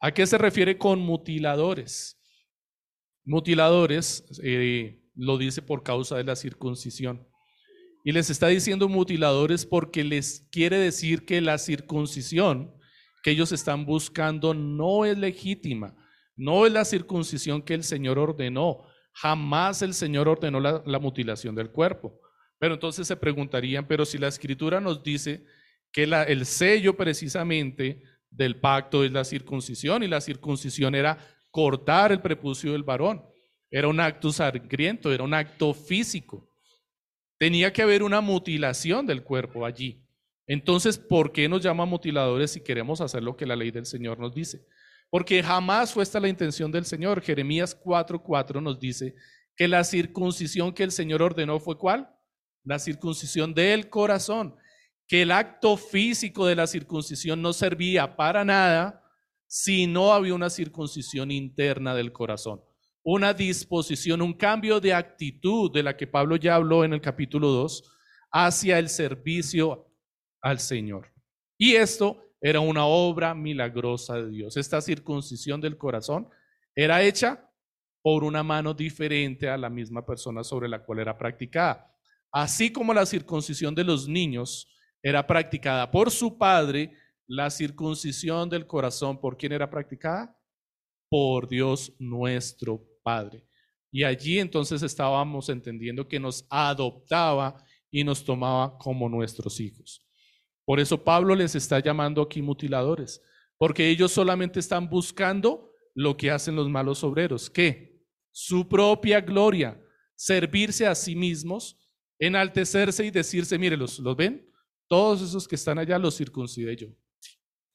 ¿A 0.00 0.12
qué 0.12 0.26
se 0.26 0.36
refiere 0.36 0.76
con 0.76 0.98
mutiladores? 0.98 2.20
Mutiladores 3.24 4.40
eh, 4.42 4.99
lo 5.20 5.36
dice 5.36 5.60
por 5.60 5.82
causa 5.82 6.16
de 6.16 6.24
la 6.24 6.34
circuncisión. 6.34 7.26
Y 8.04 8.12
les 8.12 8.30
está 8.30 8.48
diciendo 8.48 8.88
mutiladores 8.88 9.66
porque 9.66 10.02
les 10.02 10.48
quiere 10.50 10.78
decir 10.78 11.26
que 11.26 11.40
la 11.42 11.58
circuncisión 11.58 12.74
que 13.22 13.32
ellos 13.32 13.52
están 13.52 13.84
buscando 13.84 14.54
no 14.54 15.04
es 15.04 15.18
legítima, 15.18 15.94
no 16.36 16.64
es 16.64 16.72
la 16.72 16.86
circuncisión 16.86 17.60
que 17.60 17.74
el 17.74 17.84
Señor 17.84 18.18
ordenó. 18.18 18.82
Jamás 19.12 19.82
el 19.82 19.92
Señor 19.92 20.26
ordenó 20.26 20.58
la, 20.58 20.98
mutilación 20.98 21.54
del 21.54 21.70
cuerpo. 21.70 22.18
Pero 22.58 22.74
entonces 22.74 23.06
se 23.06 23.16
preguntarían, 23.16 23.86
pero 23.86 24.06
si 24.06 24.16
la 24.16 24.28
escritura 24.28 24.80
nos 24.80 25.02
dice 25.02 25.44
que 25.92 26.06
la, 26.06 26.22
el 26.22 26.46
sello 26.46 26.96
precisamente 26.96 28.02
del 28.30 28.58
pacto 28.58 29.04
es 29.04 29.12
la 29.12 29.24
circuncisión 29.24 30.02
y 30.02 30.08
la 30.08 30.22
circuncisión 30.22 30.94
era 30.94 31.18
cortar 31.50 32.12
el 32.12 32.22
prepucio 32.22 32.72
del 32.72 32.84
varón. 32.84 33.29
Era 33.70 33.88
un 33.88 34.00
acto 34.00 34.32
sangriento, 34.32 35.12
era 35.12 35.22
un 35.22 35.34
acto 35.34 35.72
físico. 35.72 36.48
Tenía 37.38 37.72
que 37.72 37.82
haber 37.82 38.02
una 38.02 38.20
mutilación 38.20 39.06
del 39.06 39.22
cuerpo 39.22 39.64
allí. 39.64 40.04
Entonces, 40.46 40.98
¿por 40.98 41.30
qué 41.30 41.48
nos 41.48 41.62
llama 41.62 41.84
mutiladores 41.84 42.50
si 42.50 42.60
queremos 42.60 43.00
hacer 43.00 43.22
lo 43.22 43.36
que 43.36 43.46
la 43.46 43.54
ley 43.54 43.70
del 43.70 43.86
Señor 43.86 44.18
nos 44.18 44.34
dice? 44.34 44.66
Porque 45.08 45.42
jamás 45.42 45.92
fue 45.92 46.02
esta 46.02 46.18
la 46.18 46.28
intención 46.28 46.72
del 46.72 46.84
Señor. 46.84 47.22
Jeremías 47.22 47.78
4:4 47.80 48.60
nos 48.60 48.80
dice 48.80 49.14
que 49.56 49.68
la 49.68 49.84
circuncisión 49.84 50.72
que 50.72 50.82
el 50.82 50.90
Señor 50.90 51.22
ordenó 51.22 51.60
fue 51.60 51.78
cuál? 51.78 52.08
La 52.64 52.78
circuncisión 52.78 53.54
del 53.54 53.88
corazón. 53.88 54.56
Que 55.06 55.22
el 55.22 55.30
acto 55.30 55.76
físico 55.76 56.46
de 56.46 56.56
la 56.56 56.66
circuncisión 56.66 57.40
no 57.42 57.52
servía 57.52 58.16
para 58.16 58.44
nada 58.44 59.04
si 59.46 59.86
no 59.86 60.12
había 60.12 60.34
una 60.34 60.50
circuncisión 60.50 61.30
interna 61.30 61.94
del 61.94 62.12
corazón. 62.12 62.60
Una 63.02 63.32
disposición, 63.32 64.20
un 64.20 64.34
cambio 64.34 64.78
de 64.78 64.92
actitud 64.92 65.72
de 65.72 65.82
la 65.82 65.96
que 65.96 66.06
Pablo 66.06 66.36
ya 66.36 66.56
habló 66.56 66.84
en 66.84 66.92
el 66.92 67.00
capítulo 67.00 67.48
2 67.48 67.96
hacia 68.30 68.78
el 68.78 68.88
servicio 68.88 69.90
al 70.42 70.58
Señor. 70.58 71.12
Y 71.58 71.74
esto 71.74 72.22
era 72.40 72.60
una 72.60 72.84
obra 72.84 73.34
milagrosa 73.34 74.16
de 74.16 74.30
Dios. 74.30 74.56
Esta 74.56 74.80
circuncisión 74.80 75.60
del 75.60 75.76
corazón 75.76 76.28
era 76.74 77.02
hecha 77.02 77.50
por 78.02 78.24
una 78.24 78.42
mano 78.42 78.72
diferente 78.72 79.48
a 79.48 79.58
la 79.58 79.68
misma 79.68 80.04
persona 80.04 80.42
sobre 80.42 80.68
la 80.68 80.82
cual 80.82 81.00
era 81.00 81.16
practicada. 81.16 81.94
Así 82.32 82.72
como 82.72 82.94
la 82.94 83.06
circuncisión 83.06 83.74
de 83.74 83.84
los 83.84 84.08
niños 84.08 84.68
era 85.02 85.26
practicada 85.26 85.90
por 85.90 86.10
su 86.10 86.38
padre, 86.38 86.92
la 87.26 87.50
circuncisión 87.50 88.48
del 88.48 88.66
corazón, 88.66 89.20
¿por 89.20 89.36
quién 89.36 89.52
era 89.52 89.68
practicada? 89.68 90.36
Por 91.08 91.48
Dios 91.48 91.92
nuestro 91.98 92.89
Padre. 93.02 93.46
Y 93.92 94.04
allí 94.04 94.38
entonces 94.38 94.82
estábamos 94.82 95.48
entendiendo 95.48 96.06
que 96.06 96.20
nos 96.20 96.46
adoptaba 96.48 97.64
y 97.90 98.04
nos 98.04 98.24
tomaba 98.24 98.78
como 98.78 99.08
nuestros 99.08 99.58
hijos. 99.60 100.06
Por 100.64 100.78
eso 100.78 101.02
Pablo 101.02 101.34
les 101.34 101.54
está 101.54 101.80
llamando 101.80 102.22
aquí 102.22 102.40
mutiladores, 102.40 103.20
porque 103.58 103.88
ellos 103.88 104.12
solamente 104.12 104.60
están 104.60 104.88
buscando 104.88 105.72
lo 105.94 106.16
que 106.16 106.30
hacen 106.30 106.54
los 106.54 106.68
malos 106.68 107.02
obreros. 107.02 107.50
¿Qué? 107.50 108.00
Su 108.30 108.68
propia 108.68 109.20
gloria, 109.20 109.82
servirse 110.14 110.86
a 110.86 110.94
sí 110.94 111.16
mismos, 111.16 111.76
enaltecerse 112.18 113.04
y 113.04 113.10
decirse, 113.10 113.58
mire, 113.58 113.76
¿los, 113.76 113.98
¿los 113.98 114.16
ven? 114.16 114.48
Todos 114.88 115.22
esos 115.22 115.48
que 115.48 115.56
están 115.56 115.78
allá 115.78 115.98
los 115.98 116.16
circuncidé 116.16 116.76
yo. 116.76 116.88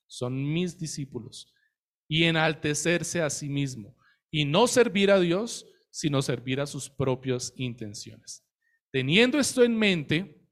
Son 0.07 0.33
mis 0.53 0.77
discípulos. 0.77 1.53
Y 2.07 2.23
enaltecerse 2.23 3.21
a 3.21 3.29
sí 3.29 3.49
mismo. 3.49 3.97
Y 4.35 4.45
no 4.45 4.67
servir 4.67 5.11
a 5.11 5.19
Dios, 5.19 5.65
sino 5.91 6.21
servir 6.21 6.59
a 6.59 6.67
sus 6.67 6.89
propias 6.89 7.53
intenciones. 7.55 8.45
Teniendo 8.91 9.39
esto 9.39 9.63
en 9.63 9.77
mente, 9.77 10.45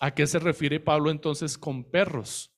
¿A 0.00 0.14
qué 0.14 0.26
se 0.26 0.38
refiere 0.38 0.78
Pablo 0.78 1.10
entonces 1.10 1.58
con 1.58 1.90
perros? 1.90 2.54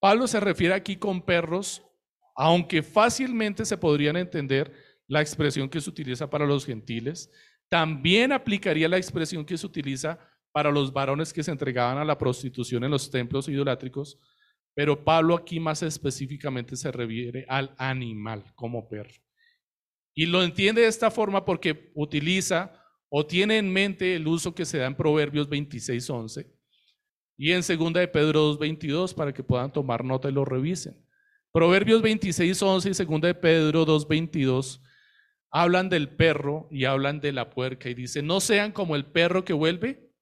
Pablo 0.00 0.26
se 0.26 0.40
refiere 0.40 0.74
aquí 0.74 0.96
con 0.96 1.20
perros, 1.22 1.82
aunque 2.34 2.82
fácilmente 2.82 3.66
se 3.66 3.76
podrían 3.76 4.16
entender 4.16 4.72
la 5.06 5.20
expresión 5.20 5.68
que 5.68 5.80
se 5.80 5.90
utiliza 5.90 6.30
para 6.30 6.46
los 6.46 6.64
gentiles, 6.64 7.30
también 7.68 8.32
aplicaría 8.32 8.88
la 8.88 8.96
expresión 8.96 9.44
que 9.44 9.58
se 9.58 9.66
utiliza 9.66 10.18
para 10.52 10.70
los 10.70 10.92
varones 10.92 11.32
que 11.32 11.42
se 11.42 11.50
entregaban 11.50 11.98
a 11.98 12.04
la 12.04 12.16
prostitución 12.16 12.84
en 12.84 12.90
los 12.90 13.10
templos 13.10 13.48
idolátricos, 13.48 14.18
pero 14.74 15.04
Pablo 15.04 15.34
aquí 15.34 15.60
más 15.60 15.82
específicamente 15.82 16.74
se 16.74 16.90
refiere 16.90 17.44
al 17.48 17.74
animal 17.76 18.44
como 18.54 18.88
perro. 18.88 19.12
Y 20.20 20.26
lo 20.26 20.42
entiende 20.42 20.82
de 20.82 20.86
esta 20.86 21.10
forma 21.10 21.46
porque 21.46 21.92
utiliza 21.94 22.74
o 23.08 23.24
tiene 23.24 23.56
en 23.56 23.72
mente 23.72 24.16
el 24.16 24.28
uso 24.28 24.54
que 24.54 24.66
se 24.66 24.76
da 24.76 24.86
en 24.86 24.94
Proverbios 24.94 25.48
26.11 25.48 26.46
y 27.38 27.52
en 27.52 27.62
2 27.62 27.92
de 27.94 28.06
Pedro 28.06 28.52
2.22 28.52 29.14
para 29.14 29.32
que 29.32 29.42
puedan 29.42 29.72
tomar 29.72 30.04
nota 30.04 30.28
y 30.28 30.32
lo 30.32 30.44
revisen. 30.44 31.02
Proverbios 31.52 32.02
26.11 32.02 33.02
y 33.02 33.06
2 33.06 33.20
de 33.22 33.34
Pedro 33.34 33.86
2.22 33.86 34.82
hablan 35.50 35.88
del 35.88 36.10
perro 36.10 36.68
y 36.70 36.84
hablan 36.84 37.22
de 37.22 37.32
la 37.32 37.48
puerca 37.48 37.88
y 37.88 37.94
dice, 37.94 38.20
no 38.20 38.40
sean 38.40 38.72
como 38.72 38.96
el 38.96 39.06
perro 39.06 39.46
que 39.46 39.54
vuelve 39.54 40.12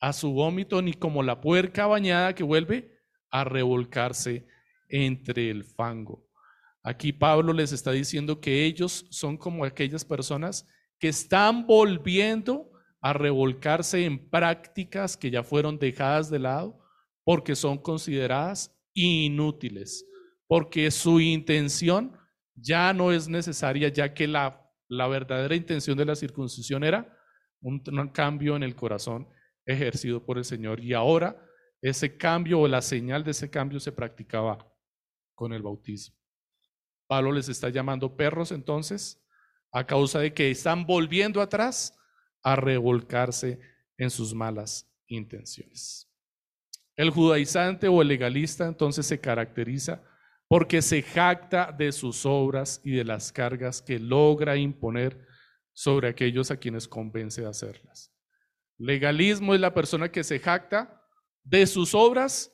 a 0.00 0.12
su 0.12 0.32
vómito 0.32 0.82
ni 0.82 0.92
como 0.92 1.22
la 1.22 1.40
puerca 1.40 1.86
bañada 1.86 2.34
que 2.34 2.42
vuelve 2.42 2.98
a 3.30 3.44
revolcarse 3.44 4.48
entre 4.88 5.50
el 5.50 5.62
fango. 5.62 6.25
Aquí 6.86 7.12
Pablo 7.12 7.52
les 7.52 7.72
está 7.72 7.90
diciendo 7.90 8.40
que 8.40 8.64
ellos 8.64 9.06
son 9.10 9.36
como 9.36 9.64
aquellas 9.64 10.04
personas 10.04 10.68
que 11.00 11.08
están 11.08 11.66
volviendo 11.66 12.70
a 13.00 13.12
revolcarse 13.12 14.04
en 14.04 14.30
prácticas 14.30 15.16
que 15.16 15.32
ya 15.32 15.42
fueron 15.42 15.80
dejadas 15.80 16.30
de 16.30 16.38
lado 16.38 16.78
porque 17.24 17.56
son 17.56 17.78
consideradas 17.78 18.72
inútiles, 18.94 20.06
porque 20.46 20.92
su 20.92 21.18
intención 21.18 22.16
ya 22.54 22.92
no 22.92 23.10
es 23.10 23.26
necesaria, 23.26 23.88
ya 23.88 24.14
que 24.14 24.28
la, 24.28 24.70
la 24.86 25.08
verdadera 25.08 25.56
intención 25.56 25.98
de 25.98 26.04
la 26.04 26.14
circuncisión 26.14 26.84
era 26.84 27.18
un, 27.60 27.82
un 27.84 28.08
cambio 28.10 28.54
en 28.54 28.62
el 28.62 28.76
corazón 28.76 29.28
ejercido 29.64 30.24
por 30.24 30.38
el 30.38 30.44
Señor. 30.44 30.78
Y 30.78 30.92
ahora 30.92 31.36
ese 31.82 32.16
cambio 32.16 32.60
o 32.60 32.68
la 32.68 32.80
señal 32.80 33.24
de 33.24 33.32
ese 33.32 33.50
cambio 33.50 33.80
se 33.80 33.90
practicaba 33.90 34.72
con 35.34 35.52
el 35.52 35.62
bautismo. 35.62 36.15
Pablo 37.06 37.32
les 37.32 37.48
está 37.48 37.68
llamando 37.68 38.16
perros 38.16 38.52
entonces 38.52 39.22
a 39.72 39.86
causa 39.86 40.20
de 40.20 40.32
que 40.32 40.50
están 40.50 40.86
volviendo 40.86 41.40
atrás 41.40 41.98
a 42.42 42.56
revolcarse 42.56 43.60
en 43.98 44.10
sus 44.10 44.34
malas 44.34 44.90
intenciones. 45.06 46.10
El 46.96 47.10
judaizante 47.10 47.88
o 47.88 48.00
el 48.00 48.08
legalista 48.08 48.66
entonces 48.66 49.06
se 49.06 49.20
caracteriza 49.20 50.02
porque 50.48 50.80
se 50.80 51.02
jacta 51.02 51.72
de 51.72 51.92
sus 51.92 52.24
obras 52.24 52.80
y 52.84 52.92
de 52.92 53.04
las 53.04 53.32
cargas 53.32 53.82
que 53.82 53.98
logra 53.98 54.56
imponer 54.56 55.26
sobre 55.72 56.08
aquellos 56.08 56.50
a 56.50 56.56
quienes 56.56 56.88
convence 56.88 57.42
de 57.42 57.48
hacerlas. 57.48 58.12
Legalismo 58.78 59.54
es 59.54 59.60
la 59.60 59.74
persona 59.74 60.10
que 60.10 60.24
se 60.24 60.38
jacta 60.38 61.02
de 61.42 61.66
sus 61.66 61.94
obras 61.94 62.52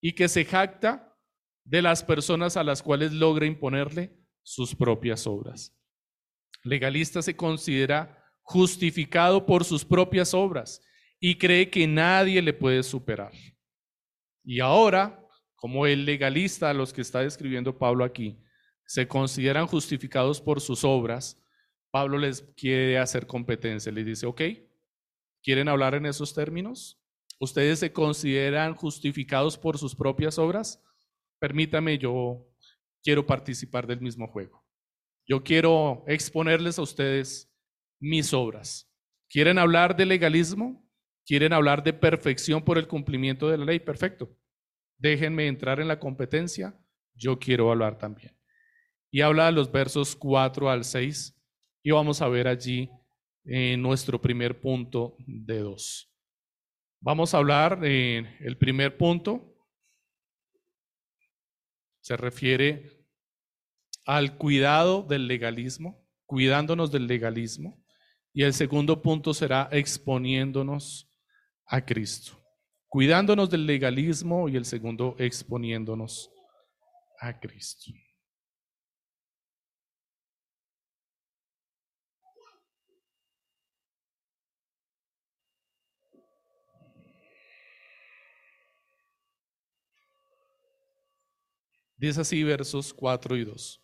y 0.00 0.14
que 0.14 0.28
se 0.28 0.44
jacta 0.44 1.11
de 1.64 1.82
las 1.82 2.02
personas 2.02 2.56
a 2.56 2.64
las 2.64 2.82
cuales 2.82 3.12
logra 3.12 3.46
imponerle 3.46 4.16
sus 4.42 4.74
propias 4.74 5.26
obras 5.26 5.74
legalista 6.62 7.22
se 7.22 7.36
considera 7.36 8.18
justificado 8.42 9.44
por 9.44 9.64
sus 9.64 9.84
propias 9.84 10.34
obras 10.34 10.80
y 11.20 11.36
cree 11.36 11.70
que 11.70 11.86
nadie 11.86 12.42
le 12.42 12.52
puede 12.52 12.82
superar. 12.82 13.32
Y 14.44 14.60
ahora, 14.60 15.24
como 15.54 15.86
el 15.86 16.04
legalista 16.04 16.70
a 16.70 16.74
los 16.74 16.92
que 16.92 17.00
está 17.00 17.20
describiendo 17.20 17.78
Pablo 17.78 18.04
aquí, 18.04 18.40
se 18.84 19.06
consideran 19.06 19.66
justificados 19.66 20.40
por 20.40 20.60
sus 20.60 20.84
obras, 20.84 21.40
Pablo 21.90 22.18
les 22.18 22.42
quiere 22.56 22.98
hacer 22.98 23.26
competencia. 23.26 23.92
Le 23.92 24.02
dice, 24.02 24.26
ok, 24.26 24.42
¿quieren 25.42 25.68
hablar 25.68 25.94
en 25.94 26.06
esos 26.06 26.34
términos? 26.34 26.98
¿Ustedes 27.38 27.78
se 27.78 27.92
consideran 27.92 28.74
justificados 28.74 29.56
por 29.56 29.78
sus 29.78 29.94
propias 29.94 30.38
obras? 30.38 30.82
Permítame, 31.42 31.98
yo 31.98 32.46
quiero 33.02 33.26
participar 33.26 33.84
del 33.84 34.00
mismo 34.00 34.28
juego. 34.28 34.64
Yo 35.26 35.42
quiero 35.42 36.04
exponerles 36.06 36.78
a 36.78 36.82
ustedes 36.82 37.52
mis 37.98 38.32
obras. 38.32 38.88
¿Quieren 39.28 39.58
hablar 39.58 39.96
de 39.96 40.06
legalismo? 40.06 40.88
¿Quieren 41.26 41.52
hablar 41.52 41.82
de 41.82 41.94
perfección 41.94 42.62
por 42.62 42.78
el 42.78 42.86
cumplimiento 42.86 43.48
de 43.48 43.58
la 43.58 43.64
ley? 43.64 43.80
Perfecto. 43.80 44.38
Déjenme 44.98 45.48
entrar 45.48 45.80
en 45.80 45.88
la 45.88 45.98
competencia. 45.98 46.78
Yo 47.12 47.40
quiero 47.40 47.72
hablar 47.72 47.98
también. 47.98 48.38
Y 49.10 49.22
habla 49.22 49.46
de 49.46 49.52
los 49.52 49.72
versos 49.72 50.14
4 50.14 50.70
al 50.70 50.84
6 50.84 51.36
y 51.82 51.90
vamos 51.90 52.22
a 52.22 52.28
ver 52.28 52.46
allí 52.46 52.88
en 53.44 53.82
nuestro 53.82 54.22
primer 54.22 54.60
punto 54.60 55.16
de 55.26 55.58
dos. 55.58 56.08
Vamos 57.00 57.34
a 57.34 57.38
hablar 57.38 57.84
en 57.84 58.28
el 58.38 58.56
primer 58.56 58.96
punto. 58.96 59.51
Se 62.02 62.16
refiere 62.16 63.06
al 64.04 64.36
cuidado 64.36 65.02
del 65.02 65.28
legalismo, 65.28 66.04
cuidándonos 66.26 66.90
del 66.90 67.06
legalismo. 67.06 67.82
Y 68.34 68.42
el 68.42 68.52
segundo 68.52 69.00
punto 69.00 69.32
será 69.32 69.68
exponiéndonos 69.70 71.08
a 71.64 71.84
Cristo. 71.84 72.32
Cuidándonos 72.88 73.48
del 73.48 73.66
legalismo 73.66 74.48
y 74.48 74.56
el 74.56 74.64
segundo 74.64 75.14
exponiéndonos 75.18 76.30
a 77.20 77.38
Cristo. 77.38 77.92
Dice 92.02 92.22
así 92.22 92.42
versos 92.42 92.92
4 92.92 93.36
y 93.36 93.44
2. 93.44 93.80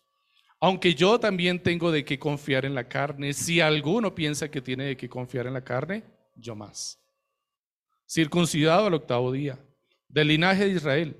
Aunque 0.59 0.93
yo 0.93 1.21
también 1.21 1.63
tengo 1.63 1.89
de 1.89 2.03
qué 2.03 2.19
confiar 2.19 2.65
en 2.65 2.75
la 2.75 2.85
carne, 2.85 3.31
si 3.31 3.61
alguno 3.61 4.13
piensa 4.13 4.51
que 4.51 4.59
tiene 4.59 4.83
de 4.83 4.97
qué 4.97 5.07
confiar 5.07 5.47
en 5.47 5.53
la 5.53 5.63
carne, 5.63 6.03
yo 6.35 6.53
más. 6.53 7.01
Circuncidado 8.05 8.87
al 8.87 8.93
octavo 8.93 9.31
día, 9.31 9.57
del 10.09 10.27
linaje 10.27 10.65
de 10.65 10.71
Israel, 10.71 11.15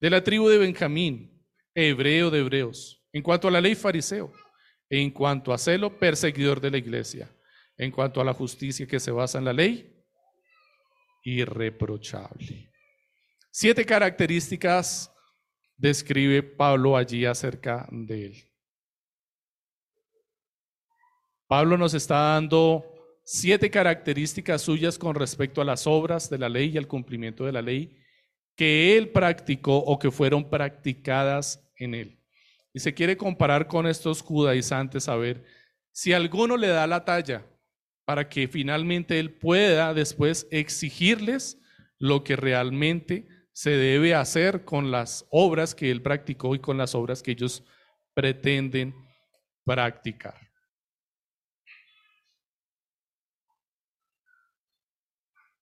de 0.00 0.10
la 0.10 0.22
tribu 0.22 0.48
de 0.48 0.58
Benjamín, 0.58 1.44
hebreo 1.74 2.30
de 2.30 2.38
hebreos, 2.38 3.04
en 3.12 3.24
cuanto 3.24 3.48
a 3.48 3.50
la 3.50 3.60
ley 3.60 3.74
fariseo, 3.74 4.32
en 4.88 5.10
cuanto 5.10 5.52
a 5.52 5.58
celo, 5.58 5.98
perseguidor 5.98 6.60
de 6.60 6.70
la 6.70 6.78
iglesia, 6.78 7.28
en 7.76 7.90
cuanto 7.90 8.20
a 8.20 8.24
la 8.24 8.32
justicia 8.32 8.86
que 8.86 9.00
se 9.00 9.10
basa 9.10 9.38
en 9.38 9.46
la 9.46 9.52
ley, 9.52 9.92
irreprochable. 11.24 12.70
Siete 13.50 13.84
características 13.84 15.13
describe 15.88 16.42
Pablo 16.42 16.96
allí 16.96 17.26
acerca 17.26 17.86
de 17.90 18.26
él. 18.26 18.34
Pablo 21.46 21.76
nos 21.76 21.92
está 21.92 22.16
dando 22.32 22.84
siete 23.22 23.70
características 23.70 24.62
suyas 24.62 24.98
con 24.98 25.14
respecto 25.14 25.60
a 25.60 25.64
las 25.64 25.86
obras 25.86 26.30
de 26.30 26.38
la 26.38 26.48
ley 26.48 26.70
y 26.70 26.78
al 26.78 26.88
cumplimiento 26.88 27.44
de 27.44 27.52
la 27.52 27.60
ley 27.60 28.00
que 28.56 28.96
él 28.96 29.10
practicó 29.10 29.76
o 29.76 29.98
que 29.98 30.10
fueron 30.10 30.48
practicadas 30.48 31.62
en 31.76 31.94
él. 31.94 32.18
Y 32.72 32.80
se 32.80 32.94
quiere 32.94 33.18
comparar 33.18 33.66
con 33.66 33.86
estos 33.86 34.22
judaizantes 34.22 35.08
a 35.08 35.16
ver 35.16 35.44
si 35.92 36.14
alguno 36.14 36.56
le 36.56 36.68
da 36.68 36.86
la 36.86 37.04
talla 37.04 37.46
para 38.06 38.28
que 38.30 38.48
finalmente 38.48 39.18
él 39.18 39.34
pueda 39.34 39.92
después 39.92 40.46
exigirles 40.50 41.60
lo 41.98 42.24
que 42.24 42.36
realmente 42.36 43.26
se 43.54 43.70
debe 43.70 44.16
hacer 44.16 44.64
con 44.64 44.90
las 44.90 45.26
obras 45.30 45.76
que 45.76 45.90
él 45.90 46.02
practicó 46.02 46.56
y 46.56 46.58
con 46.58 46.76
las 46.76 46.94
obras 46.94 47.22
que 47.22 47.30
ellos 47.30 47.62
pretenden 48.12 48.92
practicar. 49.64 50.34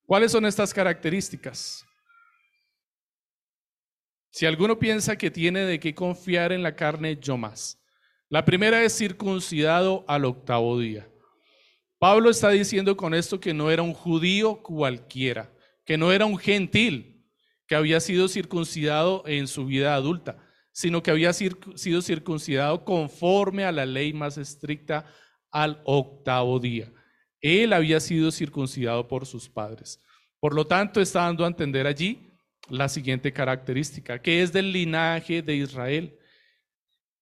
¿Cuáles 0.07 0.33
son 0.33 0.47
estas 0.47 0.73
características? 0.73 1.85
Si 4.31 4.47
alguno 4.47 4.79
piensa 4.79 5.17
que 5.17 5.31
tiene 5.31 5.61
de 5.61 5.79
qué 5.79 5.95
confiar 5.95 6.53
en 6.53 6.63
la 6.63 6.75
carne, 6.75 7.19
yo 7.21 7.37
más. 7.37 7.79
La 8.31 8.47
primera 8.47 8.83
es 8.83 8.97
circuncidado 8.97 10.07
al 10.09 10.25
octavo 10.25 10.79
día. 10.79 11.11
Pablo 11.99 12.31
está 12.31 12.49
diciendo 12.49 12.97
con 12.97 13.13
esto 13.13 13.39
que 13.39 13.53
no 13.53 13.71
era 13.71 13.83
un 13.83 13.93
judío 13.93 14.63
cualquiera, 14.63 15.55
que 15.85 15.99
no 15.99 16.11
era 16.11 16.25
un 16.25 16.39
gentil 16.39 17.12
que 17.73 17.77
había 17.77 18.01
sido 18.01 18.29
circuncidado 18.29 19.23
en 19.25 19.49
su 19.49 19.65
vida 19.65 19.95
adulta, 19.95 20.37
sino 20.73 21.03
que 21.03 21.11
había 21.11 21.33
sido 21.33 22.03
circuncidado 22.03 22.85
conforme 22.85 23.65
a 23.65 23.73
la 23.73 23.87
ley 23.87 24.13
más 24.13 24.37
estricta 24.37 25.07
al 25.51 25.81
octavo 25.87 26.61
día. 26.61 26.93
Él 27.41 27.73
había 27.73 27.99
sido 27.99 28.31
circuncidado 28.31 29.09
por 29.09 29.25
sus 29.25 29.49
padres. 29.49 29.99
Por 30.39 30.55
lo 30.55 30.67
tanto, 30.67 31.01
está 31.01 31.21
dando 31.21 31.47
a 31.47 31.49
entender 31.49 31.87
allí 31.87 32.37
la 32.69 32.91
siguiente 32.91 33.33
característica, 33.33 34.21
que 34.21 34.43
es 34.43 34.53
del 34.53 34.71
linaje 34.71 35.41
de 35.41 35.57
Israel. 35.57 36.19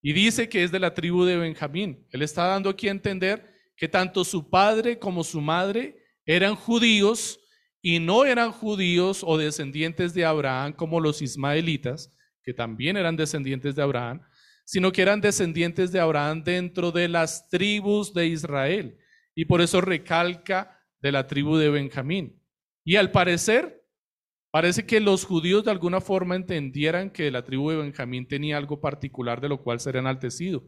Y 0.02 0.12
dice 0.12 0.48
que 0.48 0.64
es 0.64 0.72
de 0.72 0.80
la 0.80 0.94
tribu 0.94 1.22
de 1.26 1.36
Benjamín. 1.36 2.08
Él 2.10 2.22
está 2.22 2.46
dando 2.46 2.70
aquí 2.70 2.88
a 2.88 2.90
entender 2.90 3.54
que 3.76 3.86
tanto 3.86 4.24
su 4.24 4.50
padre 4.50 4.98
como 4.98 5.22
su 5.22 5.40
madre 5.40 6.02
eran 6.26 6.56
judíos 6.56 7.38
y 7.82 7.98
no 7.98 8.24
eran 8.24 8.52
judíos 8.52 9.22
o 9.26 9.38
descendientes 9.38 10.14
de 10.14 10.24
Abraham 10.24 10.72
como 10.72 11.00
los 11.00 11.22
ismaelitas, 11.22 12.14
que 12.42 12.54
también 12.54 12.96
eran 12.96 13.16
descendientes 13.16 13.74
de 13.74 13.82
Abraham, 13.82 14.22
sino 14.64 14.92
que 14.92 15.02
eran 15.02 15.20
descendientes 15.20 15.92
de 15.92 16.00
Abraham 16.00 16.44
dentro 16.44 16.92
de 16.92 17.08
las 17.08 17.48
tribus 17.48 18.14
de 18.14 18.26
Israel. 18.26 18.98
Y 19.34 19.44
por 19.46 19.60
eso 19.60 19.80
recalca 19.80 20.78
de 21.00 21.12
la 21.12 21.26
tribu 21.26 21.56
de 21.56 21.70
Benjamín. 21.70 22.40
Y 22.84 22.96
al 22.96 23.10
parecer, 23.10 23.80
Parece 24.50 24.84
que 24.84 24.98
los 24.98 25.24
judíos 25.24 25.64
de 25.64 25.70
alguna 25.70 26.00
forma 26.00 26.34
entendieran 26.34 27.10
que 27.10 27.30
la 27.30 27.44
tribu 27.44 27.70
de 27.70 27.76
Benjamín 27.76 28.26
tenía 28.26 28.56
algo 28.56 28.80
particular 28.80 29.40
de 29.40 29.48
lo 29.48 29.62
cual 29.62 29.78
ser 29.78 29.94
enaltecido, 29.94 30.64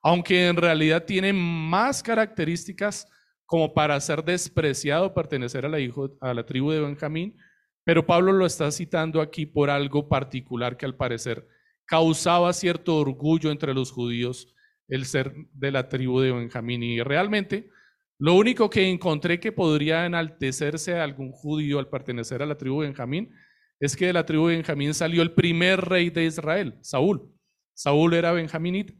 aunque 0.00 0.46
en 0.46 0.56
realidad 0.56 1.04
tiene 1.04 1.32
más 1.32 2.04
características 2.04 3.08
como 3.46 3.72
para 3.72 3.98
ser 4.00 4.24
despreciado 4.24 5.14
pertenecer 5.14 5.64
a 5.64 6.34
la, 6.34 6.46
tribu 6.46 6.72
de 6.72 6.80
Benjamín, 6.80 7.36
pero 7.84 8.04
Pablo 8.04 8.32
lo 8.32 8.44
está 8.44 8.70
citando 8.70 9.20
aquí 9.20 9.46
por 9.46 9.70
algo 9.70 10.08
particular 10.08 10.76
que 10.76 10.84
al 10.84 10.96
parecer 10.96 11.46
causaba 11.84 12.52
cierto 12.52 12.96
orgullo 12.96 13.50
entre 13.50 13.72
los 13.72 13.92
judíos 13.92 14.52
el 14.88 15.04
ser 15.06 15.34
de 15.52 15.70
la 15.70 15.88
tribu 15.88 16.20
de 16.20 16.32
Benjamín 16.32 16.82
y 16.82 17.00
realmente 17.00 17.70
lo 18.18 18.34
único 18.34 18.68
que 18.68 18.88
encontré 18.90 19.38
que 19.40 19.52
podría 19.52 20.04
enaltecerse 20.06 20.98
a 20.98 21.04
algún 21.04 21.32
judío 21.32 21.78
al 21.78 21.88
pertenecer 21.88 22.42
a 22.42 22.46
la 22.46 22.58
tribu 22.58 22.80
de 22.80 22.88
Benjamín 22.88 23.32
es 23.78 23.96
que 23.96 24.06
de 24.06 24.12
la 24.12 24.26
tribu 24.26 24.48
de 24.48 24.56
Benjamín 24.56 24.94
salió 24.94 25.22
el 25.22 25.32
primer 25.32 25.82
rey 25.82 26.10
de 26.10 26.24
Israel, 26.24 26.78
Saúl. 26.80 27.30
Saúl 27.74 28.14
era 28.14 28.32
benjaminita. 28.32 28.94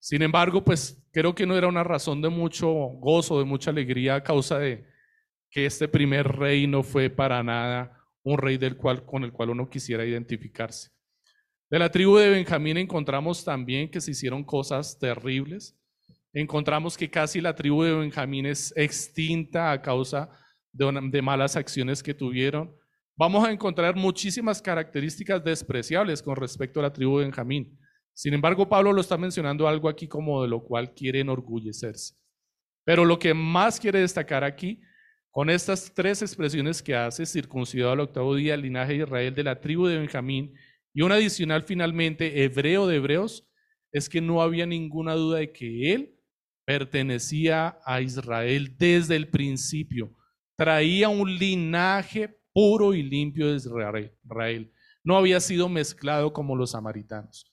Sin 0.00 0.22
embargo, 0.22 0.64
pues 0.64 1.00
creo 1.12 1.34
que 1.34 1.46
no 1.46 1.56
era 1.56 1.68
una 1.68 1.84
razón 1.84 2.20
de 2.20 2.28
mucho 2.28 2.68
gozo, 2.68 3.38
de 3.38 3.44
mucha 3.44 3.70
alegría 3.70 4.16
a 4.16 4.22
causa 4.24 4.58
de 4.58 4.84
que 5.50 5.66
este 5.66 5.86
primer 5.86 6.26
rey 6.26 6.66
no 6.66 6.82
fue 6.82 7.08
para 7.08 7.42
nada 7.42 7.96
un 8.24 8.38
rey 8.38 8.58
del 8.58 8.76
cual, 8.76 9.04
con 9.04 9.22
el 9.22 9.32
cual 9.32 9.50
uno 9.50 9.70
quisiera 9.70 10.04
identificarse. 10.04 10.90
De 11.70 11.78
la 11.78 11.90
tribu 11.90 12.16
de 12.16 12.30
Benjamín 12.30 12.76
encontramos 12.78 13.44
también 13.44 13.88
que 13.88 14.00
se 14.00 14.10
hicieron 14.10 14.42
cosas 14.42 14.98
terribles 14.98 15.80
encontramos 16.32 16.96
que 16.96 17.10
casi 17.10 17.40
la 17.40 17.54
tribu 17.54 17.82
de 17.82 17.94
Benjamín 17.94 18.46
es 18.46 18.72
extinta 18.76 19.72
a 19.72 19.82
causa 19.82 20.30
de, 20.72 21.22
malas 21.22 21.56
acciones 21.56 22.02
que 22.02 22.14
tuvieron. 22.14 22.74
Vamos 23.16 23.46
a 23.46 23.50
encontrar 23.50 23.96
muchísimas 23.96 24.62
características 24.62 25.42
despreciables 25.42 26.22
con 26.22 26.36
respecto 26.36 26.80
a 26.80 26.84
la 26.84 26.92
tribu 26.92 27.18
de 27.18 27.24
Benjamín. 27.24 27.78
Sin 28.20 28.34
embargo, 28.34 28.68
Pablo 28.68 28.92
lo 28.92 29.00
está 29.00 29.16
mencionando 29.16 29.66
algo 29.66 29.88
aquí 29.88 30.06
como 30.06 30.42
de 30.42 30.48
lo 30.48 30.62
cual 30.62 30.92
quiere 30.92 31.20
enorgullecerse. 31.20 32.16
Pero 32.84 33.06
lo 33.06 33.18
que 33.18 33.32
más 33.32 33.80
quiere 33.80 34.00
destacar 34.00 34.44
aquí, 34.44 34.82
con 35.30 35.48
estas 35.48 35.90
tres 35.94 36.20
expresiones 36.20 36.82
que 36.82 36.94
hace, 36.94 37.24
circuncidado 37.24 37.92
al 37.92 38.00
octavo 38.00 38.34
día, 38.34 38.52
el 38.52 38.60
linaje 38.60 38.92
de 38.92 38.98
Israel 39.04 39.34
de 39.34 39.42
la 39.42 39.58
tribu 39.58 39.86
de 39.86 39.96
Benjamín, 39.96 40.52
y 40.92 41.00
un 41.00 41.12
adicional 41.12 41.62
finalmente, 41.62 42.44
hebreo 42.44 42.86
de 42.86 42.96
hebreos, 42.96 43.48
es 43.90 44.06
que 44.10 44.20
no 44.20 44.42
había 44.42 44.66
ninguna 44.66 45.14
duda 45.14 45.38
de 45.38 45.50
que 45.50 45.94
él 45.94 46.14
pertenecía 46.66 47.78
a 47.86 48.02
Israel 48.02 48.76
desde 48.76 49.16
el 49.16 49.30
principio. 49.30 50.14
Traía 50.58 51.08
un 51.08 51.38
linaje 51.38 52.38
puro 52.52 52.92
y 52.92 53.02
limpio 53.02 53.48
de 53.48 53.56
Israel. 53.56 54.74
No 55.02 55.16
había 55.16 55.40
sido 55.40 55.70
mezclado 55.70 56.34
como 56.34 56.54
los 56.54 56.72
samaritanos. 56.72 57.49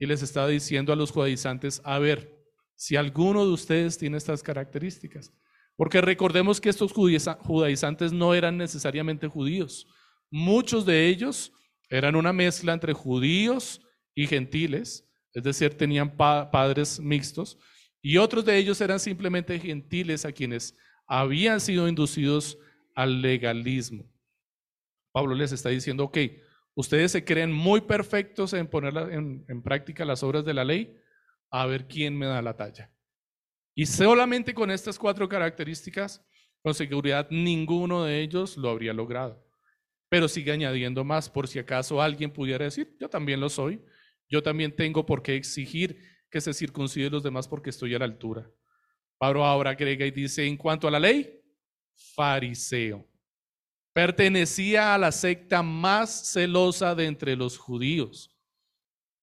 Y 0.00 0.06
les 0.06 0.22
estaba 0.22 0.48
diciendo 0.48 0.92
a 0.92 0.96
los 0.96 1.12
judaizantes, 1.12 1.80
a 1.84 2.00
ver, 2.00 2.36
si 2.74 2.96
alguno 2.96 3.46
de 3.46 3.52
ustedes 3.52 3.98
tiene 3.98 4.16
estas 4.16 4.42
características. 4.42 5.32
Porque 5.76 6.00
recordemos 6.00 6.60
que 6.60 6.70
estos 6.70 6.92
judaizantes 6.92 8.12
no 8.12 8.34
eran 8.34 8.56
necesariamente 8.56 9.28
judíos. 9.28 9.86
Muchos 10.30 10.84
de 10.84 11.06
ellos 11.06 11.52
eran 11.88 12.16
una 12.16 12.32
mezcla 12.32 12.72
entre 12.72 12.92
judíos 12.92 13.80
y 14.14 14.26
gentiles, 14.26 15.08
es 15.32 15.42
decir, 15.42 15.76
tenían 15.76 16.16
padres 16.16 16.98
mixtos, 16.98 17.58
y 18.02 18.16
otros 18.16 18.44
de 18.44 18.56
ellos 18.56 18.80
eran 18.80 18.98
simplemente 18.98 19.58
gentiles 19.58 20.24
a 20.24 20.32
quienes 20.32 20.74
habían 21.06 21.60
sido 21.60 21.88
inducidos 21.88 22.58
al 22.94 23.20
legalismo. 23.20 24.10
Pablo 25.12 25.34
les 25.34 25.52
está 25.52 25.68
diciendo, 25.68 26.04
ok, 26.04 26.18
ustedes 26.74 27.12
se 27.12 27.24
creen 27.24 27.52
muy 27.52 27.80
perfectos 27.80 28.52
en 28.52 28.66
poner 28.66 28.96
en, 29.12 29.62
práctica 29.62 30.04
las 30.04 30.22
obras 30.22 30.44
de 30.44 30.54
la 30.54 30.64
ley, 30.64 30.96
a 31.50 31.66
ver 31.66 31.86
quién 31.86 32.16
me 32.16 32.26
da 32.26 32.42
la 32.42 32.56
talla. 32.56 32.92
Y 33.74 33.86
solamente 33.86 34.54
con 34.54 34.70
estas 34.70 34.98
cuatro 34.98 35.28
características, 35.28 36.24
con 36.62 36.74
seguridad 36.74 37.28
ninguno 37.30 38.04
de 38.04 38.20
ellos 38.20 38.56
lo 38.56 38.70
habría 38.70 38.92
logrado. 38.92 39.46
Pero 40.08 40.28
sigue 40.28 40.52
añadiendo 40.52 41.04
más 41.04 41.30
por 41.30 41.48
si 41.48 41.58
acaso 41.58 42.02
alguien 42.02 42.32
pudiera 42.32 42.64
decir, 42.64 42.96
yo 42.98 43.08
también 43.08 43.40
lo 43.40 43.48
soy, 43.48 43.82
yo 44.28 44.42
también 44.42 44.74
tengo 44.74 45.06
por 45.06 45.22
qué 45.22 45.36
exigir 45.36 45.98
que 46.30 46.40
se 46.40 46.54
circuncide 46.54 47.10
los 47.10 47.22
demás 47.22 47.48
porque 47.48 47.70
estoy 47.70 47.94
a 47.94 47.98
la 47.98 48.04
altura. 48.04 48.50
Pablo 49.18 49.44
ahora 49.44 49.70
agrega 49.70 50.06
y 50.06 50.10
dice, 50.10 50.46
en 50.46 50.56
cuanto 50.56 50.88
a 50.88 50.90
la 50.90 51.00
ley, 51.00 51.40
fariseo. 52.14 53.09
Pertenecía 53.92 54.94
a 54.94 54.98
la 54.98 55.12
secta 55.12 55.62
más 55.62 56.32
celosa 56.32 56.94
de 56.94 57.06
entre 57.06 57.36
los 57.36 57.58
judíos. 57.58 58.36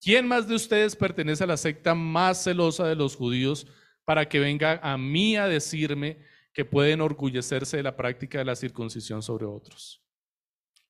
¿Quién 0.00 0.28
más 0.28 0.46
de 0.46 0.54
ustedes 0.54 0.94
pertenece 0.94 1.44
a 1.44 1.48
la 1.48 1.56
secta 1.56 1.94
más 1.94 2.44
celosa 2.44 2.86
de 2.86 2.94
los 2.94 3.16
judíos 3.16 3.66
para 4.04 4.28
que 4.28 4.38
venga 4.38 4.78
a 4.82 4.96
mí 4.96 5.36
a 5.36 5.48
decirme 5.48 6.18
que 6.52 6.64
puede 6.64 6.92
enorgullecerse 6.92 7.76
de 7.76 7.82
la 7.82 7.96
práctica 7.96 8.38
de 8.38 8.44
la 8.44 8.56
circuncisión 8.56 9.22
sobre 9.22 9.46
otros? 9.46 10.04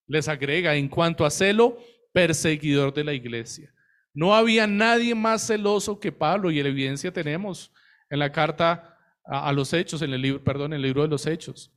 Les 0.06 0.28
agrega, 0.28 0.74
en 0.74 0.88
cuanto 0.88 1.24
a 1.24 1.30
celo, 1.30 1.78
perseguidor 2.12 2.92
de 2.92 3.04
la 3.04 3.14
iglesia. 3.14 3.72
No 4.12 4.34
había 4.34 4.66
nadie 4.66 5.14
más 5.14 5.46
celoso 5.46 6.00
que 6.00 6.10
Pablo 6.10 6.50
y 6.50 6.62
la 6.62 6.68
evidencia 6.68 7.12
tenemos 7.12 7.72
en 8.10 8.18
la 8.18 8.32
carta 8.32 8.98
a, 9.24 9.52
los 9.52 9.72
hechos, 9.72 10.02
en 10.02 10.12
el 10.12 10.22
libro, 10.22 10.42
perdón, 10.42 10.72
en 10.72 10.76
el 10.76 10.82
libro 10.82 11.02
de 11.02 11.08
los 11.08 11.26
hechos. 11.26 11.72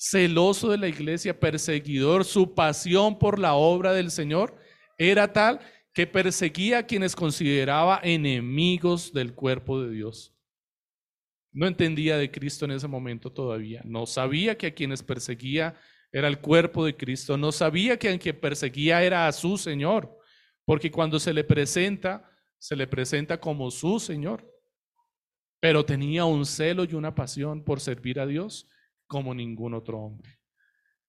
Celoso 0.00 0.70
de 0.70 0.78
la 0.78 0.86
iglesia, 0.86 1.40
perseguidor, 1.40 2.24
su 2.24 2.54
pasión 2.54 3.18
por 3.18 3.40
la 3.40 3.54
obra 3.54 3.92
del 3.92 4.12
Señor 4.12 4.56
era 4.96 5.32
tal 5.32 5.58
que 5.92 6.06
perseguía 6.06 6.78
a 6.78 6.86
quienes 6.86 7.16
consideraba 7.16 7.98
enemigos 8.04 9.12
del 9.12 9.34
cuerpo 9.34 9.82
de 9.82 9.90
Dios. 9.90 10.32
No 11.50 11.66
entendía 11.66 12.16
de 12.16 12.30
Cristo 12.30 12.64
en 12.64 12.70
ese 12.70 12.86
momento 12.86 13.32
todavía. 13.32 13.82
No 13.84 14.06
sabía 14.06 14.56
que 14.56 14.68
a 14.68 14.74
quienes 14.74 15.02
perseguía 15.02 15.74
era 16.12 16.28
el 16.28 16.38
cuerpo 16.38 16.84
de 16.84 16.96
Cristo. 16.96 17.36
No 17.36 17.50
sabía 17.50 17.98
que 17.98 18.08
a 18.08 18.18
quien 18.20 18.38
perseguía 18.38 19.02
era 19.02 19.26
a 19.26 19.32
su 19.32 19.58
Señor. 19.58 20.16
Porque 20.64 20.92
cuando 20.92 21.18
se 21.18 21.32
le 21.32 21.42
presenta, 21.42 22.30
se 22.58 22.76
le 22.76 22.86
presenta 22.86 23.40
como 23.40 23.72
su 23.72 23.98
Señor. 23.98 24.48
Pero 25.58 25.84
tenía 25.84 26.24
un 26.24 26.46
celo 26.46 26.84
y 26.84 26.94
una 26.94 27.16
pasión 27.16 27.64
por 27.64 27.80
servir 27.80 28.20
a 28.20 28.26
Dios 28.26 28.68
como 29.08 29.34
ningún 29.34 29.74
otro 29.74 29.98
hombre. 29.98 30.38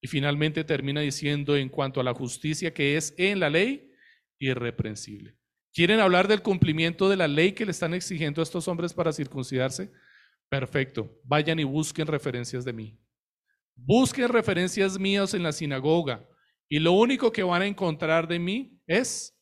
Y 0.02 0.08
finalmente 0.08 0.64
termina 0.64 1.02
diciendo 1.02 1.56
en 1.56 1.70
cuanto 1.70 2.00
a 2.00 2.04
la 2.04 2.14
justicia 2.14 2.74
que 2.74 2.98
es 2.98 3.14
en 3.18 3.40
la 3.40 3.50
ley, 3.50 3.92
irreprensible. 4.40 5.36
¿Quieren 5.74 6.00
hablar 6.00 6.28
del 6.28 6.42
cumplimiento 6.42 7.10
de 7.10 7.18
la 7.18 7.28
ley 7.28 7.52
que 7.52 7.66
le 7.66 7.72
están 7.72 7.94
exigiendo 7.94 8.42
a 8.42 8.44
estos 8.44 8.68
hombres 8.68 8.94
para 8.94 9.14
circuncidarse? 9.14 9.92
Perfecto. 10.50 11.20
Vayan 11.24 11.60
y 11.60 11.64
busquen 11.64 12.08
referencias 12.08 12.66
de 12.66 12.74
mí. 12.74 13.00
Busquen 13.76 14.30
referencias 14.30 14.98
mías 14.98 15.34
en 15.34 15.44
la 15.44 15.52
sinagoga. 15.52 16.28
Y 16.68 16.80
lo 16.80 16.94
único 16.94 17.32
que 17.32 17.44
van 17.44 17.62
a 17.62 17.68
encontrar 17.68 18.28
de 18.28 18.40
mí 18.40 18.82
es 18.88 19.38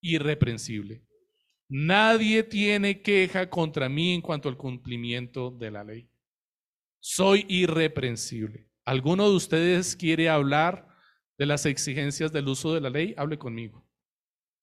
irreprensible. 0.00 1.04
Nadie 1.68 2.42
tiene 2.42 3.02
queja 3.02 3.48
contra 3.48 3.88
mí 3.88 4.14
en 4.14 4.20
cuanto 4.20 4.48
al 4.48 4.56
cumplimiento 4.56 5.50
de 5.50 5.70
la 5.70 5.84
ley. 5.84 6.08
Soy 7.00 7.46
irreprensible. 7.48 8.68
¿Alguno 8.84 9.28
de 9.28 9.36
ustedes 9.36 9.94
quiere 9.94 10.28
hablar 10.28 10.88
de 11.36 11.46
las 11.46 11.66
exigencias 11.66 12.32
del 12.32 12.48
uso 12.48 12.74
de 12.74 12.80
la 12.80 12.90
ley? 12.90 13.14
Hable 13.16 13.38
conmigo. 13.38 13.86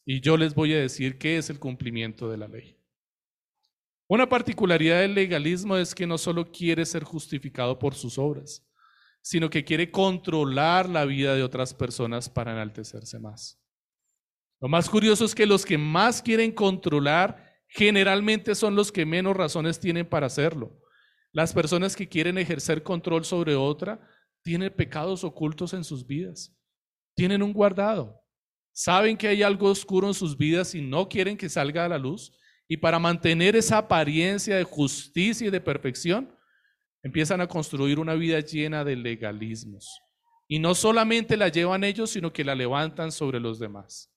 Y 0.06 0.22
yo 0.22 0.38
les 0.38 0.54
voy 0.54 0.74
a 0.74 0.80
decir 0.80 1.18
qué 1.18 1.38
es 1.38 1.50
el 1.50 1.60
cumplimiento 1.60 2.30
de 2.30 2.38
la 2.38 2.48
ley. 2.48 2.78
Una 4.08 4.30
particularidad 4.30 5.00
del 5.00 5.16
legalismo 5.16 5.78
es 5.78 5.96
que 5.96 6.06
no 6.06 6.18
solo 6.18 6.52
quiere 6.52 6.86
ser 6.86 7.04
justificado 7.04 7.80
por 7.80 7.96
sus 7.96 8.20
obras, 8.20 8.68
sino 9.22 9.50
que 9.50 9.64
quiere 9.64 9.90
controlar 9.90 10.88
la 10.88 11.06
vida 11.06 11.36
de 11.36 11.42
otras 11.42 11.74
personas 11.74 12.30
para 12.30 12.52
enaltecerse 12.52 13.18
más. 13.18 13.60
Lo 14.62 14.68
más 14.68 14.90
curioso 14.90 15.26
es 15.26 15.34
que 15.34 15.48
los 15.48 15.66
que 15.66 15.78
más 15.78 16.22
quieren 16.22 16.52
controlar 16.52 17.56
generalmente 17.68 18.54
son 18.54 18.76
los 18.76 18.92
que 18.92 19.06
menos 19.06 19.36
razones 19.36 19.80
tienen 19.80 20.08
para 20.08 20.28
hacerlo. 20.28 20.80
Las 21.36 21.52
personas 21.52 21.98
que 21.98 22.08
quieren 22.08 22.38
ejercer 22.38 22.82
control 22.82 23.26
sobre 23.26 23.56
otra 23.56 24.00
tienen 24.42 24.74
pecados 24.74 25.26
ocultos 25.26 25.74
en 25.74 25.84
sus 25.84 26.08
vidas, 26.08 26.56
tienen 27.14 27.44
un 27.44 27.52
guardado, 27.52 28.24
saben 28.72 29.18
que 29.18 29.28
hay 29.28 29.44
algo 29.44 29.70
oscuro 29.70 30.08
en 30.08 30.14
sus 30.14 30.38
vidas 30.38 30.74
y 30.76 30.82
no 30.82 31.10
quieren 31.10 31.36
que 31.36 31.50
salga 31.50 31.84
a 31.84 31.90
la 31.90 31.98
luz. 31.98 32.32
Y 32.70 32.78
para 32.78 33.00
mantener 33.00 33.58
esa 33.58 33.80
apariencia 33.80 34.56
de 34.56 34.64
justicia 34.64 35.48
y 35.48 35.50
de 35.50 35.60
perfección, 35.60 36.34
empiezan 37.04 37.42
a 37.42 37.48
construir 37.48 38.00
una 38.00 38.14
vida 38.14 38.40
llena 38.40 38.86
de 38.86 38.96
legalismos. 38.96 40.00
Y 40.48 40.60
no 40.60 40.74
solamente 40.74 41.36
la 41.36 41.50
llevan 41.50 41.84
ellos, 41.84 42.12
sino 42.12 42.32
que 42.32 42.46
la 42.46 42.56
levantan 42.56 43.12
sobre 43.12 43.42
los 43.42 43.60
demás. 43.60 44.10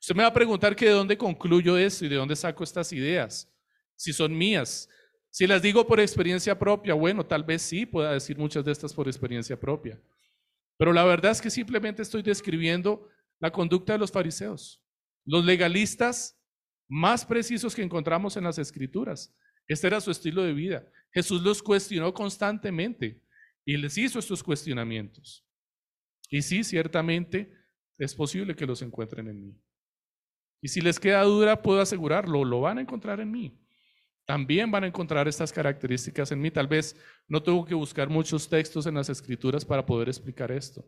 Usted 0.00 0.16
me 0.16 0.24
va 0.24 0.30
a 0.30 0.34
preguntar 0.34 0.74
que 0.74 0.86
de 0.86 0.90
dónde 0.90 1.16
concluyo 1.16 1.78
esto 1.78 2.06
y 2.06 2.08
de 2.08 2.16
dónde 2.16 2.34
saco 2.34 2.64
estas 2.64 2.92
ideas, 2.92 3.48
si 3.94 4.12
son 4.12 4.36
mías. 4.36 4.88
Si 5.36 5.46
las 5.46 5.60
digo 5.60 5.86
por 5.86 6.00
experiencia 6.00 6.58
propia, 6.58 6.94
bueno, 6.94 7.26
tal 7.26 7.44
vez 7.44 7.60
sí 7.60 7.84
pueda 7.84 8.10
decir 8.10 8.38
muchas 8.38 8.64
de 8.64 8.72
estas 8.72 8.94
por 8.94 9.06
experiencia 9.06 9.60
propia. 9.60 10.00
Pero 10.78 10.94
la 10.94 11.04
verdad 11.04 11.32
es 11.32 11.42
que 11.42 11.50
simplemente 11.50 12.00
estoy 12.00 12.22
describiendo 12.22 13.06
la 13.38 13.52
conducta 13.52 13.92
de 13.92 13.98
los 13.98 14.10
fariseos, 14.10 14.82
los 15.26 15.44
legalistas 15.44 16.40
más 16.88 17.26
precisos 17.26 17.74
que 17.74 17.82
encontramos 17.82 18.38
en 18.38 18.44
las 18.44 18.56
escrituras. 18.56 19.36
Este 19.68 19.86
era 19.86 20.00
su 20.00 20.10
estilo 20.10 20.42
de 20.42 20.54
vida. 20.54 20.90
Jesús 21.12 21.42
los 21.42 21.62
cuestionó 21.62 22.14
constantemente 22.14 23.20
y 23.66 23.76
les 23.76 23.98
hizo 23.98 24.18
estos 24.18 24.42
cuestionamientos. 24.42 25.46
Y 26.30 26.40
sí, 26.40 26.64
ciertamente 26.64 27.52
es 27.98 28.14
posible 28.14 28.56
que 28.56 28.64
los 28.64 28.80
encuentren 28.80 29.28
en 29.28 29.42
mí. 29.42 29.60
Y 30.62 30.68
si 30.68 30.80
les 30.80 30.98
queda 30.98 31.22
duda, 31.24 31.60
puedo 31.60 31.82
asegurarlo, 31.82 32.42
lo 32.42 32.62
van 32.62 32.78
a 32.78 32.80
encontrar 32.80 33.20
en 33.20 33.30
mí. 33.30 33.65
También 34.26 34.72
van 34.72 34.82
a 34.82 34.86
encontrar 34.88 35.28
estas 35.28 35.52
características 35.52 36.32
en 36.32 36.40
mí. 36.40 36.50
Tal 36.50 36.66
vez 36.66 36.96
no 37.28 37.40
tengo 37.40 37.64
que 37.64 37.74
buscar 37.74 38.08
muchos 38.08 38.48
textos 38.48 38.84
en 38.86 38.94
las 38.96 39.08
escrituras 39.08 39.64
para 39.64 39.86
poder 39.86 40.08
explicar 40.08 40.50
esto, 40.50 40.84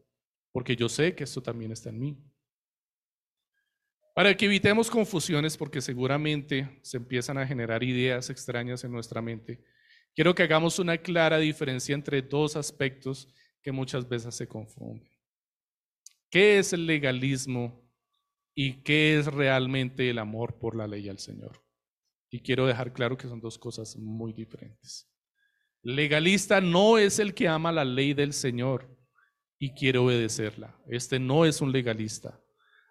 porque 0.52 0.74
yo 0.74 0.88
sé 0.88 1.14
que 1.14 1.22
esto 1.22 1.40
también 1.40 1.70
está 1.70 1.90
en 1.90 2.00
mí. 2.00 2.18
Para 4.12 4.36
que 4.36 4.46
evitemos 4.46 4.90
confusiones, 4.90 5.56
porque 5.56 5.80
seguramente 5.80 6.80
se 6.82 6.96
empiezan 6.96 7.38
a 7.38 7.46
generar 7.46 7.84
ideas 7.84 8.28
extrañas 8.28 8.82
en 8.82 8.90
nuestra 8.90 9.22
mente, 9.22 9.62
quiero 10.16 10.34
que 10.34 10.42
hagamos 10.42 10.80
una 10.80 10.98
clara 10.98 11.38
diferencia 11.38 11.94
entre 11.94 12.20
dos 12.20 12.56
aspectos 12.56 13.32
que 13.62 13.70
muchas 13.70 14.08
veces 14.08 14.34
se 14.34 14.48
confunden. 14.48 15.08
¿Qué 16.28 16.58
es 16.58 16.72
el 16.72 16.86
legalismo 16.86 17.88
y 18.52 18.82
qué 18.82 19.16
es 19.16 19.26
realmente 19.26 20.10
el 20.10 20.18
amor 20.18 20.58
por 20.58 20.74
la 20.74 20.88
ley 20.88 21.08
al 21.08 21.20
Señor? 21.20 21.67
Y 22.30 22.40
quiero 22.40 22.66
dejar 22.66 22.92
claro 22.92 23.16
que 23.16 23.28
son 23.28 23.40
dos 23.40 23.58
cosas 23.58 23.96
muy 23.96 24.32
diferentes. 24.32 25.08
Legalista 25.82 26.60
no 26.60 26.98
es 26.98 27.18
el 27.18 27.34
que 27.34 27.48
ama 27.48 27.72
la 27.72 27.84
ley 27.84 28.12
del 28.12 28.32
Señor 28.32 28.94
y 29.58 29.72
quiere 29.72 29.98
obedecerla. 29.98 30.76
Este 30.88 31.18
no 31.18 31.44
es 31.44 31.60
un 31.60 31.72
legalista. 31.72 32.40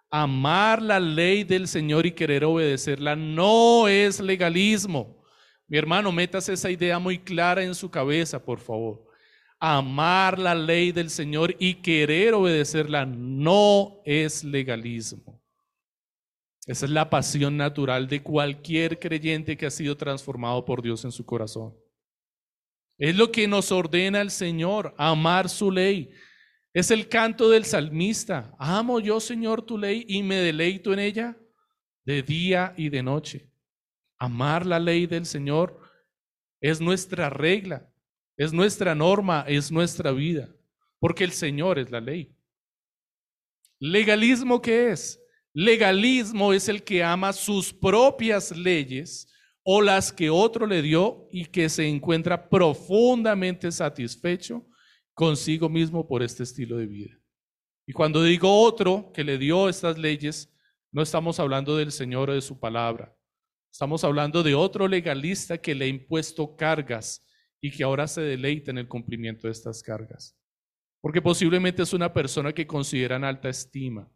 Amar 0.10 0.82
la 0.82 1.00
ley 1.00 1.43
del 1.43 1.67
Señor 1.67 2.06
y 2.06 2.12
querer 2.12 2.45
obedecerla 2.45 3.15
no 3.15 3.88
es 3.88 4.19
legalismo. 4.19 5.23
Mi 5.67 5.78
hermano, 5.78 6.12
metas 6.13 6.47
esa 6.47 6.71
idea 6.71 6.97
muy 6.97 7.19
clara 7.19 7.62
en 7.62 7.76
su 7.76 7.91
cabeza, 7.91 8.43
por 8.43 8.60
favor. 8.60 9.06
Amar 9.60 10.39
la 10.39 10.56
ley 10.56 10.91
del 10.91 11.10
Señor 11.10 11.56
y 11.60 11.76
querer 11.76 12.34
obedecerla 12.34 13.06
no 13.06 14.02
es 14.06 14.43
legalismo. 14.43 15.37
Esa 16.67 16.86
es 16.86 16.91
la 16.91 17.10
pasión 17.10 17.56
natural 17.56 18.10
de 18.10 18.21
cualquier 18.21 18.99
creyente 18.99 19.56
que 19.56 19.65
ha 19.65 19.71
sido 19.71 19.95
transformado 19.95 20.65
por 20.65 20.82
Dios 20.82 21.06
en 21.06 21.13
su 21.13 21.25
corazón. 21.25 21.73
Es 22.97 23.15
lo 23.15 23.32
que 23.32 23.47
nos 23.47 23.71
ordena 23.71 24.19
el 24.19 24.32
Señor, 24.32 24.93
amar 24.97 25.47
su 25.47 25.71
ley. 25.71 26.12
Es 26.73 26.91
el 26.91 27.08
canto 27.08 27.49
del 27.49 27.63
salmista. 27.63 28.53
Amo 28.60 28.99
yo, 28.99 29.21
Señor, 29.21 29.62
tu 29.62 29.77
ley 29.77 30.03
y 30.10 30.21
me 30.23 30.36
deleito 30.36 30.91
en 30.91 30.99
ella 30.99 31.38
de 32.03 32.21
día 32.21 32.73
y 32.75 32.89
de 32.89 33.01
noche. 33.01 33.49
Amar 34.17 34.65
la 34.65 34.80
ley 34.80 35.08
del 35.08 35.25
Señor 35.25 35.80
es 36.60 36.82
nuestra 36.82 37.30
regla, 37.30 37.89
es 38.36 38.51
nuestra 38.51 38.93
norma, 38.93 39.45
es 39.47 39.71
nuestra 39.71 40.12
vida, 40.12 40.49
porque 40.99 41.23
el 41.23 41.32
Señor 41.32 41.80
es 41.80 41.91
la 41.91 42.01
ley. 42.01 42.36
¿Legalismo 43.80 44.62
qué 44.62 44.91
es? 44.91 45.21
Legalismo 45.60 46.54
es 46.54 46.70
el 46.70 46.84
que 46.84 47.04
ama 47.04 47.34
sus 47.34 47.74
propias 47.74 48.56
leyes 48.56 49.28
o 49.63 49.82
las 49.82 50.13
que 50.13 50.30
otro 50.30 50.67
le 50.67 50.84
dio 50.84 51.28
y 51.32 51.46
que 51.46 51.67
se 51.67 51.88
encuentra 51.88 52.48
profundamente 52.48 53.72
satisfecho 53.72 54.67
consigo 55.15 55.67
mismo 55.67 56.08
por 56.08 56.22
este 56.22 56.43
estilo 56.43 56.78
de 56.78 56.86
vida. 56.86 57.20
Y 57.88 57.93
cuando 57.93 58.22
digo 58.22 58.62
otro 58.62 59.12
que 59.12 59.24
le 59.24 59.39
dio 59.39 59.67
estas 59.67 59.98
leyes, 59.98 60.56
no 60.91 61.02
estamos 61.02 61.39
hablando 61.39 61.76
del 61.76 61.91
Señor 61.91 62.30
o 62.30 62.36
de 62.36 62.41
su 62.41 62.60
palabra. 62.60 63.17
Estamos 63.72 64.04
hablando 64.04 64.43
de 64.43 64.54
otro 64.54 64.88
legalista 64.88 65.58
que 65.58 65.74
le 65.74 65.86
ha 65.86 65.88
impuesto 65.88 66.56
cargas 66.56 67.26
y 67.60 67.72
que 67.72 67.84
ahora 67.84 68.08
se 68.08 68.22
deleita 68.22 68.70
en 68.70 68.78
el 68.78 68.88
cumplimiento 68.88 69.47
de 69.47 69.53
estas 69.53 69.82
cargas. 69.82 70.38
Porque 71.01 71.20
posiblemente 71.20 71.82
es 71.82 71.93
una 71.93 72.14
persona 72.14 72.53
que 72.53 72.68
consideran 72.68 73.24
alta 73.24 73.49
estima. 73.49 74.08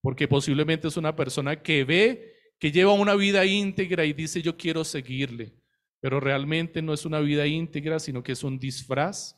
Porque 0.00 0.28
posiblemente 0.28 0.88
es 0.88 0.96
una 0.96 1.14
persona 1.16 1.62
que 1.62 1.84
ve 1.84 2.32
que 2.58 2.72
lleva 2.72 2.92
una 2.92 3.14
vida 3.14 3.44
íntegra 3.44 4.04
y 4.04 4.12
dice 4.12 4.42
yo 4.42 4.56
quiero 4.56 4.84
seguirle. 4.84 5.54
Pero 6.00 6.20
realmente 6.20 6.82
no 6.82 6.92
es 6.94 7.04
una 7.04 7.20
vida 7.20 7.46
íntegra, 7.46 7.98
sino 7.98 8.22
que 8.22 8.32
es 8.32 8.44
un 8.44 8.58
disfraz 8.58 9.36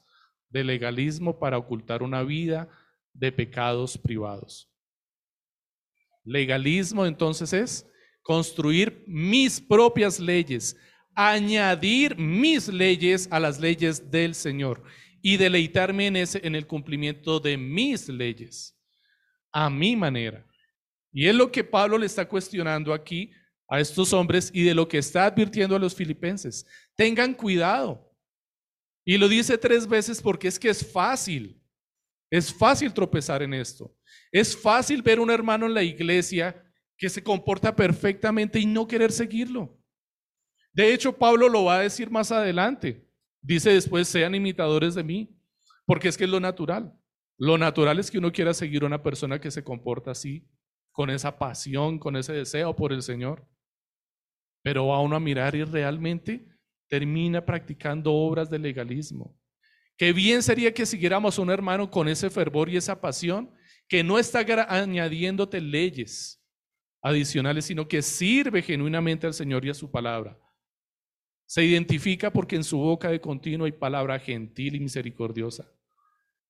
de 0.50 0.64
legalismo 0.64 1.38
para 1.38 1.58
ocultar 1.58 2.02
una 2.02 2.22
vida 2.22 2.68
de 3.12 3.32
pecados 3.32 3.98
privados. 3.98 4.70
Legalismo 6.24 7.06
entonces 7.06 7.52
es 7.52 7.90
construir 8.22 9.02
mis 9.06 9.60
propias 9.60 10.20
leyes, 10.20 10.76
añadir 11.14 12.16
mis 12.16 12.68
leyes 12.68 13.28
a 13.30 13.40
las 13.40 13.58
leyes 13.58 14.10
del 14.10 14.34
Señor 14.34 14.82
y 15.22 15.36
deleitarme 15.36 16.06
en, 16.06 16.54
el 16.54 16.66
cumplimiento 16.66 17.40
de 17.40 17.56
mis 17.56 18.08
leyes, 18.08 18.78
a 19.50 19.68
mi 19.68 19.96
manera. 19.96 20.46
Y 21.12 21.26
es 21.26 21.34
lo 21.34 21.50
que 21.50 21.64
Pablo 21.64 21.98
le 21.98 22.06
está 22.06 22.28
cuestionando 22.28 22.92
aquí 22.92 23.32
a 23.68 23.80
estos 23.80 24.12
hombres 24.12 24.50
y 24.52 24.62
de 24.62 24.74
lo 24.74 24.88
que 24.88 24.98
está 24.98 25.26
advirtiendo 25.26 25.76
a 25.76 25.78
los 25.78 25.94
filipenses. 25.94 26.66
Tengan 26.94 27.34
cuidado. 27.34 28.10
Y 29.04 29.16
lo 29.16 29.28
dice 29.28 29.56
tres 29.56 29.86
veces 29.86 30.20
porque 30.20 30.48
es 30.48 30.58
que 30.58 30.68
es 30.68 30.90
fácil. 30.90 31.60
Es 32.30 32.52
fácil 32.52 32.92
tropezar 32.92 33.42
en 33.42 33.54
esto. 33.54 33.94
Es 34.30 34.56
fácil 34.56 35.02
ver 35.02 35.18
un 35.18 35.30
hermano 35.30 35.66
en 35.66 35.74
la 35.74 35.82
iglesia 35.82 36.62
que 36.96 37.08
se 37.08 37.22
comporta 37.22 37.74
perfectamente 37.74 38.58
y 38.58 38.66
no 38.66 38.86
querer 38.86 39.12
seguirlo. 39.12 39.78
De 40.72 40.92
hecho, 40.92 41.16
Pablo 41.16 41.48
lo 41.48 41.64
va 41.64 41.78
a 41.78 41.82
decir 41.82 42.10
más 42.10 42.30
adelante. 42.30 43.08
Dice 43.40 43.72
después, 43.72 44.08
sean 44.08 44.34
imitadores 44.34 44.94
de 44.94 45.04
mí, 45.04 45.36
porque 45.86 46.08
es 46.08 46.16
que 46.16 46.24
es 46.24 46.30
lo 46.30 46.40
natural. 46.40 46.92
Lo 47.38 47.56
natural 47.56 47.98
es 47.98 48.10
que 48.10 48.18
uno 48.18 48.32
quiera 48.32 48.52
seguir 48.52 48.82
a 48.82 48.86
una 48.86 49.02
persona 49.02 49.40
que 49.40 49.50
se 49.50 49.62
comporta 49.62 50.10
así, 50.10 50.46
con 50.98 51.10
esa 51.10 51.38
pasión, 51.38 51.96
con 51.96 52.16
ese 52.16 52.32
deseo 52.32 52.74
por 52.74 52.92
el 52.92 53.02
Señor. 53.02 53.46
Pero 54.64 54.88
va 54.88 55.00
uno 55.00 55.14
a 55.14 55.20
mirar 55.20 55.54
y 55.54 55.62
realmente 55.62 56.44
termina 56.88 57.46
practicando 57.46 58.12
obras 58.12 58.50
de 58.50 58.58
legalismo. 58.58 59.32
Qué 59.96 60.12
bien 60.12 60.42
sería 60.42 60.74
que 60.74 60.84
siguiéramos 60.84 61.38
un 61.38 61.50
hermano 61.50 61.88
con 61.88 62.08
ese 62.08 62.30
fervor 62.30 62.68
y 62.68 62.78
esa 62.78 63.00
pasión, 63.00 63.48
que 63.86 64.02
no 64.02 64.18
está 64.18 64.40
añadiéndote 64.40 65.60
leyes 65.60 66.44
adicionales, 67.00 67.66
sino 67.66 67.86
que 67.86 68.02
sirve 68.02 68.60
genuinamente 68.60 69.28
al 69.28 69.34
Señor 69.34 69.64
y 69.64 69.70
a 69.70 69.74
su 69.74 69.88
palabra. 69.92 70.36
Se 71.46 71.64
identifica 71.64 72.32
porque 72.32 72.56
en 72.56 72.64
su 72.64 72.76
boca 72.76 73.08
de 73.08 73.20
continuo 73.20 73.66
hay 73.66 73.72
palabra 73.72 74.18
gentil 74.18 74.74
y 74.74 74.80
misericordiosa. 74.80 75.64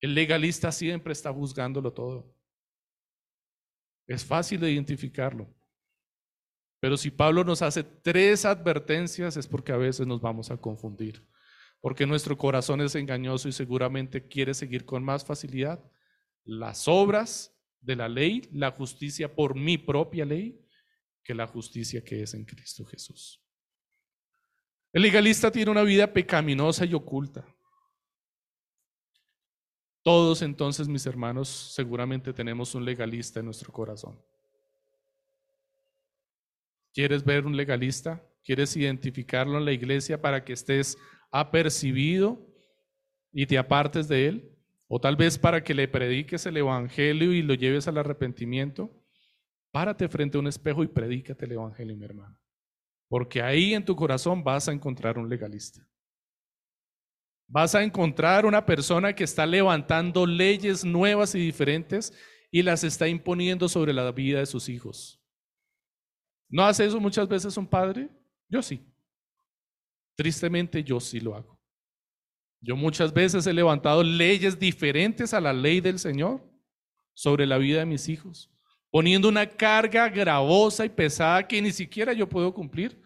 El 0.01 0.15
legalista 0.15 0.71
siempre 0.71 1.13
está 1.13 1.31
juzgándolo 1.31 1.93
todo. 1.93 2.38
Es 4.09 4.25
fácil 4.25 4.59
de 4.59 4.71
identificarlo. 4.71 5.47
Pero 6.79 6.97
si 6.97 7.11
Pablo 7.11 7.43
nos 7.43 7.61
hace 7.61 7.83
tres 7.83 8.43
advertencias 8.43 9.37
es 9.37 9.47
porque 9.47 9.71
a 9.71 9.77
veces 9.77 10.07
nos 10.07 10.19
vamos 10.19 10.49
a 10.49 10.57
confundir. 10.57 11.23
Porque 11.79 12.07
nuestro 12.07 12.35
corazón 12.35 12.81
es 12.81 12.95
engañoso 12.95 13.47
y 13.47 13.51
seguramente 13.51 14.27
quiere 14.27 14.55
seguir 14.55 14.83
con 14.83 15.03
más 15.03 15.23
facilidad 15.23 15.79
las 16.43 16.87
obras 16.87 17.55
de 17.81 17.95
la 17.95 18.09
ley, 18.09 18.49
la 18.51 18.71
justicia 18.71 19.35
por 19.35 19.53
mi 19.53 19.77
propia 19.77 20.25
ley, 20.25 20.59
que 21.23 21.35
la 21.35 21.45
justicia 21.45 22.03
que 22.03 22.23
es 22.23 22.33
en 22.33 22.45
Cristo 22.45 22.83
Jesús. 22.85 23.43
El 24.91 25.03
legalista 25.03 25.51
tiene 25.51 25.69
una 25.69 25.83
vida 25.83 26.11
pecaminosa 26.11 26.83
y 26.83 26.95
oculta. 26.95 27.45
Todos 30.09 30.41
entonces, 30.41 30.87
mis 30.87 31.05
hermanos, 31.05 31.47
seguramente 31.47 32.33
tenemos 32.33 32.73
un 32.73 32.83
legalista 32.83 33.41
en 33.41 33.45
nuestro 33.45 33.71
corazón. 33.71 34.19
¿Quieres 36.91 37.23
ver 37.23 37.45
un 37.45 37.55
legalista? 37.55 38.19
¿Quieres 38.43 38.75
identificarlo 38.75 39.59
en 39.59 39.65
la 39.65 39.71
iglesia 39.71 40.19
para 40.19 40.43
que 40.43 40.53
estés 40.53 40.97
apercibido 41.29 42.43
y 43.31 43.45
te 43.45 43.59
apartes 43.59 44.07
de 44.07 44.27
él? 44.29 44.57
¿O 44.87 44.99
tal 44.99 45.15
vez 45.15 45.37
para 45.37 45.63
que 45.63 45.75
le 45.75 45.87
prediques 45.87 46.43
el 46.47 46.57
evangelio 46.57 47.31
y 47.31 47.43
lo 47.43 47.53
lleves 47.53 47.87
al 47.87 47.99
arrepentimiento? 47.99 48.89
Párate 49.69 50.09
frente 50.09 50.37
a 50.37 50.39
un 50.39 50.47
espejo 50.47 50.83
y 50.83 50.87
predícate 50.87 51.45
el 51.45 51.51
evangelio, 51.51 51.95
mi 51.95 52.05
hermano. 52.05 52.35
Porque 53.07 53.43
ahí 53.43 53.75
en 53.75 53.85
tu 53.85 53.95
corazón 53.95 54.43
vas 54.43 54.67
a 54.69 54.71
encontrar 54.71 55.19
un 55.19 55.29
legalista. 55.29 55.87
Vas 57.51 57.73
a 57.73 57.81
encontrar 57.81 58.45
una 58.45 58.63
persona 58.63 59.13
que 59.13 59.23
está 59.23 59.43
levantando 59.43 60.27
leyes 60.27 60.85
nuevas 60.85 61.33
y 61.33 61.39
diferentes 61.39 62.13
y 62.51 62.61
las 62.61 62.83
está 62.83 63.07
imponiendo 63.07 63.67
sobre 63.67 63.91
la 63.91 64.11
vida 64.11 64.37
de 64.37 64.45
sus 64.45 64.69
hijos. 64.69 65.19
¿No 66.47 66.63
hace 66.63 66.85
eso 66.85 66.99
muchas 66.99 67.27
veces 67.27 67.57
un 67.57 67.65
padre? 67.65 68.07
Yo 68.47 68.61
sí. 68.61 68.85
Tristemente 70.15 70.83
yo 70.83 70.99
sí 70.99 71.19
lo 71.19 71.35
hago. 71.35 71.59
Yo 72.61 72.75
muchas 72.75 73.11
veces 73.11 73.47
he 73.47 73.53
levantado 73.53 74.03
leyes 74.03 74.59
diferentes 74.59 75.33
a 75.33 75.41
la 75.41 75.51
ley 75.51 75.81
del 75.81 75.97
Señor 75.97 76.47
sobre 77.15 77.47
la 77.47 77.57
vida 77.57 77.79
de 77.79 77.85
mis 77.85 78.09
hijos, 78.09 78.51
poniendo 78.91 79.27
una 79.27 79.49
carga 79.49 80.07
gravosa 80.07 80.85
y 80.85 80.89
pesada 80.89 81.47
que 81.47 81.61
ni 81.61 81.71
siquiera 81.71 82.13
yo 82.13 82.29
puedo 82.29 82.53
cumplir, 82.53 83.01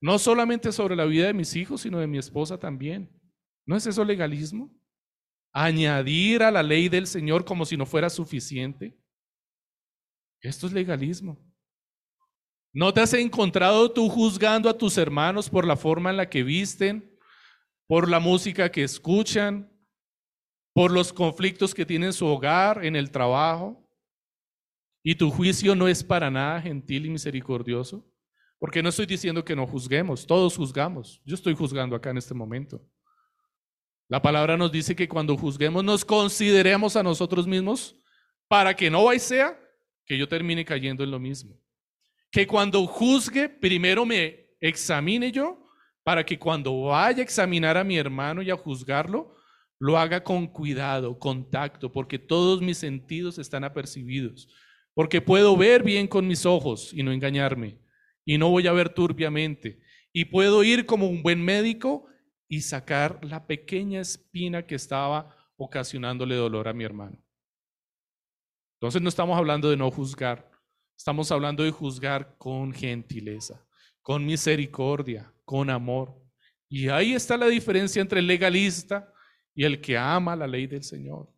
no 0.00 0.18
solamente 0.18 0.72
sobre 0.72 0.96
la 0.96 1.04
vida 1.04 1.28
de 1.28 1.34
mis 1.34 1.54
hijos, 1.54 1.82
sino 1.82 1.98
de 2.00 2.06
mi 2.08 2.18
esposa 2.18 2.58
también. 2.58 3.08
¿No 3.68 3.76
es 3.76 3.86
eso 3.86 4.02
legalismo? 4.02 4.74
Añadir 5.52 6.42
a 6.42 6.50
la 6.50 6.62
ley 6.62 6.88
del 6.88 7.06
Señor 7.06 7.44
como 7.44 7.66
si 7.66 7.76
no 7.76 7.84
fuera 7.84 8.08
suficiente. 8.08 8.98
Esto 10.40 10.66
es 10.66 10.72
legalismo. 10.72 11.38
¿No 12.72 12.94
te 12.94 13.02
has 13.02 13.12
encontrado 13.12 13.92
tú 13.92 14.08
juzgando 14.08 14.70
a 14.70 14.78
tus 14.78 14.96
hermanos 14.96 15.50
por 15.50 15.66
la 15.66 15.76
forma 15.76 16.08
en 16.08 16.16
la 16.16 16.30
que 16.30 16.42
visten, 16.42 17.14
por 17.86 18.08
la 18.08 18.20
música 18.20 18.72
que 18.72 18.84
escuchan, 18.84 19.70
por 20.72 20.90
los 20.90 21.12
conflictos 21.12 21.74
que 21.74 21.84
tienen 21.84 22.06
en 22.06 22.12
su 22.14 22.24
hogar, 22.24 22.82
en 22.86 22.96
el 22.96 23.10
trabajo? 23.10 23.86
¿Y 25.04 25.14
tu 25.14 25.30
juicio 25.30 25.74
no 25.74 25.88
es 25.88 26.02
para 26.02 26.30
nada 26.30 26.62
gentil 26.62 27.04
y 27.04 27.10
misericordioso? 27.10 28.10
Porque 28.58 28.82
no 28.82 28.88
estoy 28.88 29.04
diciendo 29.04 29.44
que 29.44 29.54
no 29.54 29.66
juzguemos, 29.66 30.26
todos 30.26 30.56
juzgamos. 30.56 31.20
Yo 31.26 31.34
estoy 31.34 31.54
juzgando 31.54 31.94
acá 31.94 32.08
en 32.08 32.16
este 32.16 32.32
momento. 32.32 32.82
La 34.08 34.22
palabra 34.22 34.56
nos 34.56 34.72
dice 34.72 34.96
que 34.96 35.06
cuando 35.06 35.36
juzguemos 35.36 35.84
nos 35.84 36.04
consideremos 36.04 36.96
a 36.96 37.02
nosotros 37.02 37.46
mismos 37.46 37.94
para 38.48 38.74
que 38.74 38.90
no 38.90 39.04
vaya 39.04 39.20
sea 39.20 39.60
que 40.06 40.16
yo 40.16 40.26
termine 40.26 40.64
cayendo 40.64 41.04
en 41.04 41.10
lo 41.10 41.18
mismo. 41.18 41.60
Que 42.30 42.46
cuando 42.46 42.86
juzgue, 42.86 43.50
primero 43.50 44.06
me 44.06 44.48
examine 44.60 45.30
yo 45.30 45.68
para 46.02 46.24
que 46.24 46.38
cuando 46.38 46.84
vaya 46.84 47.18
a 47.18 47.22
examinar 47.22 47.76
a 47.76 47.84
mi 47.84 47.98
hermano 47.98 48.40
y 48.40 48.50
a 48.50 48.56
juzgarlo, 48.56 49.36
lo 49.78 49.98
haga 49.98 50.24
con 50.24 50.46
cuidado, 50.46 51.18
con 51.18 51.50
tacto, 51.50 51.92
porque 51.92 52.18
todos 52.18 52.62
mis 52.62 52.78
sentidos 52.78 53.38
están 53.38 53.62
apercibidos. 53.62 54.48
Porque 54.94 55.20
puedo 55.20 55.54
ver 55.56 55.82
bien 55.82 56.08
con 56.08 56.26
mis 56.26 56.46
ojos 56.46 56.92
y 56.94 57.02
no 57.02 57.12
engañarme. 57.12 57.78
Y 58.24 58.38
no 58.38 58.48
voy 58.48 58.66
a 58.66 58.72
ver 58.72 58.88
turbiamente. 58.88 59.80
Y 60.12 60.24
puedo 60.24 60.64
ir 60.64 60.86
como 60.86 61.08
un 61.08 61.22
buen 61.22 61.44
médico 61.44 62.06
y 62.48 62.62
sacar 62.62 63.22
la 63.24 63.46
pequeña 63.46 64.00
espina 64.00 64.66
que 64.66 64.74
estaba 64.74 65.36
ocasionándole 65.56 66.34
dolor 66.34 66.66
a 66.68 66.72
mi 66.72 66.84
hermano. 66.84 67.22
Entonces 68.76 69.02
no 69.02 69.08
estamos 69.08 69.36
hablando 69.36 69.68
de 69.70 69.76
no 69.76 69.90
juzgar, 69.90 70.50
estamos 70.96 71.30
hablando 71.30 71.62
de 71.62 71.70
juzgar 71.70 72.36
con 72.38 72.72
gentileza, 72.72 73.66
con 74.02 74.24
misericordia, 74.24 75.32
con 75.44 75.68
amor. 75.68 76.14
Y 76.68 76.88
ahí 76.88 77.12
está 77.12 77.36
la 77.36 77.46
diferencia 77.46 78.00
entre 78.00 78.20
el 78.20 78.26
legalista 78.26 79.12
y 79.54 79.64
el 79.64 79.80
que 79.80 79.98
ama 79.98 80.36
la 80.36 80.46
ley 80.46 80.66
del 80.66 80.84
Señor, 80.84 81.28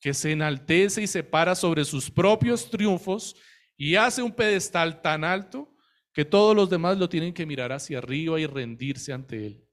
que 0.00 0.14
se 0.14 0.32
enaltece 0.32 1.02
y 1.02 1.06
se 1.06 1.22
para 1.22 1.54
sobre 1.54 1.84
sus 1.84 2.10
propios 2.10 2.70
triunfos 2.70 3.36
y 3.76 3.94
hace 3.96 4.22
un 4.22 4.32
pedestal 4.32 5.02
tan 5.02 5.24
alto 5.24 5.76
que 6.12 6.24
todos 6.24 6.56
los 6.56 6.70
demás 6.70 6.98
lo 6.98 7.08
tienen 7.08 7.34
que 7.34 7.46
mirar 7.46 7.72
hacia 7.72 7.98
arriba 7.98 8.40
y 8.40 8.46
rendirse 8.46 9.12
ante 9.12 9.46
él. 9.46 9.69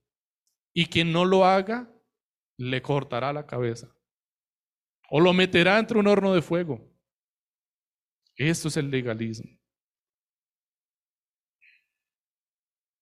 Y 0.79 0.85
quien 0.85 1.11
no 1.11 1.25
lo 1.25 1.43
haga, 1.43 1.91
le 2.55 2.83
cortará 2.83 3.33
la 3.33 3.47
cabeza. 3.47 3.91
O 5.09 5.19
lo 5.19 5.33
meterá 5.33 5.79
entre 5.79 5.97
un 5.97 6.05
horno 6.05 6.35
de 6.35 6.43
fuego. 6.43 6.95
Esto 8.35 8.67
es 8.67 8.77
el 8.77 8.91
legalismo. 8.91 9.49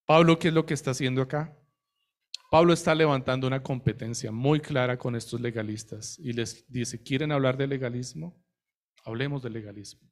Pablo, 0.06 0.40
¿qué 0.40 0.48
es 0.48 0.54
lo 0.54 0.66
que 0.66 0.74
está 0.74 0.92
haciendo 0.92 1.22
acá? 1.22 1.54
Pablo 2.50 2.72
está 2.72 2.96
levantando 2.96 3.46
una 3.46 3.62
competencia 3.62 4.32
muy 4.32 4.62
clara 4.62 4.98
con 4.98 5.14
estos 5.14 5.42
legalistas 5.42 6.18
y 6.20 6.32
les 6.32 6.66
dice, 6.72 7.04
¿quieren 7.04 7.34
hablar 7.34 7.58
de 7.58 7.68
legalismo? 7.68 8.42
Hablemos 9.04 9.44
de 9.44 9.50
legalismo. 9.50 10.10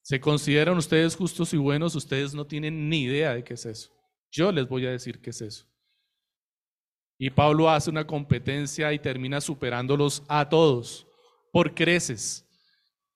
¿Se 0.00 0.18
consideran 0.22 0.78
ustedes 0.78 1.16
justos 1.16 1.52
y 1.52 1.58
buenos? 1.58 1.94
Ustedes 1.94 2.32
no 2.32 2.46
tienen 2.46 2.88
ni 2.88 3.02
idea 3.02 3.34
de 3.34 3.44
qué 3.44 3.52
es 3.52 3.66
eso. 3.66 3.94
Yo 4.30 4.52
les 4.52 4.66
voy 4.66 4.86
a 4.86 4.90
decir 4.90 5.20
qué 5.20 5.28
es 5.28 5.42
eso. 5.42 5.73
Y 7.18 7.30
Pablo 7.30 7.70
hace 7.70 7.90
una 7.90 8.06
competencia 8.06 8.92
y 8.92 8.98
termina 8.98 9.40
superándolos 9.40 10.22
a 10.28 10.48
todos 10.48 11.06
por 11.52 11.74
creces. 11.74 12.44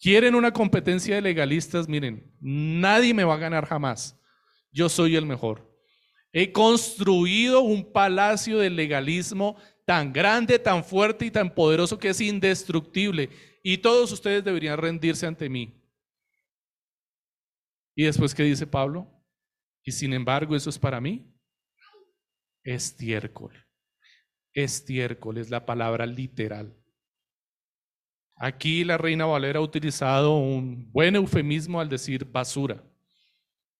Quieren 0.00 0.36
una 0.36 0.52
competencia 0.52 1.16
de 1.16 1.22
legalistas, 1.22 1.88
miren, 1.88 2.32
nadie 2.40 3.12
me 3.12 3.24
va 3.24 3.34
a 3.34 3.38
ganar 3.38 3.66
jamás. 3.66 4.16
Yo 4.70 4.88
soy 4.88 5.16
el 5.16 5.26
mejor. 5.26 5.68
He 6.32 6.52
construido 6.52 7.62
un 7.62 7.90
palacio 7.92 8.58
de 8.58 8.70
legalismo 8.70 9.56
tan 9.84 10.12
grande, 10.12 10.58
tan 10.58 10.84
fuerte 10.84 11.24
y 11.24 11.30
tan 11.30 11.52
poderoso 11.52 11.98
que 11.98 12.10
es 12.10 12.20
indestructible. 12.20 13.30
Y 13.64 13.78
todos 13.78 14.12
ustedes 14.12 14.44
deberían 14.44 14.78
rendirse 14.78 15.26
ante 15.26 15.48
mí. 15.48 15.74
Y 17.96 18.04
después, 18.04 18.32
¿qué 18.32 18.44
dice 18.44 18.66
Pablo? 18.66 19.10
Y 19.82 19.90
sin 19.90 20.12
embargo, 20.12 20.54
eso 20.54 20.70
es 20.70 20.78
para 20.78 21.00
mí 21.00 21.34
estiércol 22.62 23.67
estiércol, 24.62 25.38
es 25.38 25.50
la 25.50 25.64
palabra 25.66 26.06
literal. 26.06 26.74
Aquí 28.36 28.84
la 28.84 28.98
Reina 28.98 29.26
Valera 29.26 29.58
ha 29.58 29.62
utilizado 29.62 30.36
un 30.36 30.90
buen 30.92 31.16
eufemismo 31.16 31.80
al 31.80 31.88
decir 31.88 32.24
basura, 32.24 32.82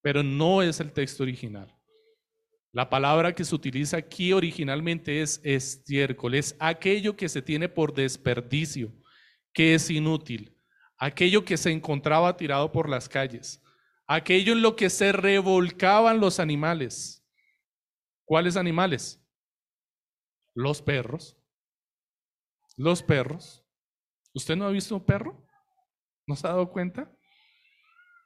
pero 0.03 0.23
no 0.23 0.63
es 0.63 0.81
el 0.81 0.93
texto 0.93 1.23
original. 1.23 1.73
La 2.73 2.91
palabra 2.91 3.35
que 3.35 3.45
se 3.45 3.55
utiliza 3.55 3.97
aquí 3.97 4.33
originalmente 4.33 5.23
es 5.23 5.41
estiércol, 5.45 6.35
es 6.35 6.57
aquello 6.59 7.17
que 7.17 7.29
se 7.29 7.41
tiene 7.41 7.69
por 7.69 7.95
desperdicio, 7.95 8.93
que 9.53 9.75
es 9.75 9.91
inútil, 9.91 10.57
aquello 10.99 11.45
que 11.45 11.57
se 11.57 11.71
encontraba 11.71 12.37
tirado 12.37 12.71
por 12.73 12.89
las 12.89 13.09
calles, 13.09 13.63
aquello 14.07 14.53
en 14.53 14.63
lo 14.63 14.77
que 14.77 14.91
se 14.91 15.13
revolcaban 15.13 16.21
los 16.21 16.41
animales. 16.41 17.25
¿Cuáles 18.25 18.57
animales? 18.57 19.25
Los 20.59 20.83
perros. 20.83 21.37
Los 22.77 23.01
perros. 23.01 23.65
¿Usted 24.35 24.57
no 24.57 24.65
ha 24.67 24.71
visto 24.71 24.97
un 24.97 25.05
perro? 25.05 25.47
¿No 26.27 26.35
se 26.35 26.49
ha 26.49 26.51
dado 26.51 26.69
cuenta? 26.73 27.17